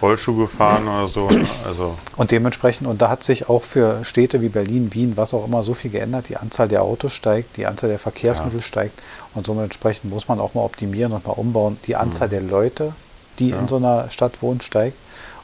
Rollschuh 0.00 0.36
gefahren 0.36 0.86
oder 0.86 1.08
so. 1.08 1.28
Also, 1.66 1.96
Und 2.16 2.30
dementsprechend, 2.30 2.86
und 2.86 3.02
da 3.02 3.08
hat 3.10 3.22
sich 3.24 3.48
auch 3.48 3.64
für 3.64 4.04
Städte 4.04 4.40
wie 4.42 4.48
Berlin, 4.48 4.92
Wien, 4.94 5.16
was 5.16 5.34
auch 5.34 5.44
immer, 5.46 5.62
so 5.64 5.74
viel 5.74 5.90
geändert. 5.90 6.28
Die 6.28 6.36
Anzahl 6.36 6.68
der 6.68 6.82
Autos 6.82 7.12
steigt, 7.12 7.56
die 7.56 7.66
Anzahl 7.66 7.90
der 7.90 7.98
Verkehrsmittel 7.98 8.60
Ja. 8.60 8.64
steigt. 8.66 9.02
Und 9.34 9.46
somit 9.46 9.64
entsprechend 9.64 10.10
muss 10.10 10.28
man 10.28 10.38
auch 10.40 10.54
mal 10.54 10.62
optimieren 10.62 11.12
und 11.12 11.26
mal 11.26 11.32
umbauen. 11.32 11.78
Die 11.86 11.96
Anzahl 11.96 12.28
der 12.28 12.40
Leute, 12.42 12.92
die 13.38 13.46
Mhm. 13.46 13.50
Ja. 13.50 13.58
in 13.60 13.68
so 13.68 13.76
einer 13.76 14.10
Stadt 14.10 14.40
wohnen, 14.42 14.60
steigt. 14.60 14.96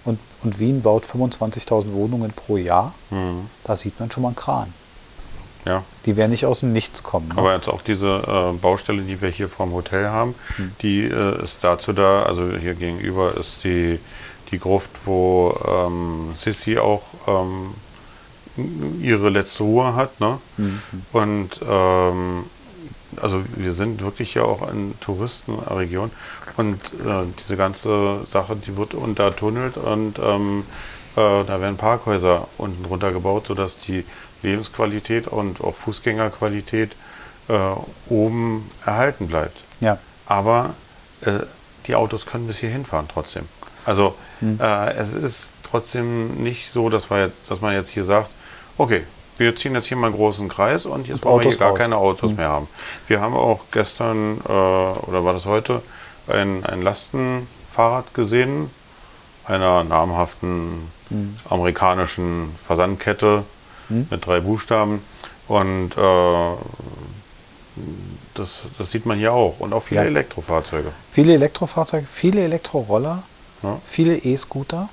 Und, 0.04 0.18
und 0.42 0.58
Wien 0.58 0.82
baut 0.82 1.04
25.000 1.06 1.92
Wohnungen 1.94 2.30
pro 2.32 2.56
Jahr. 2.58 2.92
hm, 3.10 3.48
Da 3.64 3.74
sieht 3.74 3.98
man 3.98 4.10
schon 4.10 4.22
mal 4.22 4.28
einen 4.28 4.36
Kran. 4.36 4.72
ja. 5.64 5.82
Die 6.04 6.16
werden 6.16 6.30
nicht 6.32 6.44
aus 6.44 6.60
dem 6.60 6.74
Nichts 6.74 7.02
kommen. 7.02 7.28
Ne? 7.28 7.34
Aber 7.38 7.54
jetzt 7.54 7.68
auch 7.68 7.80
diese 7.80 8.22
äh, 8.52 8.52
Baustelle, 8.58 9.00
die 9.00 9.22
wir 9.22 9.30
hier 9.30 9.48
vorm 9.48 9.72
Hotel 9.72 10.08
haben, 10.10 10.34
Hm. 10.56 10.72
die 10.82 11.04
äh, 11.04 11.42
ist 11.42 11.64
dazu 11.64 11.94
da, 11.94 12.24
also 12.24 12.50
hier 12.60 12.74
gegenüber 12.74 13.34
ist 13.38 13.64
die 13.64 13.98
die 14.54 14.60
Gruft, 14.60 15.06
wo 15.06 15.52
ähm, 15.68 16.30
Sissy 16.34 16.78
auch 16.78 17.02
ähm, 17.26 17.74
ihre 19.00 19.28
letzte 19.30 19.64
Ruhe 19.64 19.94
hat. 19.94 20.20
Ne? 20.20 20.38
Mhm. 20.56 20.82
Und 21.12 21.60
ähm, 21.68 22.44
also 23.20 23.42
wir 23.56 23.72
sind 23.72 24.02
wirklich 24.02 24.34
ja 24.34 24.42
auch 24.42 24.68
in 24.70 24.98
Touristenregion 25.00 26.10
und 26.56 26.76
äh, 26.76 27.24
diese 27.38 27.56
ganze 27.56 28.24
Sache, 28.26 28.56
die 28.56 28.76
wird 28.76 28.94
untertunnelt 28.94 29.76
und 29.76 30.18
ähm, 30.18 30.64
äh, 31.16 31.44
da 31.44 31.60
werden 31.60 31.76
Parkhäuser 31.76 32.48
unten 32.58 32.82
drunter 32.82 33.12
gebaut, 33.12 33.46
sodass 33.46 33.78
die 33.78 34.04
Lebensqualität 34.42 35.28
und 35.28 35.60
auch 35.62 35.74
Fußgängerqualität 35.74 36.96
äh, 37.48 37.58
oben 38.08 38.70
erhalten 38.84 39.28
bleibt. 39.28 39.64
Ja. 39.80 39.98
Aber 40.26 40.74
äh, 41.20 41.40
die 41.86 41.94
Autos 41.94 42.26
können 42.26 42.46
bis 42.46 42.58
hierhin 42.58 42.84
fahren 42.84 43.06
trotzdem. 43.12 43.48
Also 43.84 44.14
äh, 44.42 44.92
es 44.94 45.12
ist 45.14 45.52
trotzdem 45.68 46.42
nicht 46.42 46.70
so, 46.70 46.88
dass, 46.88 47.10
wir, 47.10 47.30
dass 47.48 47.60
man 47.60 47.74
jetzt 47.74 47.90
hier 47.90 48.04
sagt, 48.04 48.30
okay, 48.78 49.02
wir 49.36 49.54
ziehen 49.56 49.74
jetzt 49.74 49.86
hier 49.86 49.96
mal 49.96 50.06
einen 50.08 50.16
großen 50.16 50.48
Kreis 50.48 50.86
und 50.86 51.08
jetzt 51.08 51.24
Und 51.26 51.32
wollen 51.32 51.44
wir 51.44 51.50
hier 51.50 51.58
gar 51.58 51.70
raus. 51.70 51.78
keine 51.78 51.96
Autos 51.96 52.34
mehr 52.36 52.48
haben. 52.48 52.68
Wir 53.08 53.20
haben 53.20 53.34
auch 53.34 53.60
gestern, 53.72 54.38
äh, 54.46 54.50
oder 54.50 55.24
war 55.24 55.32
das 55.32 55.46
heute, 55.46 55.82
ein, 56.28 56.64
ein 56.64 56.82
Lastenfahrrad 56.82 58.14
gesehen, 58.14 58.70
einer 59.44 59.84
namhaften 59.84 60.88
amerikanischen 61.50 62.54
Versandkette 62.66 63.44
mit 63.88 64.24
drei 64.26 64.40
Buchstaben. 64.40 65.02
Und 65.48 65.96
äh, 65.98 66.50
das, 68.34 68.62
das 68.78 68.90
sieht 68.90 69.04
man 69.06 69.18
hier 69.18 69.32
auch. 69.32 69.60
Und 69.60 69.72
auch 69.72 69.82
viele 69.82 70.00
Ja. 70.02 70.06
Elektrofahrzeuge. 70.06 70.92
Viele 71.10 71.34
Elektrofahrzeuge, 71.34 72.06
viele 72.10 72.42
Elektroroller, 72.42 73.22
Ja. 73.64 73.80
viele 73.84 74.16
E-Scooter, 74.16 74.88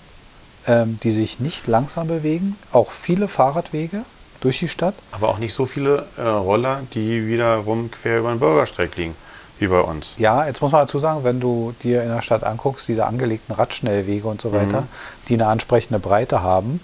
ähm, 0.67 0.99
die 1.03 1.11
sich 1.11 1.39
nicht 1.39 1.67
langsam 1.67 2.07
bewegen, 2.07 2.55
auch 2.71 2.91
viele 2.91 3.27
Fahrradwege 3.27 4.03
durch 4.39 4.59
die 4.59 4.67
Stadt. 4.67 4.95
Aber 5.11 5.29
auch 5.29 5.37
nicht 5.37 5.53
so 5.53 5.65
viele 5.65 6.05
äh, 6.17 6.21
Roller, 6.21 6.81
die 6.93 7.27
wiederum 7.27 7.91
quer 7.91 8.19
über 8.19 8.29
den 8.29 8.39
Bürgersteig 8.39 8.95
liegen, 8.97 9.15
wie 9.59 9.67
bei 9.67 9.79
uns. 9.79 10.15
Ja, 10.17 10.45
jetzt 10.47 10.61
muss 10.61 10.71
man 10.71 10.81
dazu 10.81 10.99
sagen, 10.99 11.23
wenn 11.23 11.39
du 11.39 11.73
dir 11.83 12.01
in 12.03 12.09
der 12.09 12.21
Stadt 12.21 12.43
anguckst, 12.43 12.87
diese 12.87 13.05
angelegten 13.05 13.53
Radschnellwege 13.53 14.27
und 14.27 14.41
so 14.41 14.51
weiter, 14.51 14.87
die 15.27 15.35
eine 15.35 15.47
ansprechende 15.47 15.99
Breite 15.99 16.41
haben, 16.41 16.79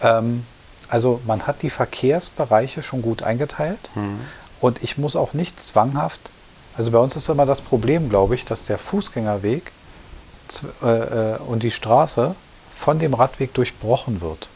ähm, 0.00 0.46
also 0.88 1.20
man 1.26 1.46
hat 1.46 1.62
die 1.62 1.70
Verkehrsbereiche 1.70 2.82
schon 2.82 3.02
gut 3.02 3.22
eingeteilt 3.22 3.90
und 4.60 4.82
ich 4.82 4.98
muss 4.98 5.16
auch 5.16 5.32
nicht 5.32 5.58
zwanghaft, 5.58 6.30
also 6.76 6.90
bei 6.90 6.98
uns 6.98 7.16
ist 7.16 7.28
immer 7.28 7.46
das 7.46 7.60
Problem, 7.60 8.08
glaube 8.08 8.34
ich, 8.34 8.44
dass 8.44 8.64
der 8.64 8.78
Fußgängerweg 8.78 9.72
äh, 10.82 11.34
äh, 11.34 11.38
und 11.38 11.62
die 11.62 11.70
Straße 11.70 12.34
von 12.70 12.98
dem 12.98 13.14
Radweg 13.14 13.54
durchbrochen 13.54 14.20
wird. 14.20 14.48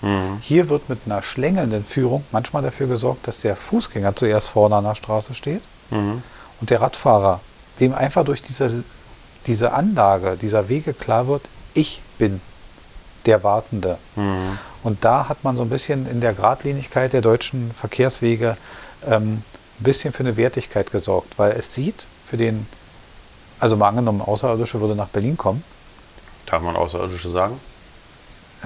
Mhm. 0.00 0.38
Hier 0.40 0.68
wird 0.68 0.88
mit 0.88 1.00
einer 1.06 1.22
schlängelnden 1.22 1.84
Führung 1.84 2.24
manchmal 2.30 2.62
dafür 2.62 2.86
gesorgt, 2.86 3.26
dass 3.26 3.40
der 3.40 3.56
Fußgänger 3.56 4.14
zuerst 4.16 4.50
vorne 4.50 4.76
an 4.76 4.84
der 4.84 4.94
Straße 4.94 5.34
steht 5.34 5.62
Mhm. 5.90 6.22
und 6.60 6.70
der 6.70 6.80
Radfahrer, 6.80 7.40
dem 7.80 7.94
einfach 7.94 8.24
durch 8.24 8.42
diese, 8.42 8.84
diese 9.46 9.72
Anlage, 9.72 10.36
dieser 10.36 10.68
Wege 10.68 10.92
klar 10.92 11.26
wird, 11.28 11.42
ich 11.74 12.00
bin 12.18 12.40
der 13.26 13.42
Wartende. 13.42 13.98
Mhm. 14.16 14.58
Und 14.82 15.04
da 15.04 15.28
hat 15.28 15.44
man 15.44 15.56
so 15.56 15.62
ein 15.62 15.68
bisschen 15.68 16.08
in 16.08 16.20
der 16.20 16.32
Geradlinigkeit 16.34 17.12
der 17.12 17.20
deutschen 17.20 17.72
Verkehrswege 17.72 18.56
ähm, 19.06 19.42
ein 19.80 19.82
bisschen 19.82 20.12
für 20.12 20.20
eine 20.20 20.36
Wertigkeit 20.36 20.90
gesorgt, 20.90 21.38
weil 21.38 21.52
es 21.52 21.74
sieht 21.74 22.06
für 22.24 22.36
den, 22.36 22.66
also 23.60 23.76
mal 23.76 23.88
angenommen, 23.88 24.20
Außerirdische 24.20 24.80
würde 24.80 24.94
nach 24.94 25.08
Berlin 25.08 25.36
kommen, 25.36 25.62
Darf 26.50 26.62
man 26.62 26.76
Außerirdische 26.76 27.28
sagen? 27.28 27.60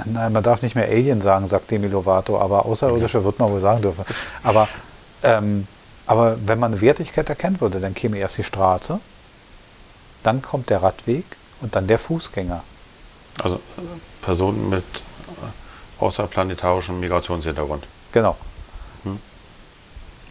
Nein, 0.05 0.33
man 0.33 0.43
darf 0.43 0.63
nicht 0.63 0.75
mehr 0.75 0.87
Alien 0.87 1.21
sagen, 1.21 1.49
sagt 1.49 1.71
Demi 1.71 1.89
Lovato, 1.89 2.39
aber 2.39 2.65
Außerirdische 2.65 3.25
wird 3.25 3.39
man 3.41 3.51
wohl 3.51 3.61
sagen 3.61 3.83
dürfen. 3.83 4.05
Aber, 4.43 4.69
ähm, 5.23 5.67
aber 6.07 6.37
wenn 6.47 6.59
man 6.59 6.73
eine 6.73 6.81
Wertigkeit 6.81 7.29
erkennen 7.29 7.61
würde, 7.61 7.81
dann 7.81 7.93
käme 7.93 8.19
erst 8.19 8.39
die 8.39 8.45
Straße, 8.45 9.01
dann 10.23 10.41
kommt 10.41 10.71
der 10.71 10.83
Radweg 10.83 11.25
und 11.61 11.75
dann 11.75 11.89
der 11.89 11.99
Fußgänger. 11.99 12.63
Also 13.43 13.57
äh, 13.57 13.61
Personen 14.23 14.71
mit 14.71 14.85
äh, 14.85 16.03
außerplanetarischem 16.03 17.01
Migrationshintergrund. 17.01 17.87
Genau. 18.13 18.37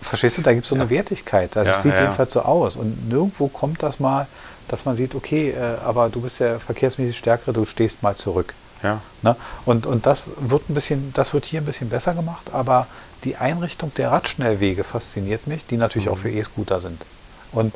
Verstehst 0.02 0.38
du, 0.40 0.42
da 0.42 0.54
gibt 0.54 0.64
es 0.66 0.70
so 0.70 0.76
eine 0.76 0.86
Ja. 0.86 0.90
Wertigkeit. 0.90 1.56
Also 1.56 1.72
Ja, 1.72 1.82
sieht 1.82 1.94
ja, 1.94 2.02
jedenfalls 2.02 2.34
so 2.34 2.42
aus. 2.42 2.76
Und 2.76 3.08
nirgendwo 3.08 3.48
kommt 3.48 3.84
das 3.84 4.00
mal, 4.00 4.28
dass 4.68 4.86
man 4.86 4.96
sieht, 4.96 5.14
okay, 5.16 5.52
äh, 5.52 5.78
aber 5.86 6.10
du 6.10 6.22
bist 6.22 6.40
ja 6.40 6.58
verkehrsmäßig 6.60 7.18
stärkere, 7.18 7.54
du 7.54 7.66
stehst 7.66 8.02
mal 8.02 8.16
zurück. 8.16 8.56
Ja. 8.82 9.00
Ne? 9.22 9.36
Und, 9.66 9.86
und 9.86 10.08
das 10.08 10.32
wird 10.40 10.70
ein 10.70 10.74
bisschen, 10.74 11.14
das 11.14 11.34
wird 11.34 11.46
hier 11.46 11.62
ein 11.62 11.66
bisschen 11.66 11.90
besser 11.90 12.16
gemacht, 12.16 12.50
aber 12.52 12.88
die 13.24 13.36
Einrichtung 13.36 13.94
der 13.94 14.12
Radschnellwege 14.12 14.84
fasziniert 14.84 15.46
mich, 15.46 15.66
die 15.68 15.78
natürlich 15.78 16.10
auch 16.10 16.18
für 16.18 16.32
E-Scooter 16.32 16.80
sind. 16.80 17.06
Und 17.52 17.76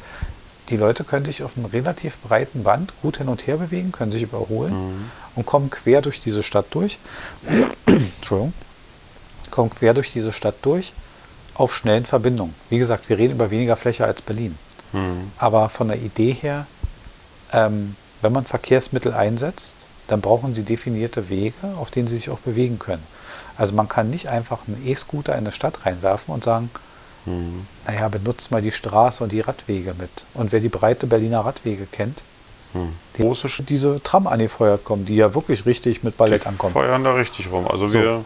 die 0.70 0.78
Leute 0.78 1.04
können 1.04 1.26
sich 1.26 1.44
auf 1.44 1.56
einem 1.58 1.68
relativ 1.68 2.18
breiten 2.20 2.64
Band 2.64 2.94
gut 3.04 3.18
hin 3.18 3.28
und 3.28 3.46
her 3.46 3.58
bewegen, 3.58 3.92
können 3.92 4.12
sich 4.12 4.24
überholen 4.24 5.12
und 5.36 5.46
kommen 5.46 5.70
quer 5.70 6.02
durch 6.02 6.20
diese 6.20 6.42
Stadt 6.42 6.66
durch. 6.72 6.98
Entschuldigung. 7.86 8.54
Kommen 9.52 9.70
quer 9.70 9.94
durch 9.94 10.12
diese 10.12 10.32
Stadt 10.32 10.56
durch 10.64 10.92
auf 11.56 11.76
schnellen 11.76 12.06
Verbindungen. 12.06 12.54
Wie 12.70 12.78
gesagt, 12.78 13.10
wir 13.10 13.18
reden 13.18 13.34
über 13.34 13.50
weniger 13.52 13.76
Fläche 13.78 14.06
als 14.06 14.22
Berlin. 14.22 14.58
Mhm. 14.94 15.32
Aber 15.38 15.70
von 15.70 15.88
der 15.88 15.98
Idee 15.98 16.32
her, 16.34 16.68
ähm, 17.54 17.96
wenn 18.22 18.32
man 18.34 18.46
Verkehrsmittel 18.46 19.13
einsetzt, 19.13 19.88
dann 20.08 20.22
brauchen 20.22 20.54
sie 20.54 20.63
definierte 20.63 21.30
Wege, 21.30 21.56
auf 21.80 21.89
denen 21.91 22.08
sie 22.08 22.15
sich 22.15 22.30
auch 22.30 22.39
bewegen 22.39 22.78
können. 22.80 23.04
Also 23.58 23.74
man 23.74 23.88
kann 23.88 24.10
nicht 24.10 24.28
einfach 24.30 24.60
einen 24.68 24.86
E-Scooter 24.86 25.34
in 25.34 25.39
eine 25.39 25.52
Stadt 25.52 25.86
reinwerfen 25.86 26.34
und 26.34 26.44
sagen, 26.44 26.70
Mhm. 27.28 27.65
naja, 27.88 28.08
benutzt 28.08 28.52
mal 28.52 28.62
die 28.62 28.72
Straße 28.72 29.24
und 29.24 29.32
die 29.32 29.39
Radwege 29.41 29.96
mit. 29.98 30.26
Und 30.36 30.52
wer 30.52 30.60
die 30.60 30.70
breite 30.70 31.08
Berliner 31.08 31.39
Radwege 31.39 31.88
kennt, 31.88 32.24
Mhm. 32.74 32.94
die 33.18 33.22
Große 33.24 33.48
diese 33.63 34.04
Tram 34.04 34.28
angefeuert 34.28 34.84
kommen, 34.84 35.06
die 35.06 35.15
ja 35.15 35.34
wirklich 35.34 35.65
richtig 35.65 36.04
mit 36.04 36.18
Ballett 36.18 36.44
die 36.44 36.48
ankommen. 36.50 36.74
feuern 36.74 37.04
da 37.04 37.13
richtig 37.13 37.52
rum. 37.52 37.68
Also 37.68 37.88
So. 37.88 38.00
wir 38.00 38.26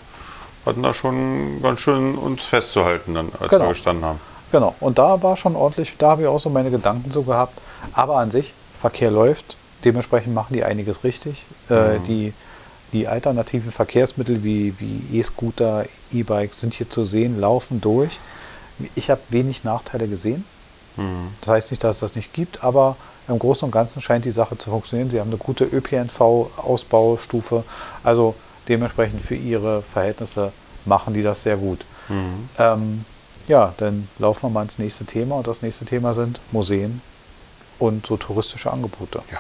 hatten 0.70 0.84
da 0.84 0.94
schon 0.94 1.62
ganz 1.62 1.82
schön 1.82 2.16
uns 2.16 2.44
festzuhalten, 2.46 3.14
dann, 3.14 3.32
als 3.40 3.50
Genau. 3.50 3.66
wir 3.66 3.70
gestanden 3.70 4.06
haben. 4.06 4.20
Genau, 4.52 4.74
und 4.80 4.98
da 4.98 5.22
war 5.22 5.38
schon 5.38 5.56
ordentlich, 5.56 5.96
da 5.98 6.12
habe 6.12 6.24
ich 6.24 6.28
auch 6.28 6.40
so 6.40 6.50
meine 6.50 6.72
Gedanken 6.72 7.12
so 7.12 7.22
gehabt. 7.24 7.60
Aber 7.94 8.18
an 8.18 8.32
sich, 8.32 8.54
Verkehr 8.80 9.12
läuft, 9.12 9.58
dementsprechend 9.86 10.34
machen 10.34 10.54
die 10.54 10.64
einiges 10.64 11.04
richtig. 11.04 11.46
Äh, 11.70 12.00
die, 12.08 12.34
die 12.94 13.08
alternativen 13.08 13.72
Verkehrsmittel 13.72 14.44
wie, 14.44 14.74
wie 14.80 15.20
E-Scooter, 15.20 15.86
E-Bikes 16.12 16.62
sind 16.62 16.74
hier 16.74 16.90
zu 16.90 17.06
sehen, 17.06 17.40
laufen 17.40 17.80
durch. 17.82 18.20
Ich 18.96 19.10
habe 19.10 19.22
wenig 19.30 19.64
Nachteile 19.64 20.08
gesehen. 20.08 20.46
Mhm. 20.98 21.28
Das 21.42 21.50
heißt 21.50 21.72
nicht, 21.72 21.84
dass 21.84 21.98
es 21.98 22.00
das 22.00 22.16
nicht 22.16 22.34
gibt, 22.34 22.64
aber 22.64 22.96
im 23.28 23.38
Großen 23.38 23.66
und 23.66 23.72
Ganzen 23.72 24.02
scheint 24.02 24.26
die 24.26 24.32
Sache 24.32 24.58
zu 24.58 24.72
funktionieren. 24.72 25.10
Sie 25.12 25.20
haben 25.20 25.30
eine 25.30 25.38
gute 25.38 25.66
ÖPNV-Ausbaustufe, 25.66 27.64
also 28.04 28.34
dementsprechend 28.70 29.22
für 29.22 29.36
ihre 29.36 29.82
Verhältnisse 29.82 30.52
machen 30.86 31.14
die 31.14 31.24
das 31.24 31.44
sehr 31.44 31.58
gut. 31.58 31.86
Mhm. 32.08 32.50
Ähm, 32.58 33.06
ja, 33.48 33.74
dann 33.78 34.08
laufen 34.20 34.44
wir 34.44 34.50
mal 34.50 34.64
ins 34.64 34.80
nächste 34.80 35.06
Thema 35.06 35.36
und 35.36 35.48
das 35.48 35.62
nächste 35.62 35.86
Thema 35.86 36.14
sind 36.14 36.40
Museen 36.52 37.02
und 37.80 38.06
so 38.06 38.16
touristische 38.18 38.72
Angebote. 38.72 39.22
Ja. 39.32 39.40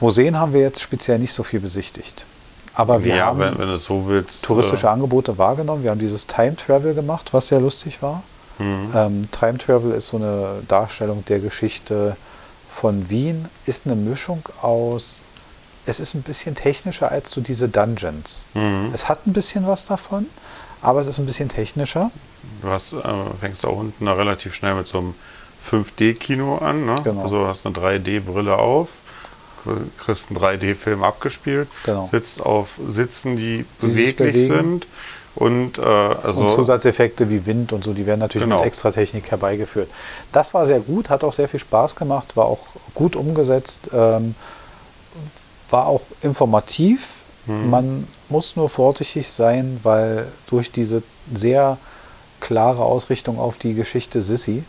Museen 0.00 0.38
haben 0.38 0.52
wir 0.52 0.60
jetzt 0.60 0.80
speziell 0.80 1.18
nicht 1.18 1.32
so 1.32 1.42
viel 1.42 1.60
besichtigt. 1.60 2.24
Aber 2.74 3.02
wir 3.02 3.16
ja, 3.16 3.26
haben 3.26 3.40
wenn, 3.40 3.58
wenn 3.58 3.76
so 3.76 4.06
willst. 4.06 4.44
touristische 4.44 4.86
äh, 4.86 4.90
Angebote 4.90 5.36
wahrgenommen. 5.36 5.82
Wir 5.82 5.90
haben 5.90 5.98
dieses 5.98 6.28
Time 6.28 6.54
Travel 6.54 6.94
gemacht, 6.94 7.34
was 7.34 7.48
sehr 7.48 7.58
lustig 7.58 8.00
war. 8.02 8.22
Mhm. 8.58 8.92
Ähm, 8.94 9.28
Time 9.32 9.58
Travel 9.58 9.92
ist 9.92 10.08
so 10.08 10.18
eine 10.18 10.62
Darstellung 10.68 11.24
der 11.24 11.40
Geschichte 11.40 12.16
von 12.68 13.10
Wien, 13.10 13.48
ist 13.66 13.86
eine 13.86 13.96
Mischung 13.96 14.42
aus, 14.62 15.24
es 15.88 16.00
ist 16.00 16.14
ein 16.14 16.22
bisschen 16.22 16.54
technischer 16.54 17.10
als 17.10 17.30
so 17.30 17.40
diese 17.40 17.68
Dungeons. 17.68 18.44
Mhm. 18.54 18.90
Es 18.92 19.08
hat 19.08 19.26
ein 19.26 19.32
bisschen 19.32 19.66
was 19.66 19.86
davon, 19.86 20.26
aber 20.82 21.00
es 21.00 21.06
ist 21.06 21.18
ein 21.18 21.26
bisschen 21.26 21.48
technischer. 21.48 22.10
Du 22.62 22.68
hast, 22.68 22.92
äh, 22.92 22.98
fängst 23.40 23.64
auch 23.64 23.78
unten 23.78 24.04
da 24.04 24.12
relativ 24.12 24.54
schnell 24.54 24.74
mit 24.74 24.86
so 24.86 24.98
einem 24.98 25.14
5D-Kino 25.62 26.58
an. 26.58 26.84
Ne? 26.86 26.96
Genau. 27.02 27.22
Also 27.22 27.46
hast 27.46 27.66
eine 27.66 27.74
3D-Brille 27.74 28.56
auf, 28.56 29.00
kriegst 29.98 30.26
einen 30.30 30.38
3D-Film 30.38 31.02
abgespielt, 31.02 31.68
Genau. 31.84 32.06
sitzt 32.10 32.42
auf 32.44 32.78
Sitzen, 32.86 33.36
die, 33.36 33.64
Die 33.80 33.86
beweglich 33.86 34.36
sind. 34.46 34.86
Und 35.34 35.78
äh, 35.78 35.82
also 35.82 36.42
und 36.42 36.50
Zusatzeffekte 36.50 37.30
wie 37.30 37.46
Wind 37.46 37.72
und 37.72 37.84
so, 37.84 37.92
die 37.92 38.06
werden 38.06 38.18
natürlich 38.20 38.44
Genau. 38.44 38.56
mit 38.58 38.66
Extratechnik 38.66 39.30
herbeigeführt. 39.30 39.88
Das 40.32 40.52
war 40.52 40.66
sehr 40.66 40.80
gut, 40.80 41.10
hat 41.10 41.22
auch 41.22 41.32
sehr 41.32 41.48
viel 41.48 41.60
Spaß 41.60 41.94
gemacht, 41.96 42.36
war 42.36 42.46
auch 42.46 42.60
gut 42.94 43.14
umgesetzt, 43.14 43.88
ähm, 43.92 44.34
war 45.70 45.86
auch 45.86 46.02
informativ. 46.22 47.16
Mhm. 47.46 47.70
Man 47.70 48.08
muss 48.28 48.56
nur 48.56 48.68
vorsichtig 48.68 49.28
sein, 49.28 49.80
weil 49.82 50.26
durch 50.48 50.70
diese 50.70 51.02
sehr 51.34 51.78
klare 52.40 52.82
Ausrichtung 52.82 53.38
auf 53.38 53.58
die 53.58 53.74
Geschichte 53.74 54.22
Sissy 54.22 54.62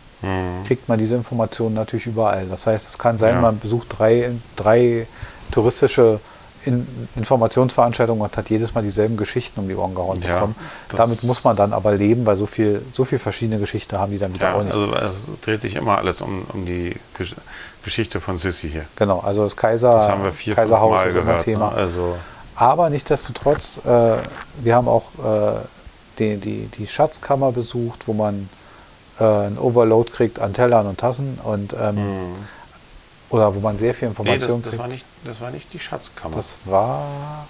kriegt 0.68 0.90
man 0.90 1.00
diese 1.00 1.16
Informationen 1.16 1.76
natürlich 1.76 2.08
überall. 2.08 2.46
Das 2.48 2.68
heißt, 2.68 2.90
es 2.90 2.98
kann 2.98 3.18
sein, 3.18 3.36
Ja. 3.36 3.42
man 3.42 3.58
besucht 3.58 3.88
drei, 3.98 4.32
drei 4.58 5.08
touristische 5.50 6.20
in 6.66 6.86
Informationsveranstaltungen 7.16 8.22
und 8.22 8.36
hat 8.36 8.50
jedes 8.50 8.74
Mal 8.74 8.84
dieselben 8.84 9.16
Geschichten 9.18 9.60
um 9.60 9.68
die 9.68 9.76
Ohren 9.76 9.96
gehauen 9.96 10.22
Ja, 10.22 10.34
bekommen. 10.36 10.56
Damit 10.90 11.24
muss 11.24 11.44
man 11.44 11.56
dann 11.56 11.74
aber 11.74 11.94
leben, 11.96 12.26
weil 12.26 12.36
so 12.36 12.46
viel, 12.46 12.82
so 12.92 13.06
viel 13.06 13.20
verschiedene 13.20 13.60
Geschichten 13.60 13.98
haben 13.98 14.12
die 14.12 14.18
dann 14.18 14.34
wieder 14.34 14.50
Ja, 14.50 14.56
auch 14.56 14.64
nicht. 14.64 14.74
also 14.74 14.94
es 14.96 15.40
dreht 15.40 15.62
sich 15.62 15.76
immer 15.76 15.98
alles 15.98 16.22
um, 16.22 16.44
um 16.54 16.66
die 16.66 16.96
Gesch 17.18 17.36
Geschichte 17.84 18.20
von 18.20 18.38
Sissi 18.38 18.70
hier. 18.70 18.86
genau, 18.98 19.20
also 19.20 19.44
das 19.44 19.56
Kaiser, 19.56 19.94
Das 19.94 20.10
haben 20.10 20.24
wir 20.24 20.32
vier, 20.34 20.54
Kaiserhaus 20.56 20.92
Mal 20.92 21.08
ist 21.08 21.16
immer 21.16 21.26
gehört. 21.26 21.44
Thema. 21.44 21.70
Ne? 21.72 21.76
Also, 21.78 22.16
Aber 22.56 22.90
nichtsdestotrotz, 22.90 23.80
äh, 23.86 24.18
wir 24.62 24.76
haben 24.76 24.88
auch 24.90 25.06
äh, 25.24 25.60
die, 26.20 26.38
die, 26.38 26.66
die 26.68 26.88
Schatzkammer 26.88 27.54
besucht, 27.54 28.08
wo 28.08 28.14
man 28.14 28.50
äh, 29.20 29.24
ein 29.24 29.58
Overload 29.58 30.12
kriegt 30.12 30.40
an 30.42 30.52
Tellern 30.54 30.88
und 30.88 30.98
Tassen 31.00 31.40
und 31.44 31.74
ähm, 31.82 31.98
oder 33.30 33.54
wo 33.54 33.60
man 33.60 33.78
sehr 33.78 33.94
viel 33.94 34.10
nee, 34.24 34.38
das, 34.38 34.48
das, 34.48 34.62
kriegt. 34.62 34.78
war 34.80 34.88
nicht, 34.88 35.06
das 35.24 35.42
war 35.42 35.52
nicht 35.52 35.74
die 35.74 35.80
Schatzkammer. 35.80 36.36
das 36.36 36.58
war. 36.66 37.46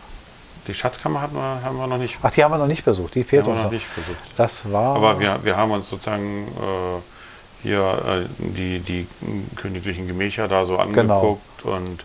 die 0.68 0.74
Schatzkammer 0.74 1.22
hatten 1.22 1.36
wir, 1.36 1.62
haben 1.64 1.78
wir 1.78 1.88
noch 1.88 1.98
nicht, 1.98 2.18
Ach, 2.22 2.32
die 2.32 2.44
haben 2.44 2.52
wir 2.52 2.58
noch 2.58 2.68
nicht 2.68 2.86
besucht, 2.86 3.16
die 3.16 3.24
fehlt 3.24 3.44
haben 3.44 3.48
wir 3.48 3.54
uns 3.54 3.64
noch 3.64 3.72
noch. 3.72 3.74
nicht 3.74 3.96
besucht. 3.96 4.20
Das 4.36 4.72
war. 4.72 4.96
Aber 4.96 5.20
wir, 5.20 5.40
wir 5.44 5.56
haben 5.56 5.72
uns 5.72 5.90
sozusagen 5.90 6.48
äh, 6.48 7.64
hier 7.64 7.80
äh, 7.80 8.26
die, 8.40 8.80
die 8.80 9.08
königlichen 9.56 10.08
Gemächer 10.08 10.48
da 10.48 10.66
so 10.66 10.78
angeguckt 10.78 11.64
und 11.64 12.04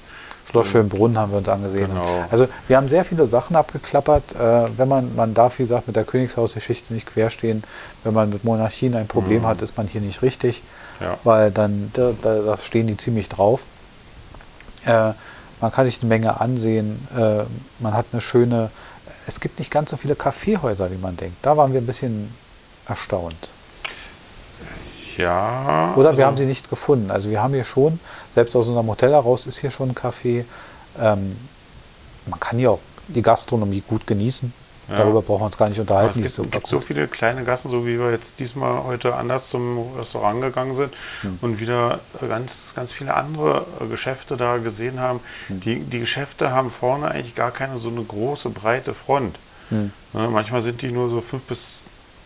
Schloss 0.50 0.68
Schönbrunn 0.68 1.18
haben 1.18 1.32
wir 1.32 1.38
uns 1.38 1.48
angesehen. 1.48 1.88
Genau. 1.88 2.26
Also 2.30 2.46
wir 2.68 2.76
haben 2.76 2.88
sehr 2.88 3.04
viele 3.04 3.24
Sachen 3.24 3.56
abgeklappert. 3.56 4.34
Äh, 4.34 4.78
wenn 4.78 4.88
man, 4.88 5.14
man 5.16 5.34
darf, 5.34 5.58
wie 5.58 5.62
gesagt, 5.62 5.86
mit 5.86 5.96
der 5.96 6.04
Königshausgeschichte 6.04 6.92
nicht 6.92 7.06
querstehen. 7.06 7.64
Wenn 8.04 8.14
man 8.14 8.28
mit 8.28 8.44
Monarchien 8.44 8.94
ein 8.94 9.08
Problem 9.08 9.46
hat, 9.46 9.62
ist 9.62 9.76
man 9.76 9.86
hier 9.86 10.02
nicht 10.02 10.22
richtig, 10.22 10.62
Mhm. 10.62 10.83
Ja. 11.00 11.18
weil 11.24 11.50
dann 11.50 11.90
da, 11.92 12.12
da, 12.22 12.56
stehen 12.56 12.86
die 12.86 12.96
ziemlich 12.96 13.28
drauf. 13.28 13.68
Äh, 14.84 15.12
man 15.60 15.72
kann 15.72 15.86
sich 15.86 16.00
eine 16.00 16.08
Menge 16.08 16.40
ansehen. 16.40 17.06
Äh, 17.16 17.44
man 17.80 17.94
hat 17.94 18.06
eine 18.12 18.20
schöne. 18.20 18.70
Es 19.26 19.40
gibt 19.40 19.58
nicht 19.58 19.70
ganz 19.70 19.90
so 19.90 19.96
viele 19.96 20.14
Kaffeehäuser, 20.14 20.90
wie 20.90 20.96
man 20.96 21.16
denkt. 21.16 21.38
Da 21.42 21.56
waren 21.56 21.72
wir 21.72 21.80
ein 21.80 21.86
bisschen 21.86 22.32
erstaunt. 22.86 23.50
ja. 25.16 25.94
Oder 25.96 26.10
also, 26.10 26.18
wir 26.18 26.26
haben 26.26 26.36
sie 26.36 26.46
nicht 26.46 26.68
gefunden. 26.68 27.10
Also 27.10 27.30
wir 27.30 27.42
haben 27.42 27.54
hier 27.54 27.64
schon, 27.64 27.98
selbst 28.34 28.54
aus 28.54 28.66
unserem 28.68 28.88
Hotel 28.88 29.10
heraus 29.12 29.46
ist 29.46 29.58
hier 29.58 29.70
schon 29.70 29.90
ein 29.90 29.94
Café. 29.94 30.44
Ähm, 31.00 31.36
man 32.26 32.40
kann 32.40 32.58
hier 32.58 32.72
auch 32.72 32.80
die 33.08 33.22
Gastronomie 33.22 33.82
gut 33.86 34.06
genießen. 34.06 34.52
Ja. 34.88 34.96
Darüber 34.98 35.22
brauchen 35.22 35.40
wir 35.42 35.46
uns 35.46 35.56
gar 35.56 35.68
nicht 35.68 35.78
Aber 35.80 35.82
unterhalten. 35.90 36.22
es 36.22 36.34
die 36.34 36.40
gibt, 36.42 36.52
gibt 36.52 36.66
so 36.66 36.80
viele 36.80 37.08
kleine 37.08 37.44
Gassen, 37.44 37.70
so 37.70 37.86
wie 37.86 37.98
wir 37.98 38.10
jetzt 38.10 38.38
diesmal 38.38 38.84
heute 38.84 39.14
anders 39.14 39.48
zum 39.48 39.94
Restaurant 39.96 40.40
gegangen 40.42 40.74
sind 40.74 40.92
Hm. 41.22 41.38
und 41.40 41.60
wieder 41.60 42.00
ganz, 42.28 42.74
ganz 42.76 42.92
viele 42.92 43.14
andere 43.14 43.64
äh, 43.80 43.86
Geschäfte 43.86 44.36
da 44.36 44.58
gesehen 44.58 45.00
haben. 45.00 45.20
Hm. 45.48 45.60
Die, 45.60 45.80
die 45.80 46.00
Geschäfte 46.00 46.50
haben 46.52 46.70
vorne 46.70 47.10
eigentlich 47.10 47.34
gar 47.34 47.50
keine 47.50 47.78
so 47.78 47.88
eine 47.88 48.02
große, 48.04 48.50
breite 48.50 48.92
Front. 48.94 49.38
Hm. 49.70 49.90
Ne, 50.12 50.28
manchmal 50.30 50.60
sind 50.60 50.82
die 50.82 50.92
nur 50.92 51.08
so 51.08 51.20
fünf 51.20 51.44
bis 51.44 51.84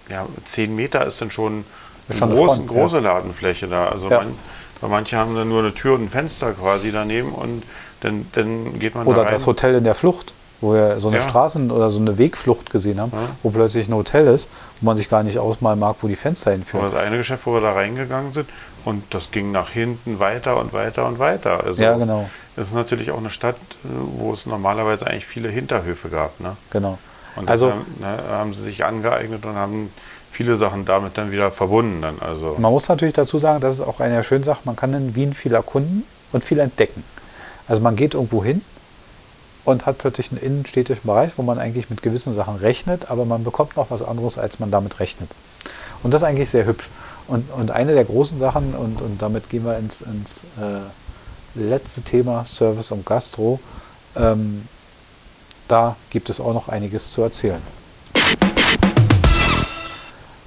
ja, 0.09 0.27
zehn 0.45 0.75
Meter 0.75 1.05
ist 1.07 1.21
dann 1.21 1.31
schon, 1.31 1.65
Ist 2.09 2.21
eine 2.23 2.31
schon 2.31 2.31
eine 2.31 2.39
große, 2.39 2.57
Front, 2.57 2.69
große 2.71 2.99
Ladenfläche 3.01 3.69
da. 3.69 3.89
Also 3.89 4.09
Ja. 4.11 4.19
man, 4.19 4.35
weil 4.81 4.91
manche 4.91 5.17
haben 5.17 5.35
dann 5.35 5.49
nur 5.49 5.61
eine 5.61 5.75
Tür 5.75 5.95
und 5.95 6.05
ein 6.05 6.09
Fenster 6.09 6.53
quasi 6.53 6.91
daneben 6.91 7.33
und 7.33 7.63
dann, 8.01 8.27
dann 8.33 8.79
geht 8.79 8.95
man 8.95 9.07
Oder 9.07 9.19
da 9.19 9.23
rein. 9.25 9.33
das 9.33 9.47
Hotel 9.47 9.75
in 9.75 9.85
der 9.85 9.95
Flucht, 9.95 10.33
wo 10.61 10.75
wir 10.75 10.99
so 11.01 11.09
eine 11.09 11.19
Ja. 11.19 11.23
Straßen- 11.23 11.71
oder 11.71 11.91
so 11.91 11.99
eine 12.01 12.19
Wegflucht 12.19 12.71
gesehen 12.71 13.01
haben, 13.01 13.13
wo 13.43 13.51
plötzlich 13.51 13.89
ein 13.89 13.95
Hotel 13.95 14.27
ist, 14.27 14.49
wo 14.81 14.87
man 14.87 14.97
sich 14.97 15.09
gar 15.09 15.23
nicht 15.23 15.39
ausmalen 15.39 15.79
mag, 15.79 15.97
wo 16.01 16.09
die 16.09 16.17
Fenster 16.17 16.51
hinführen. 16.53 16.85
das 16.85 16.95
eine 16.95 17.17
Geschäft, 17.17 17.47
wo 17.47 17.55
wir 17.55 17.61
da 17.61 17.73
reingegangen 17.73 18.33
sind, 18.33 18.49
und 18.85 19.03
das 19.15 19.31
ging 19.31 19.53
nach 19.53 19.71
hinten 19.71 20.19
weiter 20.19 20.59
und 20.59 20.73
weiter 20.73 21.07
und 21.07 21.19
weiter. 21.19 21.63
Also 21.65 21.83
Ja, 21.83 21.97
genau. 21.97 22.29
Es 22.57 22.69
ist 22.69 22.75
natürlich 22.75 23.11
auch 23.11 23.19
eine 23.19 23.31
Stadt, 23.31 23.57
wo 24.15 24.33
es 24.33 24.47
normalerweise 24.47 25.07
eigentlich 25.07 25.27
viele 25.27 25.49
Hinterhöfe 25.49 26.09
gab. 26.09 26.41
Ne? 26.41 26.57
Genau. 26.71 26.99
Und 27.37 27.49
Also 27.49 27.67
also 27.67 27.79
ne, 28.01 28.19
haben 28.31 28.53
sie 28.53 28.63
sich 28.65 28.85
angeeignet 28.85 29.47
und 29.47 29.55
haben 29.55 29.93
viele 30.31 30.57
Sachen 30.57 30.85
damit 30.85 31.17
dann 31.19 31.31
wieder 31.31 31.51
verbunden. 31.53 32.03
Dann. 32.03 32.17
Also, 32.21 32.57
Man 32.59 32.73
muss 32.73 32.89
natürlich 32.89 33.15
dazu 33.15 33.39
sagen, 33.39 33.61
das 33.61 33.77
ist 33.77 33.81
auch 33.81 34.01
eine 34.01 34.15
der 34.17 34.23
schönen 34.25 34.45
Sachen, 34.45 34.63
man 34.65 34.75
kann 34.77 34.93
in 34.93 35.15
Wien 35.15 35.35
viel 35.35 35.55
erkunden 35.55 36.05
und 36.33 36.43
viel 36.43 36.59
entdecken. 36.59 37.05
Also 37.69 37.81
man 37.83 37.95
geht 37.97 38.15
irgendwo 38.15 38.43
hin 38.43 38.63
und 39.69 39.85
hat 39.85 39.99
plötzlich 39.99 40.31
einen 40.33 40.41
innenstädtischen 40.41 41.03
Bereich, 41.07 41.33
wo 41.37 41.43
man 41.43 41.59
eigentlich 41.59 41.91
mit 41.91 42.01
gewissen 42.03 42.33
Sachen 42.33 42.57
rechnet, 42.57 43.11
aber 43.11 43.27
man 43.27 43.45
bekommt 43.45 43.77
noch 43.77 43.91
was 43.91 44.03
anderes, 44.03 44.39
als 44.39 44.61
man 44.61 44.71
damit 44.71 44.99
rechnet. 44.99 45.29
Und 46.03 46.15
das 46.15 46.23
ist 46.23 46.27
eigentlich 46.27 46.49
sehr 46.49 46.65
hübsch. 46.65 46.89
Und, 47.27 47.51
und 47.53 47.71
eine 47.71 47.93
der 47.93 48.05
großen 48.07 48.39
Sachen, 48.39 48.75
und, 48.75 49.03
und 49.03 49.21
damit 49.21 49.51
gehen 49.51 49.67
wir 49.67 49.77
ins, 49.77 50.01
ins 50.01 50.43
äh, 50.59 51.61
letzte 51.61 52.01
Thema, 52.01 52.47
Service 52.47 52.93
und 52.93 53.05
Gastro, 53.05 53.61
ähm, 54.17 54.67
da 55.69 55.97
gibt 56.09 56.31
es 56.31 56.41
auch 56.41 56.55
noch 56.55 56.71
einiges 56.71 57.13
zu 57.13 57.21
erzählen. 57.21 57.61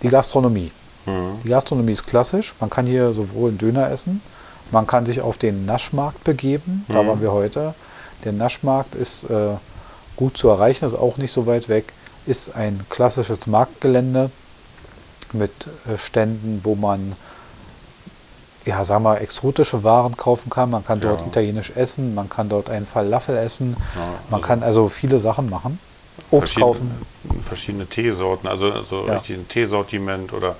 Die 0.01 0.09
Gastronomie. 0.09 0.71
Mhm. 1.05 1.39
Die 1.43 1.49
Gastronomie 1.49 1.91
ist 1.91 2.07
klassisch. 2.07 2.55
Man 2.59 2.71
kann 2.71 2.87
hier 2.87 3.13
sowohl 3.13 3.49
einen 3.49 3.59
Döner 3.59 3.91
essen, 3.91 4.19
man 4.71 4.87
kann 4.87 5.05
sich 5.05 5.21
auf 5.21 5.37
den 5.37 5.65
Naschmarkt 5.65 6.23
begeben. 6.23 6.85
Da 6.87 7.03
Mhm. 7.03 7.07
waren 7.07 7.21
wir 7.21 7.31
heute. 7.31 7.75
Der 8.23 8.31
Naschmarkt 8.31 8.95
ist 8.95 9.23
äh, 9.25 9.55
gut 10.15 10.37
zu 10.37 10.49
erreichen, 10.49 10.85
ist 10.85 10.93
auch 10.93 11.17
nicht 11.17 11.31
so 11.31 11.45
weit 11.47 11.69
weg. 11.69 11.93
Ist 12.25 12.55
ein 12.55 12.85
klassisches 12.89 13.47
Marktgelände 13.47 14.29
mit 15.33 15.51
äh, 15.87 15.97
Ständen, 15.97 16.61
wo 16.63 16.75
man 16.75 17.15
ja, 18.63 18.85
sagen 18.85 19.03
wir, 19.03 19.19
exotische 19.21 19.83
Waren 19.83 20.15
kaufen 20.17 20.51
kann. 20.51 20.69
Man 20.69 20.85
kann 20.85 20.99
dort 21.01 21.21
Ja. 21.21 21.27
italienisch 21.27 21.71
essen, 21.75 22.13
man 22.13 22.29
kann 22.29 22.47
dort 22.47 22.69
einen 22.69 22.85
Falafel 22.85 23.35
essen. 23.37 23.75
Ja, 23.95 24.01
man 24.29 24.35
also- 24.39 24.47
kann 24.47 24.61
also 24.63 24.87
viele 24.89 25.19
Sachen 25.19 25.49
machen. 25.49 25.79
Obst 26.29 26.57
kaufen. 26.59 26.91
verschiedene 27.41 27.87
Teesorten, 27.87 28.47
also, 28.47 28.71
also 28.71 29.07
Ja. 29.07 29.15
richtig 29.15 29.37
ein 29.37 29.47
Teesortiment 29.47 30.31
oder 30.33 30.55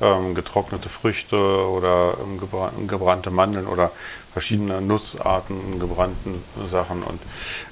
ähm, 0.00 0.34
getrocknete 0.34 0.88
Früchte 0.88 1.36
oder 1.36 2.14
ähm, 2.22 2.38
gebra 2.38 2.70
gebrannte 2.86 3.30
Mandeln 3.30 3.66
oder 3.66 3.90
verschiedene 4.32 4.82
Nussarten, 4.82 5.80
gebrannten 5.80 6.44
Sachen. 6.70 7.02
Und 7.02 7.18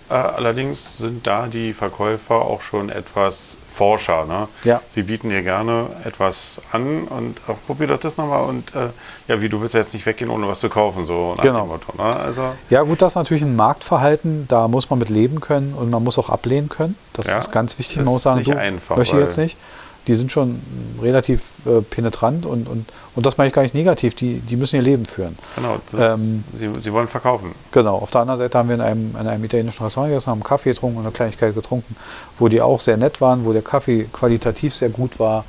äh, 0.08 0.14
allerdings 0.14 0.96
sind 0.96 1.26
da 1.26 1.46
die 1.46 1.74
Verkäufer 1.74 2.36
auch 2.36 2.62
schon 2.62 2.88
etwas 2.88 3.58
forscher. 3.68 4.24
Ne? 4.24 4.48
Ja. 4.64 4.80
Sie 4.88 5.02
bieten 5.02 5.28
dir 5.28 5.42
gerne 5.42 5.86
etwas 6.04 6.62
an 6.72 7.02
und 7.08 7.42
ach, 7.48 7.54
probier 7.66 7.88
doch 7.88 7.98
das 7.98 8.16
nochmal 8.16 8.44
und 8.44 8.74
äh, 8.74 8.88
ja, 9.28 9.42
wie 9.42 9.50
du 9.50 9.60
willst 9.60 9.74
ja 9.74 9.80
jetzt 9.80 9.92
nicht 9.92 10.06
weggehen, 10.06 10.30
ohne 10.30 10.48
was 10.48 10.60
zu 10.60 10.70
kaufen, 10.70 11.04
so 11.04 11.34
nach 11.36 11.42
Genau. 11.42 11.60
dem 11.62 11.68
Motto. 11.68 11.92
Ne? 11.98 12.16
Also, 12.16 12.54
Ja, 12.70 12.80
gut, 12.82 13.02
das 13.02 13.12
ist 13.12 13.16
natürlich 13.16 13.42
ein 13.42 13.56
Marktverhalten, 13.56 14.48
da 14.48 14.66
muss 14.68 14.88
man 14.88 14.98
mit 14.98 15.10
leben 15.10 15.40
können 15.40 15.74
und 15.74 15.90
man 15.90 16.02
muss 16.02 16.18
auch 16.18 16.30
ablehnen 16.30 16.70
können. 16.70 16.96
Das 17.12 17.26
Ja, 17.26 17.36
ist 17.36 17.52
ganz 17.52 17.78
wichtig. 17.78 17.96
das 17.98 18.04
Man 18.06 18.12
muss 18.14 18.20
ist 18.20 18.24
sagen, 18.24 18.38
nicht 18.38 18.50
du 18.50 18.58
einfach, 18.58 18.96
möchte 18.96 19.16
ich 19.18 19.22
jetzt 19.22 19.36
nicht. 19.36 19.58
Die 20.06 20.12
sind 20.12 20.30
schon 20.30 20.60
relativ 21.00 21.64
äh, 21.66 21.80
penetrant 21.80 22.44
und, 22.46 22.68
und, 22.68 22.86
und 23.14 23.26
das 23.26 23.38
meine 23.38 23.48
ich 23.48 23.54
gar 23.54 23.62
nicht 23.62 23.74
negativ. 23.74 24.14
Die, 24.14 24.40
die 24.40 24.56
müssen 24.56 24.76
ihr 24.76 24.82
Leben 24.82 25.06
führen. 25.06 25.36
genau, 25.56 25.78
Ähm, 25.96 26.44
sie, 26.52 26.70
sie 26.80 26.92
wollen 26.92 27.08
verkaufen. 27.08 27.54
Genau. 27.72 27.96
Auf 27.96 28.10
der 28.10 28.20
anderen 28.22 28.38
Seite 28.38 28.58
haben 28.58 28.68
wir 28.68 28.74
in 28.76 28.82
einem, 28.82 29.16
in 29.18 29.26
einem 29.26 29.44
italienischen 29.44 29.82
Restaurant 29.82 30.10
gegessen, 30.10 30.30
haben 30.30 30.42
Kaffee 30.42 30.70
getrunken 30.70 30.98
und 30.98 31.04
eine 31.04 31.12
Kleinigkeit 31.12 31.54
getrunken, 31.54 31.96
wo 32.38 32.48
die 32.48 32.60
auch 32.60 32.80
sehr 32.80 32.96
nett 32.96 33.20
waren, 33.20 33.44
wo 33.44 33.52
der 33.52 33.62
Kaffee 33.62 34.04
qualitativ 34.12 34.74
sehr 34.74 34.90
gut 34.90 35.18
war, 35.18 35.44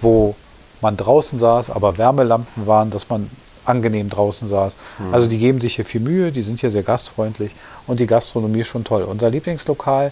wo 0.00 0.34
man 0.80 0.96
draußen 0.96 1.38
saß, 1.38 1.70
aber 1.70 1.98
Wärmelampen 1.98 2.66
waren, 2.66 2.90
dass 2.90 3.08
man 3.08 3.30
angenehm 3.66 4.08
draußen 4.08 4.48
saß. 4.48 4.78
Also 5.12 5.26
die 5.28 5.38
geben 5.38 5.60
sich 5.60 5.76
hier 5.76 5.84
viel 5.84 6.00
Mühe, 6.00 6.32
die 6.32 6.42
sind 6.42 6.60
hier 6.60 6.70
sehr 6.70 6.82
gastfreundlich 6.82 7.54
und 7.86 8.00
die 8.00 8.06
Gastronomie 8.06 8.60
ist 8.60 8.68
schon 8.68 8.84
toll. 8.84 9.02
Unser 9.02 9.30
Lieblingslokal 9.30 10.10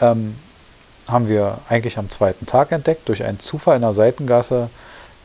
ähm, 0.00 0.36
haben 1.08 1.28
wir 1.28 1.58
eigentlich 1.68 1.98
am 1.98 2.08
zweiten 2.10 2.46
Tag 2.46 2.72
entdeckt, 2.72 3.08
durch 3.08 3.24
einen 3.24 3.38
Zufall 3.38 3.76
in 3.76 3.84
einer 3.84 3.92
Seitengasse, 3.92 4.68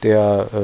der, 0.04 0.48
äh, 0.54 0.58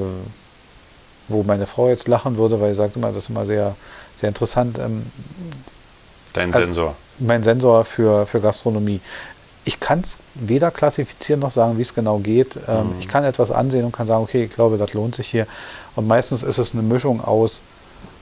wo 1.28 1.44
meine 1.44 1.66
Frau 1.68 1.88
jetzt 1.90 2.08
lachen 2.08 2.38
würde, 2.38 2.60
weil 2.62 2.70
sie 2.72 2.78
sagt 2.78 2.96
immer, 2.96 3.08
das 3.10 3.18
ist 3.24 3.30
immer 3.30 3.46
sehr, 3.46 3.76
sehr 4.16 4.30
interessant. 4.30 4.78
Ähm, 4.80 5.06
Dein 6.34 6.54
Also- 6.54 6.66
Sensor. 6.66 6.96
mein 7.20 7.44
Sensor 7.44 7.86
für, 7.86 8.26
für 8.26 8.42
Gastronomie. 8.42 9.00
Ich 9.68 9.80
kann 9.80 10.02
es 10.02 10.20
weder 10.36 10.70
klassifizieren 10.70 11.40
noch 11.40 11.50
sagen, 11.50 11.78
wie 11.78 11.82
es 11.82 11.96
genau 11.96 12.20
geht. 12.20 12.60
Ähm, 12.68 12.94
Ich 13.00 13.08
kann 13.08 13.24
etwas 13.24 13.50
ansehen 13.52 13.84
und 13.86 13.92
kann 13.96 14.06
sagen, 14.06 14.22
okay, 14.22 14.44
ich 14.44 14.52
glaube, 14.52 14.78
das 14.78 14.94
lohnt 14.94 15.16
sich 15.16 15.28
hier. 15.28 15.48
Und 15.96 16.08
meistens 16.08 16.44
ist 16.44 16.60
es 16.60 16.74
eine 16.74 16.84
Mischung 16.84 17.20
aus 17.24 17.64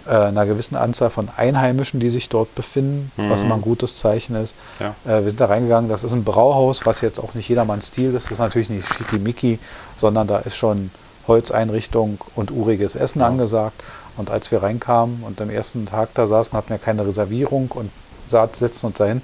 äh, 0.08 0.12
einer 0.12 0.46
gewissen 0.46 0.76
Anzahl 0.76 1.10
von 1.10 1.30
Einheimischen, 1.36 2.00
die 2.00 2.10
sich 2.10 2.30
dort 2.30 2.54
befinden, 2.56 3.12
was 3.16 3.44
immer 3.44 3.56
ein 3.56 3.62
gutes 3.62 3.98
Zeichen 3.98 4.36
ist. 4.36 4.56
Ja. 4.80 4.96
Äh, 5.06 5.24
wir 5.24 5.30
sind 5.30 5.40
da 5.40 5.46
reingegangen, 5.46 5.90
das 5.90 6.04
ist 6.04 6.14
ein 6.14 6.24
Brauhaus, 6.24 6.86
was 6.86 7.02
jetzt 7.02 7.20
auch 7.20 7.34
nicht 7.34 7.48
jedermanns 7.50 7.88
Stil 7.88 8.14
ist. 8.14 8.26
Das 8.26 8.32
ist 8.32 8.40
natürlich 8.40 8.70
nicht 8.70 8.88
schickimicki, 8.94 9.60
sondern 9.96 10.28
da 10.28 10.40
ist 10.40 10.56
schon 10.58 10.92
Holzeinrichtung 11.28 12.20
und 12.36 12.52
uriges 12.52 12.96
Essen 12.96 13.22
angesagt. 13.22 13.84
Und 14.18 14.30
als 14.30 14.52
wir 14.52 14.62
reinkamen 14.62 15.24
und 15.24 15.42
am 15.42 15.50
ersten 15.50 15.86
Tag 15.86 16.14
da 16.14 16.28
saßen, 16.28 16.56
hatten 16.58 16.70
wir 16.70 16.78
keine 16.78 17.06
Reservierung 17.08 17.72
und 17.72 17.90
saß, 18.28 18.50
setzten 18.54 18.88
uns 18.88 18.98
dahin. 18.98 19.22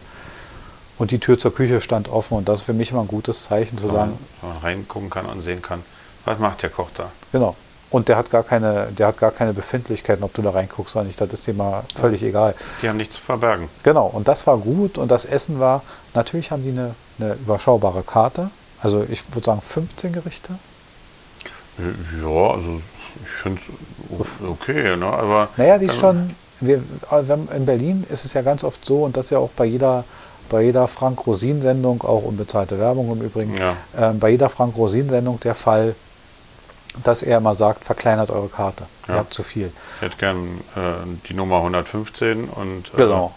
Und 0.98 1.12
die 1.12 1.20
Tür 1.20 1.38
zur 1.40 1.54
Küche 1.54 1.80
stand 1.80 2.10
offen 2.10 2.38
und 2.38 2.50
das 2.50 2.60
ist 2.60 2.66
für 2.66 2.74
mich 2.74 2.92
immer 2.92 3.02
ein 3.02 3.08
gutes 3.08 3.44
Zeichen 3.44 3.78
zu 3.78 3.88
sagen, 3.88 4.18
Wo 4.42 4.48
man 4.48 4.58
reingucken 4.58 5.10
kann 5.10 5.26
und 5.28 5.42
sehen 5.42 5.62
kann, 5.62 5.84
was 6.26 6.40
macht 6.40 6.62
der 6.62 6.70
Koch 6.70 6.90
da. 6.94 7.12
genau. 7.32 7.56
Und 7.92 8.08
der 8.08 8.18
hat 8.18 8.30
gar 8.30 8.44
keine, 8.44 8.88
der 8.98 9.08
hat 9.08 9.18
gar 9.18 9.32
keine 9.32 9.52
Befindlichkeiten, 9.54 10.24
ob 10.24 10.34
du 10.36 10.42
da 10.44 10.52
reinguckst 10.52 10.96
oder 10.96 11.06
nicht. 11.06 11.20
Das 11.20 11.34
ist 11.34 11.48
dir 11.48 11.56
mal 11.56 11.84
völlig 11.96 12.22
egal. 12.24 12.54
Die 12.84 12.90
haben 12.90 12.98
nichts 12.98 13.16
zu 13.16 13.22
verbergen. 13.22 13.68
Genau, 13.84 14.06
und 14.08 14.28
das 14.28 14.46
war 14.46 14.58
gut 14.58 14.98
und 15.00 15.10
das 15.10 15.26
Essen 15.26 15.60
war, 15.60 15.82
natürlich 16.14 16.52
haben 16.52 16.62
die 16.64 16.70
eine, 16.70 16.94
eine 17.20 17.34
überschaubare 17.34 18.04
Karte. 18.04 18.52
Also 18.82 19.04
ich 19.10 19.28
würde 19.34 19.44
sagen 19.46 19.62
15 19.62 20.14
Gerichte. 20.14 20.54
Ja, 22.22 22.52
also 22.54 22.80
ich 23.24 23.30
finde 23.30 23.60
es 24.22 24.42
okay, 24.48 24.96
ne? 24.98 25.06
aber 25.06 25.48
Naja, 25.58 25.78
die 25.78 25.86
ist 25.86 25.98
schon, 26.00 26.30
wir, 26.62 26.84
haben- 27.10 27.48
in 27.56 27.66
Berlin 27.66 28.06
ist 28.10 28.26
es 28.26 28.34
ja 28.34 28.42
ganz 28.42 28.64
oft 28.64 28.84
so 28.86 29.04
und 29.06 29.16
das 29.18 29.26
ist 29.26 29.32
ja 29.32 29.40
auch 29.40 29.50
bei 29.56 29.66
jeder, 29.66 30.04
bei 30.50 30.62
jeder 30.64 30.88
Frank-Rosin-Sendung, 30.88 32.04
auch 32.04 32.24
unbezahlte 32.24 32.78
Werbung 32.80 33.12
im 33.14 33.22
Übrigen, 33.22 33.56
Ja. 33.58 33.76
ähm, 33.98 34.20
bei 34.20 34.30
jeder 34.32 34.50
Frank-Rosin-Sendung 34.50 35.40
der 35.40 35.56
Fall, 35.56 35.96
dass 37.04 37.24
er 37.24 37.38
immer 37.38 37.56
sagt, 37.56 37.86
verkleinert 37.86 38.30
eure 38.30 38.48
Karte. 38.50 38.86
Ihr 39.08 39.14
Ja. 39.16 39.20
habt 39.22 39.34
zu 39.34 39.44
viel. 39.44 39.72
ich 39.98 40.02
hätte 40.02 40.18
gern 40.18 40.38
äh, 40.76 40.82
die 41.28 41.34
Nummer 41.34 41.58
115 41.58 42.46
und 42.50 42.88
äh, 42.94 42.98
Genau. 42.98 43.34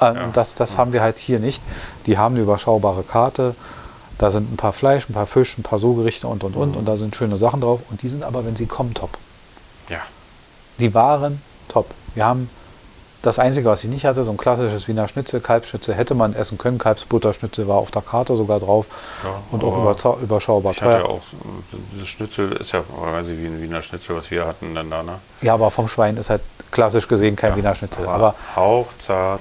Ähm, 0.00 0.14
ja. 0.16 0.26
Das, 0.32 0.54
das 0.54 0.78
haben 0.78 0.92
wir 0.92 1.00
halt 1.02 1.18
hier 1.18 1.38
nicht. 1.38 1.62
Die 2.06 2.18
haben 2.18 2.34
eine 2.34 2.42
überschaubare 2.44 3.02
Karte. 3.02 3.54
Da 4.18 4.30
sind 4.30 4.52
ein 4.52 4.56
paar 4.56 4.72
Fleisch, 4.72 5.08
ein 5.08 5.12
paar 5.14 5.26
Fisch, 5.26 5.56
ein 5.58 5.62
paar 5.62 5.78
so 5.78 5.94
Gerichte 5.94 6.26
und 6.28 6.44
und 6.44 6.54
Mhm. 6.56 6.62
und. 6.62 6.76
Und 6.76 6.84
da 6.86 6.96
sind 6.96 7.14
schöne 7.16 7.36
Sachen 7.36 7.60
drauf. 7.60 7.80
Und 7.90 8.02
die 8.02 8.08
sind 8.08 8.24
aber, 8.24 8.44
wenn 8.44 8.56
sie 8.56 8.66
kommen, 8.66 8.94
top. 8.94 9.10
ja. 9.88 10.00
Die 10.80 10.94
waren 10.94 11.40
top. 11.68 11.86
Wir 12.14 12.24
haben 12.26 12.50
das 13.22 13.38
Einzige, 13.38 13.68
was 13.68 13.84
ich 13.84 13.90
nicht 13.90 14.04
hatte, 14.04 14.24
so 14.24 14.30
ein 14.32 14.36
klassisches 14.36 14.88
Wiener 14.88 15.06
Schnitzel, 15.08 15.40
Kalbsschnitzel 15.40 15.94
hätte 15.94 16.14
man 16.14 16.34
essen 16.34 16.58
können. 16.58 16.78
Kalbsbutterschnitzel 16.78 17.68
war 17.68 17.76
auf 17.76 17.90
der 17.92 18.02
Karte 18.02 18.36
sogar 18.36 18.58
drauf 18.60 18.86
Ja, 19.22 19.40
und 19.52 19.62
auch 19.64 20.20
überschaubar 20.20 20.72
Ich 20.72 20.82
hatte 20.82 20.92
ja 20.92 20.98
teuer. 21.00 21.08
auch, 21.08 21.16
äh, 21.18 21.76
dieses 21.94 22.08
Schnitzel 22.08 22.52
ist 22.52 22.72
ja 22.72 22.82
quasi 22.82 23.36
wie 23.38 23.46
ein 23.46 23.62
Wiener 23.62 23.80
Schnitzel, 23.82 24.16
was 24.16 24.30
wir 24.30 24.44
hatten 24.46 24.74
dann 24.74 24.90
da, 24.90 25.02
ne? 25.02 25.14
Ja, 25.40 25.54
aber 25.54 25.70
vom 25.70 25.86
Schwein 25.88 26.16
ist 26.16 26.30
halt 26.30 26.42
klassisch 26.70 27.06
gesehen 27.06 27.36
kein 27.36 27.52
Ja, 27.52 27.56
Wiener 27.56 27.74
Schnitzel. 27.74 28.04
Aber, 28.06 28.14
Aber 28.14 28.34
hauchzart, 28.56 29.40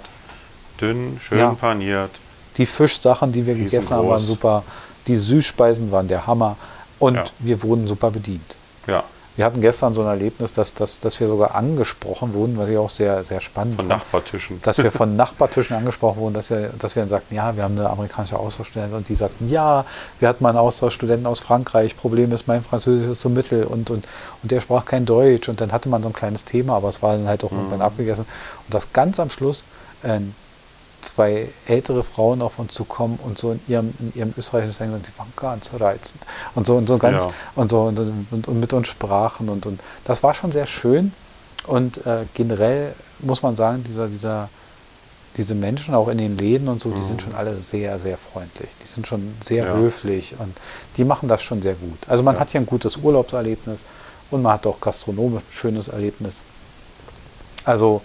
dünn, 0.80 1.18
schön 1.20 1.40
Ja. 1.40 1.50
paniert. 1.60 2.12
die 2.58 2.66
Fischsachen, 2.66 3.32
die 3.32 3.46
wir 3.46 3.56
gegessen 3.56 3.96
haben, 3.96 4.10
waren 4.10 4.20
super. 4.20 4.64
Die 5.08 5.16
Süßspeisen 5.16 5.92
waren 5.92 6.08
der 6.08 6.28
Hammer. 6.28 6.58
Und 7.00 7.20
wir 7.40 7.64
wurden 7.64 7.88
super 7.88 8.12
bedient. 8.12 8.58
Ja, 8.86 9.04
Wir 9.42 9.48
hatten 9.48 9.62
gestern 9.62 9.96
so 9.96 10.02
ein 10.02 10.08
Erlebnis, 10.08 10.54
dass, 10.54 10.76
dass, 10.76 11.00
dass 11.00 11.20
wir 11.20 11.28
sogar 11.28 11.56
angesprochen 11.56 12.36
wurden, 12.36 12.60
was 12.60 12.70
ich 12.70 12.78
auch 12.78 12.92
sehr, 12.92 13.24
sehr 13.24 13.42
spannend 13.42 13.74
von 13.74 13.88
fand. 13.88 14.00
Nachbartischen. 14.00 14.62
Dass 14.62 14.78
wir 14.78 14.92
von 14.92 15.16
Nachbartischen 15.16 15.76
angesprochen 15.76 16.20
wurden, 16.20 16.36
dass 16.36 16.52
wir, 16.52 16.70
dass 16.78 16.96
wir 16.96 17.02
dann 17.02 17.10
sagten, 17.10 17.34
ja, 17.34 17.56
wir 17.56 17.64
haben 17.64 17.76
eine 17.76 17.90
amerikanische 17.90 18.38
Austauschstudentin 18.38 18.96
und 18.96 19.10
die 19.10 19.16
sagten, 19.16 19.50
ja, 19.50 19.84
wir 20.20 20.28
hatten 20.28 20.44
mal 20.44 20.50
einen 20.50 20.60
Austauschstudenten 20.60 21.26
aus 21.26 21.40
Frankreich, 21.40 21.98
Problem 21.98 22.32
ist, 22.34 22.48
mein 22.48 22.62
Französisch 22.62 23.14
ist 23.14 23.22
so 23.22 23.30
mittel 23.30 23.64
und, 23.64 23.90
und, 23.90 24.08
und 24.44 24.52
der 24.52 24.62
sprach 24.62 24.86
kein 24.86 25.08
Deutsch 25.08 25.50
und 25.50 25.60
dann 25.60 25.72
hatte 25.72 25.90
man 25.90 26.04
so 26.04 26.10
ein 26.10 26.14
kleines 26.14 26.46
Thema, 26.46 26.76
aber 26.76 26.90
es 26.90 27.02
war 27.02 27.18
dann 27.18 27.28
halt 27.28 27.44
auch 27.44 27.52
irgendwann 27.52 27.82
abgegessen. 27.82 28.26
Und 28.68 28.76
das 28.76 28.94
ganz 28.94 29.20
am 29.20 29.32
Schluss 29.32 29.66
äh, 30.04 30.20
zwei 31.02 31.48
ältere 31.66 32.04
Frauen 32.04 32.42
auf 32.42 32.60
uns 32.60 32.74
zukommen 32.74 33.20
und 33.24 33.38
so 33.38 33.52
in 33.54 33.60
ihrem, 33.68 33.94
in 34.00 34.14
ihrem 34.16 34.34
österreichischen 34.38 34.74
Slang 34.74 34.92
sagen, 34.92 35.04
sie 35.04 35.18
waren 35.18 35.34
ganz 35.36 35.72
reizend 35.80 36.22
und 36.56 36.68
so 36.68 36.76
und 36.78 36.88
so 36.88 36.98
ganz 36.98 37.24
Ja. 37.24 37.30
und 37.56 37.72
so 37.72 37.82
und, 37.84 38.00
und, 38.32 38.48
und 38.48 38.60
mit 38.60 38.74
uns 38.74 38.88
sprachen 38.88 39.50
und, 39.50 39.66
und 39.66 39.80
das 40.06 40.24
war 40.24 40.34
schon 40.34 40.52
sehr 40.52 40.66
schön 40.66 41.12
und 41.68 42.06
äh, 42.06 42.26
generell 42.34 42.94
muss 43.20 43.42
man 43.44 43.56
sagen, 43.56 43.84
dieser, 43.84 44.08
dieser, 44.08 44.50
diese 45.38 45.56
Menschen 45.56 45.94
auch 45.96 46.08
in 46.10 46.18
den 46.18 46.38
Läden 46.38 46.68
und 46.68 46.82
so, 46.82 46.92
die 46.92 47.02
sind 47.04 47.22
schon 47.22 47.34
alle 47.36 47.56
sehr, 47.56 47.98
sehr 48.00 48.18
freundlich. 48.18 48.70
Die 48.84 48.88
sind 48.88 49.08
schon 49.08 49.34
sehr 49.42 49.64
Mhm. 49.64 49.70
Ja. 49.70 49.76
höflich 49.78 50.36
und 50.40 50.58
die 50.98 51.06
machen 51.06 51.30
das 51.30 51.42
schon 51.42 51.62
sehr 51.62 51.76
gut. 51.76 52.00
Also 52.08 52.22
man 52.24 52.36
Ja. 52.36 52.42
hat 52.42 52.50
hier 52.50 52.60
ein 52.60 52.66
gutes 52.66 52.98
Urlaubserlebnis 52.98 53.86
und 54.30 54.42
man 54.42 54.54
hat 54.54 54.68
auch 54.68 54.82
gastronomisch 54.82 55.44
ein 55.44 55.52
schönes 55.52 55.88
Erlebnis. 55.88 56.44
Also 57.64 58.02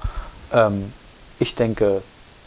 ähm, 0.53 0.93
ich 1.39 1.55
denke, 1.55 2.03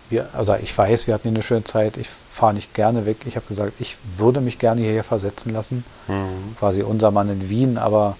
wir, 0.09 0.27
oder 0.39 0.59
ich 0.59 0.75
weiß, 0.77 1.07
wir 1.07 1.13
hatten 1.13 1.23
hier 1.23 1.31
eine 1.31 1.43
schöne 1.43 1.63
Zeit. 1.63 1.97
Ich 1.97 2.09
fahre 2.09 2.53
nicht 2.53 2.73
gerne 2.73 3.05
weg. 3.05 3.17
Ich 3.25 3.35
habe 3.35 3.45
gesagt, 3.47 3.73
ich 3.79 3.97
würde 4.17 4.41
mich 4.41 4.59
gerne 4.59 4.81
hierher 4.81 5.03
versetzen 5.03 5.51
lassen. 5.51 5.83
Mhm. 6.07 6.55
Quasi 6.57 6.81
unser 6.81 7.11
Mann 7.11 7.29
in 7.29 7.49
Wien, 7.49 7.77
aber 7.77 8.15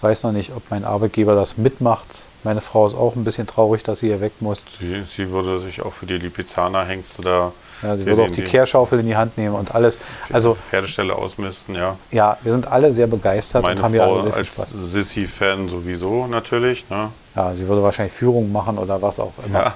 weiß 0.00 0.24
noch 0.24 0.32
nicht, 0.32 0.52
ob 0.54 0.62
mein 0.70 0.84
Arbeitgeber 0.84 1.34
das 1.34 1.56
mitmacht. 1.56 2.26
Meine 2.44 2.60
Frau 2.60 2.86
ist 2.86 2.94
auch 2.94 3.16
ein 3.16 3.24
bisschen 3.24 3.46
traurig, 3.46 3.82
dass 3.82 4.00
sie 4.00 4.08
hier 4.08 4.20
weg 4.20 4.32
muss. 4.40 4.64
Sie, 4.78 5.02
sie 5.02 5.30
würde 5.30 5.58
sich 5.58 5.82
auch 5.82 5.92
für 5.92 6.06
die 6.06 6.18
Lipizzaner-Hengste 6.18 7.22
da 7.22 7.52
Ja, 7.82 7.96
sie 7.96 8.04
hier 8.04 8.16
würde 8.16 8.30
auch 8.30 8.34
die 8.34 8.42
Kehrschaufel 8.42 9.00
in 9.00 9.06
die 9.06 9.16
Hand 9.16 9.36
nehmen 9.38 9.54
und 9.54 9.74
alles. 9.74 9.98
Also 10.32 10.54
Pferdestelle 10.54 11.14
ausmisten, 11.14 11.74
ja. 11.74 11.96
ja, 12.10 12.38
wir 12.42 12.52
sind 12.52 12.68
alle 12.68 12.92
sehr 12.92 13.06
begeistert 13.06 13.62
Meine 13.62 13.76
und 13.76 13.82
haben 13.82 13.92
hier 13.92 14.02
Frau 14.02 14.14
alle 14.14 14.22
sehr 14.24 14.32
viel 14.34 14.44
Spaß. 14.44 14.70
Sissy-Fan 14.70 15.68
sowieso 15.68 16.26
natürlich, 16.26 16.88
ne? 16.90 17.10
Ja, 17.34 17.54
sie 17.54 17.66
würde 17.66 17.82
wahrscheinlich 17.82 18.14
Führung 18.14 18.52
machen 18.52 18.78
oder 18.78 19.00
was 19.02 19.18
auch 19.18 19.32
immer. 19.46 19.58
Ja. 19.58 19.74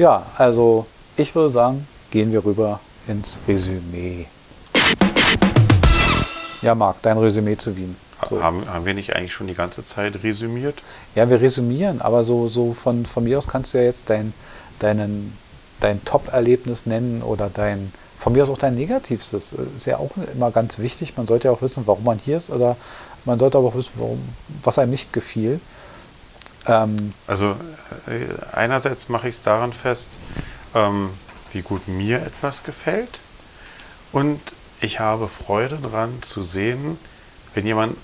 Ja, 0.00 0.24
also 0.38 0.86
ich 1.14 1.34
würde 1.34 1.50
sagen, 1.50 1.86
gehen 2.10 2.32
wir 2.32 2.42
rüber 2.42 2.80
ins 3.06 3.38
Resümee. 3.46 4.24
Ja, 6.62 6.74
Marc, 6.74 7.02
dein 7.02 7.18
Resümee 7.18 7.58
zu 7.58 7.76
Wien. 7.76 7.94
So. 8.30 8.42
Haben, 8.42 8.66
haben 8.66 8.86
wir 8.86 8.94
nicht 8.94 9.14
eigentlich 9.14 9.34
schon 9.34 9.46
die 9.46 9.52
ganze 9.52 9.84
Zeit 9.84 10.22
resümiert? 10.22 10.82
Ja, 11.14 11.28
wir 11.28 11.42
resümieren, 11.42 12.00
aber 12.00 12.22
so, 12.22 12.48
so 12.48 12.72
von, 12.72 13.04
von 13.04 13.24
mir 13.24 13.36
aus 13.36 13.46
kannst 13.46 13.74
du 13.74 13.78
ja 13.78 13.84
jetzt 13.84 14.08
dein, 14.08 14.32
deinen, 14.78 15.36
dein 15.80 16.02
Top-Erlebnis 16.02 16.86
nennen 16.86 17.20
oder 17.20 17.50
dein, 17.52 17.92
von 18.16 18.32
mir 18.32 18.44
aus 18.44 18.48
auch 18.48 18.56
dein 18.56 18.76
Negativstes. 18.76 19.50
Das 19.54 19.66
ist 19.76 19.84
ja 19.84 19.98
auch 19.98 20.12
immer 20.32 20.50
ganz 20.50 20.78
wichtig. 20.78 21.18
Man 21.18 21.26
sollte 21.26 21.48
ja 21.48 21.52
auch 21.52 21.60
wissen, 21.60 21.82
warum 21.84 22.04
man 22.04 22.18
hier 22.18 22.38
ist 22.38 22.48
oder 22.48 22.78
man 23.26 23.38
sollte 23.38 23.58
aber 23.58 23.68
auch 23.68 23.74
wissen, 23.74 23.92
warum, 23.96 24.20
was 24.62 24.78
einem 24.78 24.92
nicht 24.92 25.12
gefiel. 25.12 25.60
Ähm, 26.70 27.12
Also 27.26 27.56
äh, 28.06 28.26
einerseits 28.52 29.08
mache 29.08 29.28
ich 29.28 29.36
es 29.36 29.42
daran 29.42 29.72
fest, 29.72 30.18
ähm, 30.74 31.10
wie 31.52 31.62
gut 31.62 31.88
mir 31.88 32.22
etwas 32.22 32.62
gefällt 32.62 33.20
und 34.12 34.40
ich 34.80 35.00
habe 35.00 35.28
Freude 35.28 35.78
daran 35.82 36.22
zu 36.22 36.42
sehen, 36.42 36.98
wenn 37.54 37.66
jemand 37.66 37.96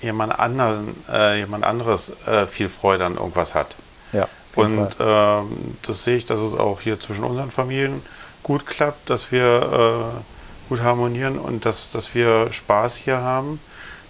jemand 0.00 0.38
anderen 0.38 0.94
äh, 1.10 1.38
jemand 1.38 1.64
anderes 1.64 2.12
äh, 2.26 2.46
viel 2.46 2.68
Freude 2.68 3.06
an 3.06 3.16
irgendwas 3.16 3.54
hat. 3.54 3.76
ja, 4.12 4.28
Und 4.54 4.96
ähm, 5.00 5.78
das 5.82 6.04
sehe 6.04 6.16
ich, 6.16 6.24
dass 6.26 6.40
es 6.40 6.54
auch 6.54 6.80
hier 6.80 7.00
zwischen 7.00 7.24
unseren 7.24 7.50
Familien 7.50 8.02
gut 8.42 8.66
klappt, 8.66 9.10
dass 9.10 9.32
wir 9.32 10.22
äh, 10.22 10.68
gut 10.68 10.82
harmonieren 10.82 11.38
und 11.38 11.64
dass, 11.64 11.90
dass 11.92 12.14
wir 12.14 12.52
Spaß 12.52 12.96
hier 12.96 13.18
haben, 13.20 13.60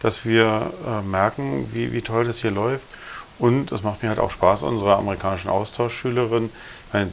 dass 0.00 0.24
wir 0.24 0.72
äh, 0.86 1.02
merken, 1.02 1.68
wie, 1.72 1.92
wie 1.92 2.02
toll 2.02 2.24
das 2.24 2.40
hier 2.40 2.50
läuft. 2.52 2.86
Und 3.38 3.72
es 3.72 3.82
macht 3.82 4.02
mir 4.02 4.08
halt 4.08 4.18
auch 4.18 4.30
Spaß, 4.30 4.62
unsere 4.62 4.96
amerikanischen 4.96 5.50
Austauschschülerin, 5.50 6.50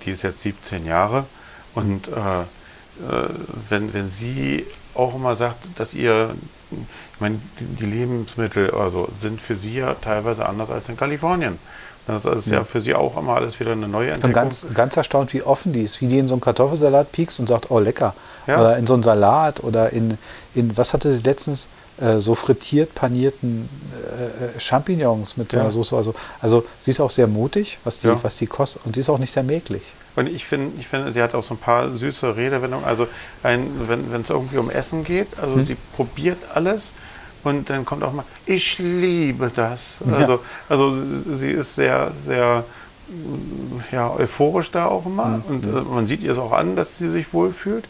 die 0.05 0.11
ist 0.11 0.23
jetzt 0.23 0.41
17 0.41 0.85
Jahre. 0.85 1.25
Und 1.73 2.07
äh, 2.07 2.43
wenn, 3.69 3.93
wenn 3.93 4.07
sie 4.07 4.65
auch 4.95 5.15
immer 5.15 5.35
sagt, 5.35 5.79
dass 5.79 5.93
ihr, 5.93 6.35
ich 6.71 7.19
meine, 7.19 7.39
die, 7.59 7.85
Lebensmittel 7.85 8.71
also 8.71 9.07
sind 9.11 9.41
für 9.41 9.55
sie 9.55 9.75
ja 9.77 9.95
teilweise 9.95 10.45
anders 10.45 10.69
als 10.71 10.89
in 10.89 10.97
Kalifornien. 10.97 11.57
Das 12.05 12.25
ist 12.25 12.49
ja, 12.49 12.65
für 12.65 12.81
sie 12.81 12.93
auch 12.93 13.17
immer 13.17 13.35
alles 13.35 13.59
wieder 13.61 13.71
eine 13.71 13.87
neue 13.87 14.07
Ich 14.07 14.13
Entdeckung. 14.15 14.33
bin 14.33 14.41
ganz, 14.43 14.67
ganz 14.73 14.97
erstaunt, 14.97 15.33
wie 15.33 15.41
offen 15.41 15.71
die 15.71 15.83
ist, 15.83 16.01
wie 16.01 16.07
die 16.07 16.19
in 16.19 16.27
so 16.27 16.33
einen 16.35 16.41
Kartoffelsalat 16.41 17.11
piekst 17.13 17.39
und 17.39 17.47
sagt, 17.47 17.71
oh 17.71 17.79
lecker. 17.79 18.13
Ja. 18.45 18.59
Oder 18.59 18.77
in 18.77 18.85
so 18.85 18.93
einen 18.93 19.03
Salat 19.03 19.63
oder 19.63 19.91
in, 19.93 20.17
in 20.53 20.75
was 20.75 20.93
hatte 20.93 21.09
sie 21.11 21.23
letztens, 21.23 21.69
äh, 22.01 22.17
so 22.19 22.35
frittiert 22.35 22.93
panierten 22.93 23.69
äh, 24.19 24.57
äh, 24.57 24.59
Champignons 24.59 25.37
mit 25.37 25.51
so 25.51 25.57
einer 25.57 25.67
Ja. 25.67 25.71
Soße. 25.71 25.95
Also, 25.95 26.13
also 26.41 26.65
sie 26.81 26.91
ist 26.91 26.99
auch 26.99 27.09
sehr 27.09 27.27
mutig, 27.27 27.79
was 27.85 27.99
die, 27.99 28.07
Ja. 28.07 28.19
was 28.21 28.35
die 28.35 28.47
kostet 28.47 28.85
und 28.85 28.95
sie 28.95 29.01
ist 29.01 29.09
auch 29.09 29.17
nicht 29.19 29.31
sehr 29.31 29.43
mäglich. 29.43 29.83
Und 30.15 30.29
ich 30.29 30.45
finde, 30.45 30.73
ich 30.79 30.87
finde, 30.87 31.11
sie 31.11 31.21
hat 31.21 31.33
auch 31.35 31.43
so 31.43 31.55
ein 31.55 31.57
paar 31.57 31.93
süße 31.93 32.35
Redewendungen. 32.35 32.85
Also 32.85 33.07
ein, 33.41 33.69
wenn 33.87 34.11
wenn 34.11 34.21
es 34.21 34.29
irgendwie 34.29 34.57
um 34.57 34.69
Essen 34.69 35.03
geht, 35.03 35.39
also 35.41 35.55
Hm. 35.55 35.63
sie 35.63 35.77
probiert 35.95 36.37
alles 36.53 36.93
und 37.43 37.69
dann 37.69 37.83
kommt 37.85 38.03
auch 38.03 38.13
mal, 38.13 38.25
ich 38.45 38.79
liebe 38.79 39.51
das. 39.53 40.01
Ja. 40.05 40.17
Also, 40.17 40.39
also 40.69 40.93
sie 41.31 41.51
ist 41.51 41.75
sehr, 41.75 42.11
sehr 42.23 42.63
ja, 43.91 44.09
euphorisch 44.11 44.71
da 44.71 44.85
auch 44.85 45.05
immer. 45.05 45.25
Hm. 45.25 45.43
Und 45.47 45.65
äh, 45.65 45.81
man 45.81 46.07
sieht 46.07 46.23
ihr 46.23 46.31
es 46.31 46.37
auch 46.37 46.53
an, 46.53 46.75
dass 46.75 46.97
sie 46.97 47.09
sich 47.09 47.33
wohlfühlt. 47.33 47.85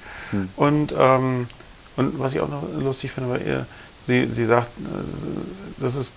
Und, 0.55 0.93
ähm, 0.97 1.47
und 1.95 2.19
was 2.19 2.33
ich 2.33 2.41
auch 2.41 2.49
noch 2.49 2.63
lustig 2.79 3.11
finde 3.11 3.29
bei 3.29 3.39
ihr, 3.43 3.65
sie, 4.07 4.27
sie 4.27 4.45
sagt, 4.45 4.69
äh, 4.79 5.03
das 5.77 5.95
ist 5.95 6.13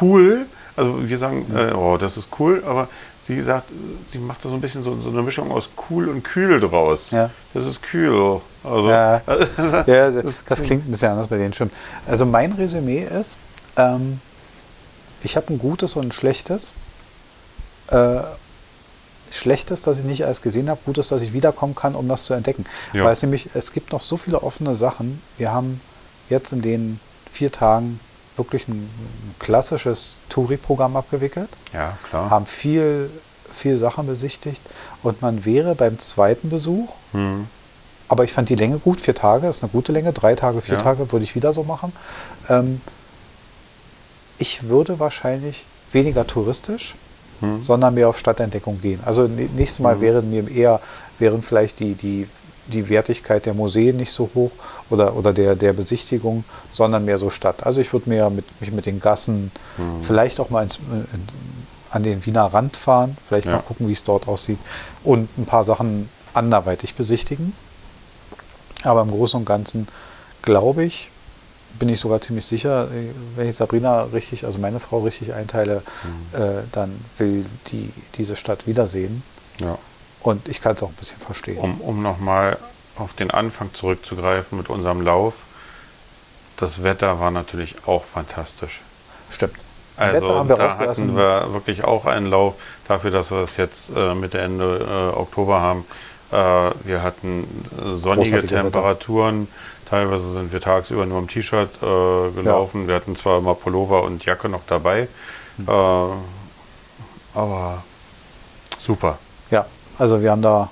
cool. 0.00 0.46
Also 0.76 1.08
wir 1.08 1.18
sagen, 1.18 1.46
äh, 1.54 1.72
oh, 1.72 1.96
das 1.96 2.16
ist 2.18 2.28
cool, 2.38 2.62
aber 2.66 2.88
sie 3.18 3.40
sagt, 3.40 3.64
sie 4.06 4.18
macht 4.18 4.44
da 4.44 4.48
so 4.50 4.54
ein 4.54 4.60
bisschen 4.60 4.82
so, 4.82 5.00
so 5.00 5.08
eine 5.08 5.22
Mischung 5.22 5.50
aus 5.50 5.70
cool 5.88 6.08
und 6.08 6.22
kühl 6.22 6.60
draus. 6.60 7.10
Ja. 7.10 7.30
Das 7.54 7.66
ist 7.66 7.82
kühl. 7.82 8.40
Also, 8.62 8.90
Ja. 8.90 9.22
Ja, 9.86 10.10
das, 10.10 10.44
das 10.44 10.62
klingt 10.62 10.86
ein 10.86 10.90
bisschen 10.90 11.10
anders 11.10 11.28
bei 11.28 11.38
denen 11.38 11.54
schon. 11.54 11.70
Also 12.06 12.26
mein 12.26 12.52
Resümee 12.52 13.04
ist, 13.04 13.38
ähm, 13.76 14.20
ich 15.22 15.36
habe 15.36 15.52
ein 15.52 15.58
gutes 15.58 15.96
und 15.96 16.06
ein 16.08 16.12
schlechtes. 16.12 16.74
Äh, 17.88 18.20
schlechtes, 19.30 19.82
dass 19.82 19.98
ich 19.98 20.04
nicht 20.04 20.24
alles 20.24 20.42
gesehen 20.42 20.68
habe, 20.68 20.80
gutes, 20.84 21.08
dass 21.08 21.22
ich 21.22 21.32
wiederkommen 21.32 21.74
kann, 21.74 21.94
um 21.94 22.08
das 22.08 22.24
zu 22.24 22.34
entdecken. 22.34 22.64
Ja. 22.92 23.04
Weil 23.04 23.12
es 23.12 23.22
nämlich, 23.22 23.48
es 23.54 23.72
gibt 23.72 23.92
noch 23.92 24.00
so 24.00 24.16
viele 24.16 24.42
offene 24.42 24.74
Sachen. 24.74 25.20
Wir 25.38 25.52
haben 25.52 25.80
jetzt 26.28 26.52
in 26.52 26.62
den 26.62 27.00
vier 27.32 27.50
Tagen 27.50 28.00
wirklich 28.36 28.68
ein, 28.68 28.88
klassisches 29.38 30.18
Touri-Programm 30.28 30.96
abgewickelt, 30.96 31.48
Ja, 31.72 31.96
klar. 32.08 32.30
haben 32.30 32.46
viel, 32.46 33.10
viel 33.52 33.78
Sachen 33.78 34.06
besichtigt 34.06 34.62
und 35.02 35.22
man 35.22 35.44
wäre 35.44 35.74
beim 35.74 35.98
zweiten 35.98 36.48
Besuch, 36.48 36.90
Hm. 37.12 37.46
aber 38.08 38.24
ich 38.24 38.32
fand 38.32 38.48
die 38.48 38.54
Länge 38.56 38.78
gut, 38.78 39.00
vier 39.00 39.14
Tage 39.14 39.46
ist 39.48 39.62
eine 39.62 39.70
gute 39.70 39.92
Länge, 39.92 40.12
drei 40.12 40.34
Tage, 40.34 40.60
vier 40.62 40.76
Ja. 40.76 40.80
Tage 40.82 41.10
würde 41.12 41.24
ich 41.24 41.34
wieder 41.34 41.52
so 41.52 41.64
machen. 41.64 41.92
Ähm, 42.48 42.80
ich 44.38 44.64
würde 44.68 44.98
wahrscheinlich 45.00 45.64
weniger 45.92 46.26
touristisch, 46.26 46.94
Hm. 47.40 47.62
sondern 47.62 47.94
mehr 47.94 48.08
auf 48.08 48.18
Stadtentdeckung 48.18 48.80
gehen. 48.80 49.00
Also 49.04 49.22
nä- 49.22 49.48
nächstes 49.54 49.80
Mal 49.80 50.00
wären 50.00 50.30
mir 50.30 50.48
eher, 50.50 50.80
wären 51.18 51.42
vielleicht 51.42 51.80
die, 51.80 51.94
die, 51.94 52.28
die 52.68 52.88
Wertigkeit 52.88 53.46
der 53.46 53.54
Museen 53.54 53.96
nicht 53.96 54.10
so 54.12 54.28
hoch 54.34 54.50
oder, 54.90 55.14
oder 55.16 55.32
der, 55.32 55.54
der 55.56 55.72
Besichtigung, 55.72 56.44
sondern 56.72 57.04
mehr 57.04 57.18
so 57.18 57.30
Stadt. 57.30 57.64
Also 57.64 57.80
ich 57.80 57.92
würde 57.92 58.08
mehr 58.08 58.28
mit, 58.30 58.44
mich 58.60 58.72
mit 58.72 58.86
den 58.86 59.00
Gassen, 59.00 59.50
Hm. 59.76 60.02
vielleicht 60.02 60.40
auch 60.40 60.50
mal 60.50 60.62
ins, 60.64 60.76
in, 60.76 61.06
an 61.90 62.02
den 62.02 62.24
Wiener 62.26 62.44
Rand 62.46 62.76
fahren, 62.76 63.16
vielleicht 63.26 63.46
Ja. 63.46 63.52
mal 63.52 63.62
gucken, 63.62 63.88
wie 63.88 63.92
es 63.92 64.02
dort 64.04 64.26
aussieht 64.28 64.58
und 65.04 65.28
ein 65.38 65.46
paar 65.46 65.64
Sachen 65.64 66.08
anderweitig 66.34 66.94
besichtigen. 66.94 67.52
Aber 68.82 69.02
im 69.02 69.10
Großen 69.10 69.38
und 69.38 69.46
Ganzen 69.46 69.88
glaube 70.42 70.84
ich, 70.84 71.10
bin 71.78 71.88
ich 71.88 72.00
sogar 72.00 72.20
ziemlich 72.20 72.46
sicher, 72.46 72.88
äh, 72.90 73.10
wenn 73.36 73.48
ich 73.48 73.56
Sabrina 73.56 74.02
richtig, 74.04 74.44
also 74.44 74.58
meine 74.58 74.80
Frau 74.80 75.00
richtig 75.00 75.32
einteile, 75.34 75.82
Mhm. 76.32 76.40
äh, 76.40 76.62
dann 76.72 77.04
will 77.18 77.44
die 77.70 77.90
diese 78.16 78.34
Stadt 78.36 78.66
wiedersehen. 78.66 79.22
Ja. 79.60 79.76
Und 80.26 80.48
ich 80.48 80.60
kann 80.60 80.74
es 80.74 80.82
auch 80.82 80.88
ein 80.88 80.94
bisschen 80.94 81.20
verstehen. 81.20 81.56
Um, 81.58 81.80
um 81.80 82.02
nochmal 82.02 82.58
auf 82.96 83.12
den 83.12 83.30
Anfang 83.30 83.72
zurückzugreifen 83.72 84.58
mit 84.58 84.68
unserem 84.68 85.00
Lauf. 85.00 85.44
Das 86.56 86.82
Wetter 86.82 87.20
war 87.20 87.30
natürlich 87.30 87.76
auch 87.86 88.02
fantastisch. 88.02 88.80
Stimmt. 89.30 89.54
Also 89.96 90.48
Wetter 90.48 90.56
da 90.56 90.78
hatten 90.78 91.16
wir 91.16 91.52
wirklich 91.52 91.84
auch 91.84 92.06
einen 92.06 92.26
Lauf 92.26 92.56
dafür, 92.88 93.12
dass 93.12 93.30
wir 93.30 93.38
es 93.38 93.56
jetzt 93.56 93.92
äh, 93.94 94.14
Mitte 94.16 94.38
Ende 94.40 95.12
äh, 95.14 95.16
Oktober 95.16 95.60
haben. 95.60 95.84
Äh, 96.32 96.36
wir 96.84 97.02
hatten 97.02 97.44
äh, 97.78 97.94
sonnige 97.94 98.30
Großartiges 98.30 98.50
Wetter. 98.50 98.62
Temperaturen. 98.62 99.46
Teilweise 99.88 100.28
sind 100.32 100.52
wir 100.52 100.60
tagsüber 100.60 101.06
nur 101.06 101.20
im 101.20 101.28
T-Shirt 101.28 101.70
äh, 101.80 102.30
gelaufen. 102.32 102.88
Wir 102.88 102.96
hatten 102.96 103.14
zwar 103.14 103.38
immer 103.38 103.54
Pullover 103.54 104.02
und 104.02 104.24
Jacke 104.24 104.48
noch 104.48 104.64
dabei, 104.66 105.06
Hm. 105.58 105.68
äh, 105.68 106.16
aber 107.38 107.84
super. 108.76 109.18
Also 109.98 110.22
wir 110.22 110.30
haben 110.30 110.42
da 110.42 110.68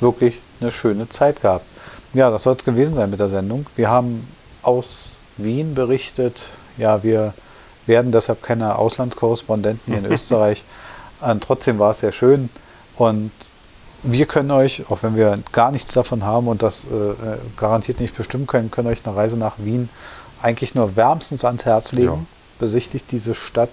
wirklich 0.00 0.40
eine 0.60 0.70
schöne 0.70 1.08
Zeit 1.08 1.40
gehabt. 1.42 1.64
Ja, 2.12 2.30
das 2.30 2.44
soll 2.44 2.54
es 2.54 2.64
gewesen 2.64 2.94
sein 2.94 3.10
mit 3.10 3.20
der 3.20 3.28
Sendung. 3.28 3.66
Wir 3.76 3.90
haben 3.90 4.26
aus 4.62 5.16
Wien 5.36 5.74
berichtet. 5.74 6.50
Ja, 6.76 7.02
wir 7.02 7.34
werden 7.86 8.12
deshalb 8.12 8.42
keine 8.42 8.76
Auslandskorrespondenten 8.76 9.92
hier 9.92 10.04
in 10.04 10.12
Österreich. 10.12 10.64
Und 11.20 11.42
trotzdem 11.42 11.78
war 11.78 11.90
es 11.90 12.00
sehr 12.00 12.12
schön. 12.12 12.48
Und 12.96 13.30
wir 14.04 14.26
können 14.26 14.50
euch, 14.50 14.84
auch 14.90 15.02
wenn 15.02 15.16
wir 15.16 15.38
gar 15.52 15.72
nichts 15.72 15.92
davon 15.92 16.24
haben 16.24 16.46
und 16.46 16.62
das 16.62 16.84
äh, 16.84 16.94
äh, 16.94 17.38
garantiert 17.56 18.00
nicht 18.00 18.16
bestimmen 18.16 18.46
können, 18.46 18.70
können 18.70 18.88
euch 18.88 19.04
eine 19.04 19.16
Reise 19.16 19.38
nach 19.38 19.54
Wien 19.58 19.88
eigentlich 20.42 20.74
nur 20.74 20.94
wärmstens 20.94 21.44
ans 21.44 21.64
Herz 21.64 21.92
legen. 21.92 22.12
Ja. 22.12 22.26
Besichtigt 22.58 23.10
diese 23.10 23.34
Stadt, 23.34 23.70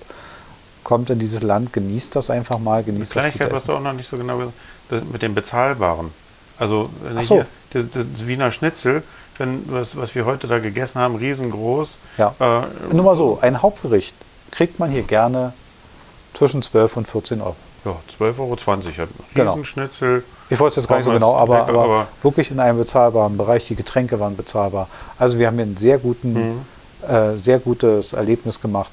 kommt 0.83 1.09
in 1.09 1.19
dieses 1.19 1.43
Land, 1.43 1.73
genießt 1.73 2.15
das 2.15 2.29
einfach 2.29 2.59
mal, 2.59 2.83
genießt 2.83 3.15
das 3.15 3.23
gute 3.23 3.37
Kleinigkeit, 3.37 3.51
was 3.51 3.63
Essen. 3.63 3.71
du 3.71 3.77
auch 3.77 3.81
noch 3.81 3.93
nicht 3.93 4.07
so 4.09 4.17
genau 4.17 4.37
gesagt 4.37 4.53
hast, 4.91 5.11
mit 5.11 5.21
dem 5.21 5.33
Bezahlbaren. 5.35 6.11
Also 6.57 6.89
ich 7.19 7.27
so. 7.27 7.35
hier, 7.35 7.47
das, 7.71 7.85
das 8.11 8.27
Wiener 8.27 8.51
Schnitzel, 8.51 9.03
wenn, 9.37 9.63
was, 9.71 9.95
was 9.97 10.13
wir 10.15 10.25
heute 10.25 10.47
da 10.47 10.59
gegessen 10.59 10.99
haben, 10.99 11.15
riesengroß. 11.15 11.99
Ja. 12.17 12.35
Äh, 12.39 12.93
Nur 12.93 13.03
mal 13.05 13.15
so, 13.15 13.39
ein 13.41 13.61
Hauptgericht 13.61 14.15
kriegt 14.51 14.79
man 14.79 14.91
hier 14.91 15.03
gerne 15.03 15.53
zwischen 16.33 16.61
12 16.61 16.97
und 16.97 17.07
14 17.09 17.41
Euro. 17.41 17.55
ja, 17.85 17.95
12,20 18.19 18.29
Euro. 18.39 18.47
Ein 19.01 19.07
Genau. 19.33 19.51
Riesenschnitzel. 19.53 20.23
Ich 20.49 20.59
wollte 20.59 20.71
es 20.79 20.83
jetzt 20.83 20.87
gar 20.89 20.97
nicht 20.97 21.05
so 21.05 21.11
genau, 21.11 21.35
aber, 21.35 21.59
lecker, 21.61 21.69
aber, 21.69 21.83
aber- 21.83 22.07
wirklich 22.21 22.51
in 22.51 22.59
einem 22.59 22.77
bezahlbaren 22.77 23.37
Bereich. 23.37 23.65
Die 23.67 23.75
Getränke 23.75 24.19
waren 24.19 24.35
bezahlbar. 24.35 24.87
Also 25.17 25.39
wir 25.39 25.47
haben 25.47 25.55
hier 25.55 25.65
ein 25.65 25.77
sehr, 25.77 25.97
guten, 25.97 26.33
Mhm. 26.33 26.61
äh, 27.07 27.37
sehr 27.37 27.59
gutes 27.59 28.13
Erlebnis 28.13 28.61
gemacht. 28.61 28.91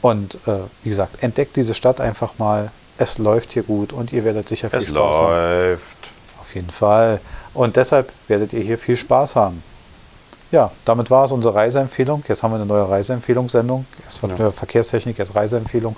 Und 0.00 0.36
äh, 0.46 0.60
wie 0.84 0.90
gesagt, 0.90 1.22
entdeckt 1.22 1.56
diese 1.56 1.74
Stadt 1.74 2.00
einfach 2.00 2.38
mal. 2.38 2.70
Es 2.98 3.18
läuft 3.18 3.52
hier 3.52 3.62
gut 3.62 3.92
und 3.92 4.12
ihr 4.12 4.24
werdet 4.24 4.48
sicher 4.48 4.70
viel 4.70 4.78
Es 4.80 4.88
Spaß 4.88 5.16
haben. 5.16 5.30
läuft. 5.32 5.96
Auf 6.40 6.54
jeden 6.54 6.70
Fall. 6.70 7.20
Und 7.54 7.76
deshalb 7.76 8.12
werdet 8.28 8.52
ihr 8.52 8.60
hier 8.60 8.78
viel 8.78 8.96
Spaß 8.96 9.36
haben. 9.36 9.62
Ja, 10.50 10.70
damit 10.84 11.10
war 11.10 11.24
es 11.24 11.32
unsere 11.32 11.54
Reiseempfehlung. 11.54 12.24
Jetzt 12.26 12.42
haben 12.42 12.52
wir 12.52 12.56
eine 12.56 12.64
neue 12.66 12.88
Reiseempfehlungssendung. 12.88 13.84
Erst 14.02 14.18
von 14.18 14.30
Ja. 14.30 14.36
der 14.36 14.52
Verkehrstechnik, 14.52 15.18
jetzt 15.18 15.34
Reiseempfehlung. 15.34 15.94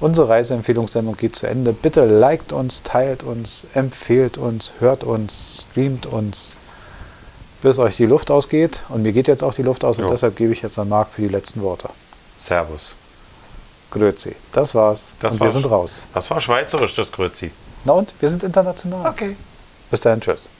Unsere 0.00 0.28
Reiseempfehlungssendung 0.28 1.16
geht 1.16 1.36
zu 1.36 1.46
Ende. 1.46 1.72
Bitte 1.72 2.04
liked 2.04 2.52
uns, 2.52 2.82
teilt 2.82 3.22
uns, 3.22 3.64
empfehlt 3.74 4.36
uns, 4.36 4.74
hört 4.80 5.04
uns, 5.04 5.66
streamt 5.70 6.06
uns, 6.06 6.54
bis 7.62 7.78
euch 7.78 7.96
die 7.96 8.06
Luft 8.06 8.30
ausgeht. 8.32 8.82
Und 8.88 9.02
mir 9.02 9.12
geht 9.12 9.28
jetzt 9.28 9.44
auch 9.44 9.54
die 9.54 9.62
Luft 9.62 9.84
aus 9.84 9.98
und 9.98 10.04
Jo. 10.04 10.10
deshalb 10.10 10.34
gebe 10.36 10.52
ich 10.52 10.62
jetzt 10.62 10.78
an 10.78 10.88
Marc 10.88 11.10
für 11.10 11.22
die 11.22 11.28
letzten 11.28 11.62
Worte. 11.62 11.88
Servus. 12.36 12.96
Grüezi. 13.94 14.34
Das 14.52 14.74
war's. 14.74 15.14
Das 15.20 15.34
und 15.34 15.40
wir 15.40 15.44
war's. 15.46 15.54
sind 15.54 15.70
raus. 15.70 16.04
Das 16.12 16.30
war 16.30 16.40
schweizerisch, 16.40 16.94
das 16.94 17.10
Grüezi. 17.10 17.50
Na 17.84 17.94
und? 17.94 18.12
Wir 18.20 18.28
sind 18.28 18.42
international. 18.42 19.08
Okay. 19.08 19.36
Bis 19.90 20.00
dahin, 20.00 20.20
tschüss. 20.20 20.50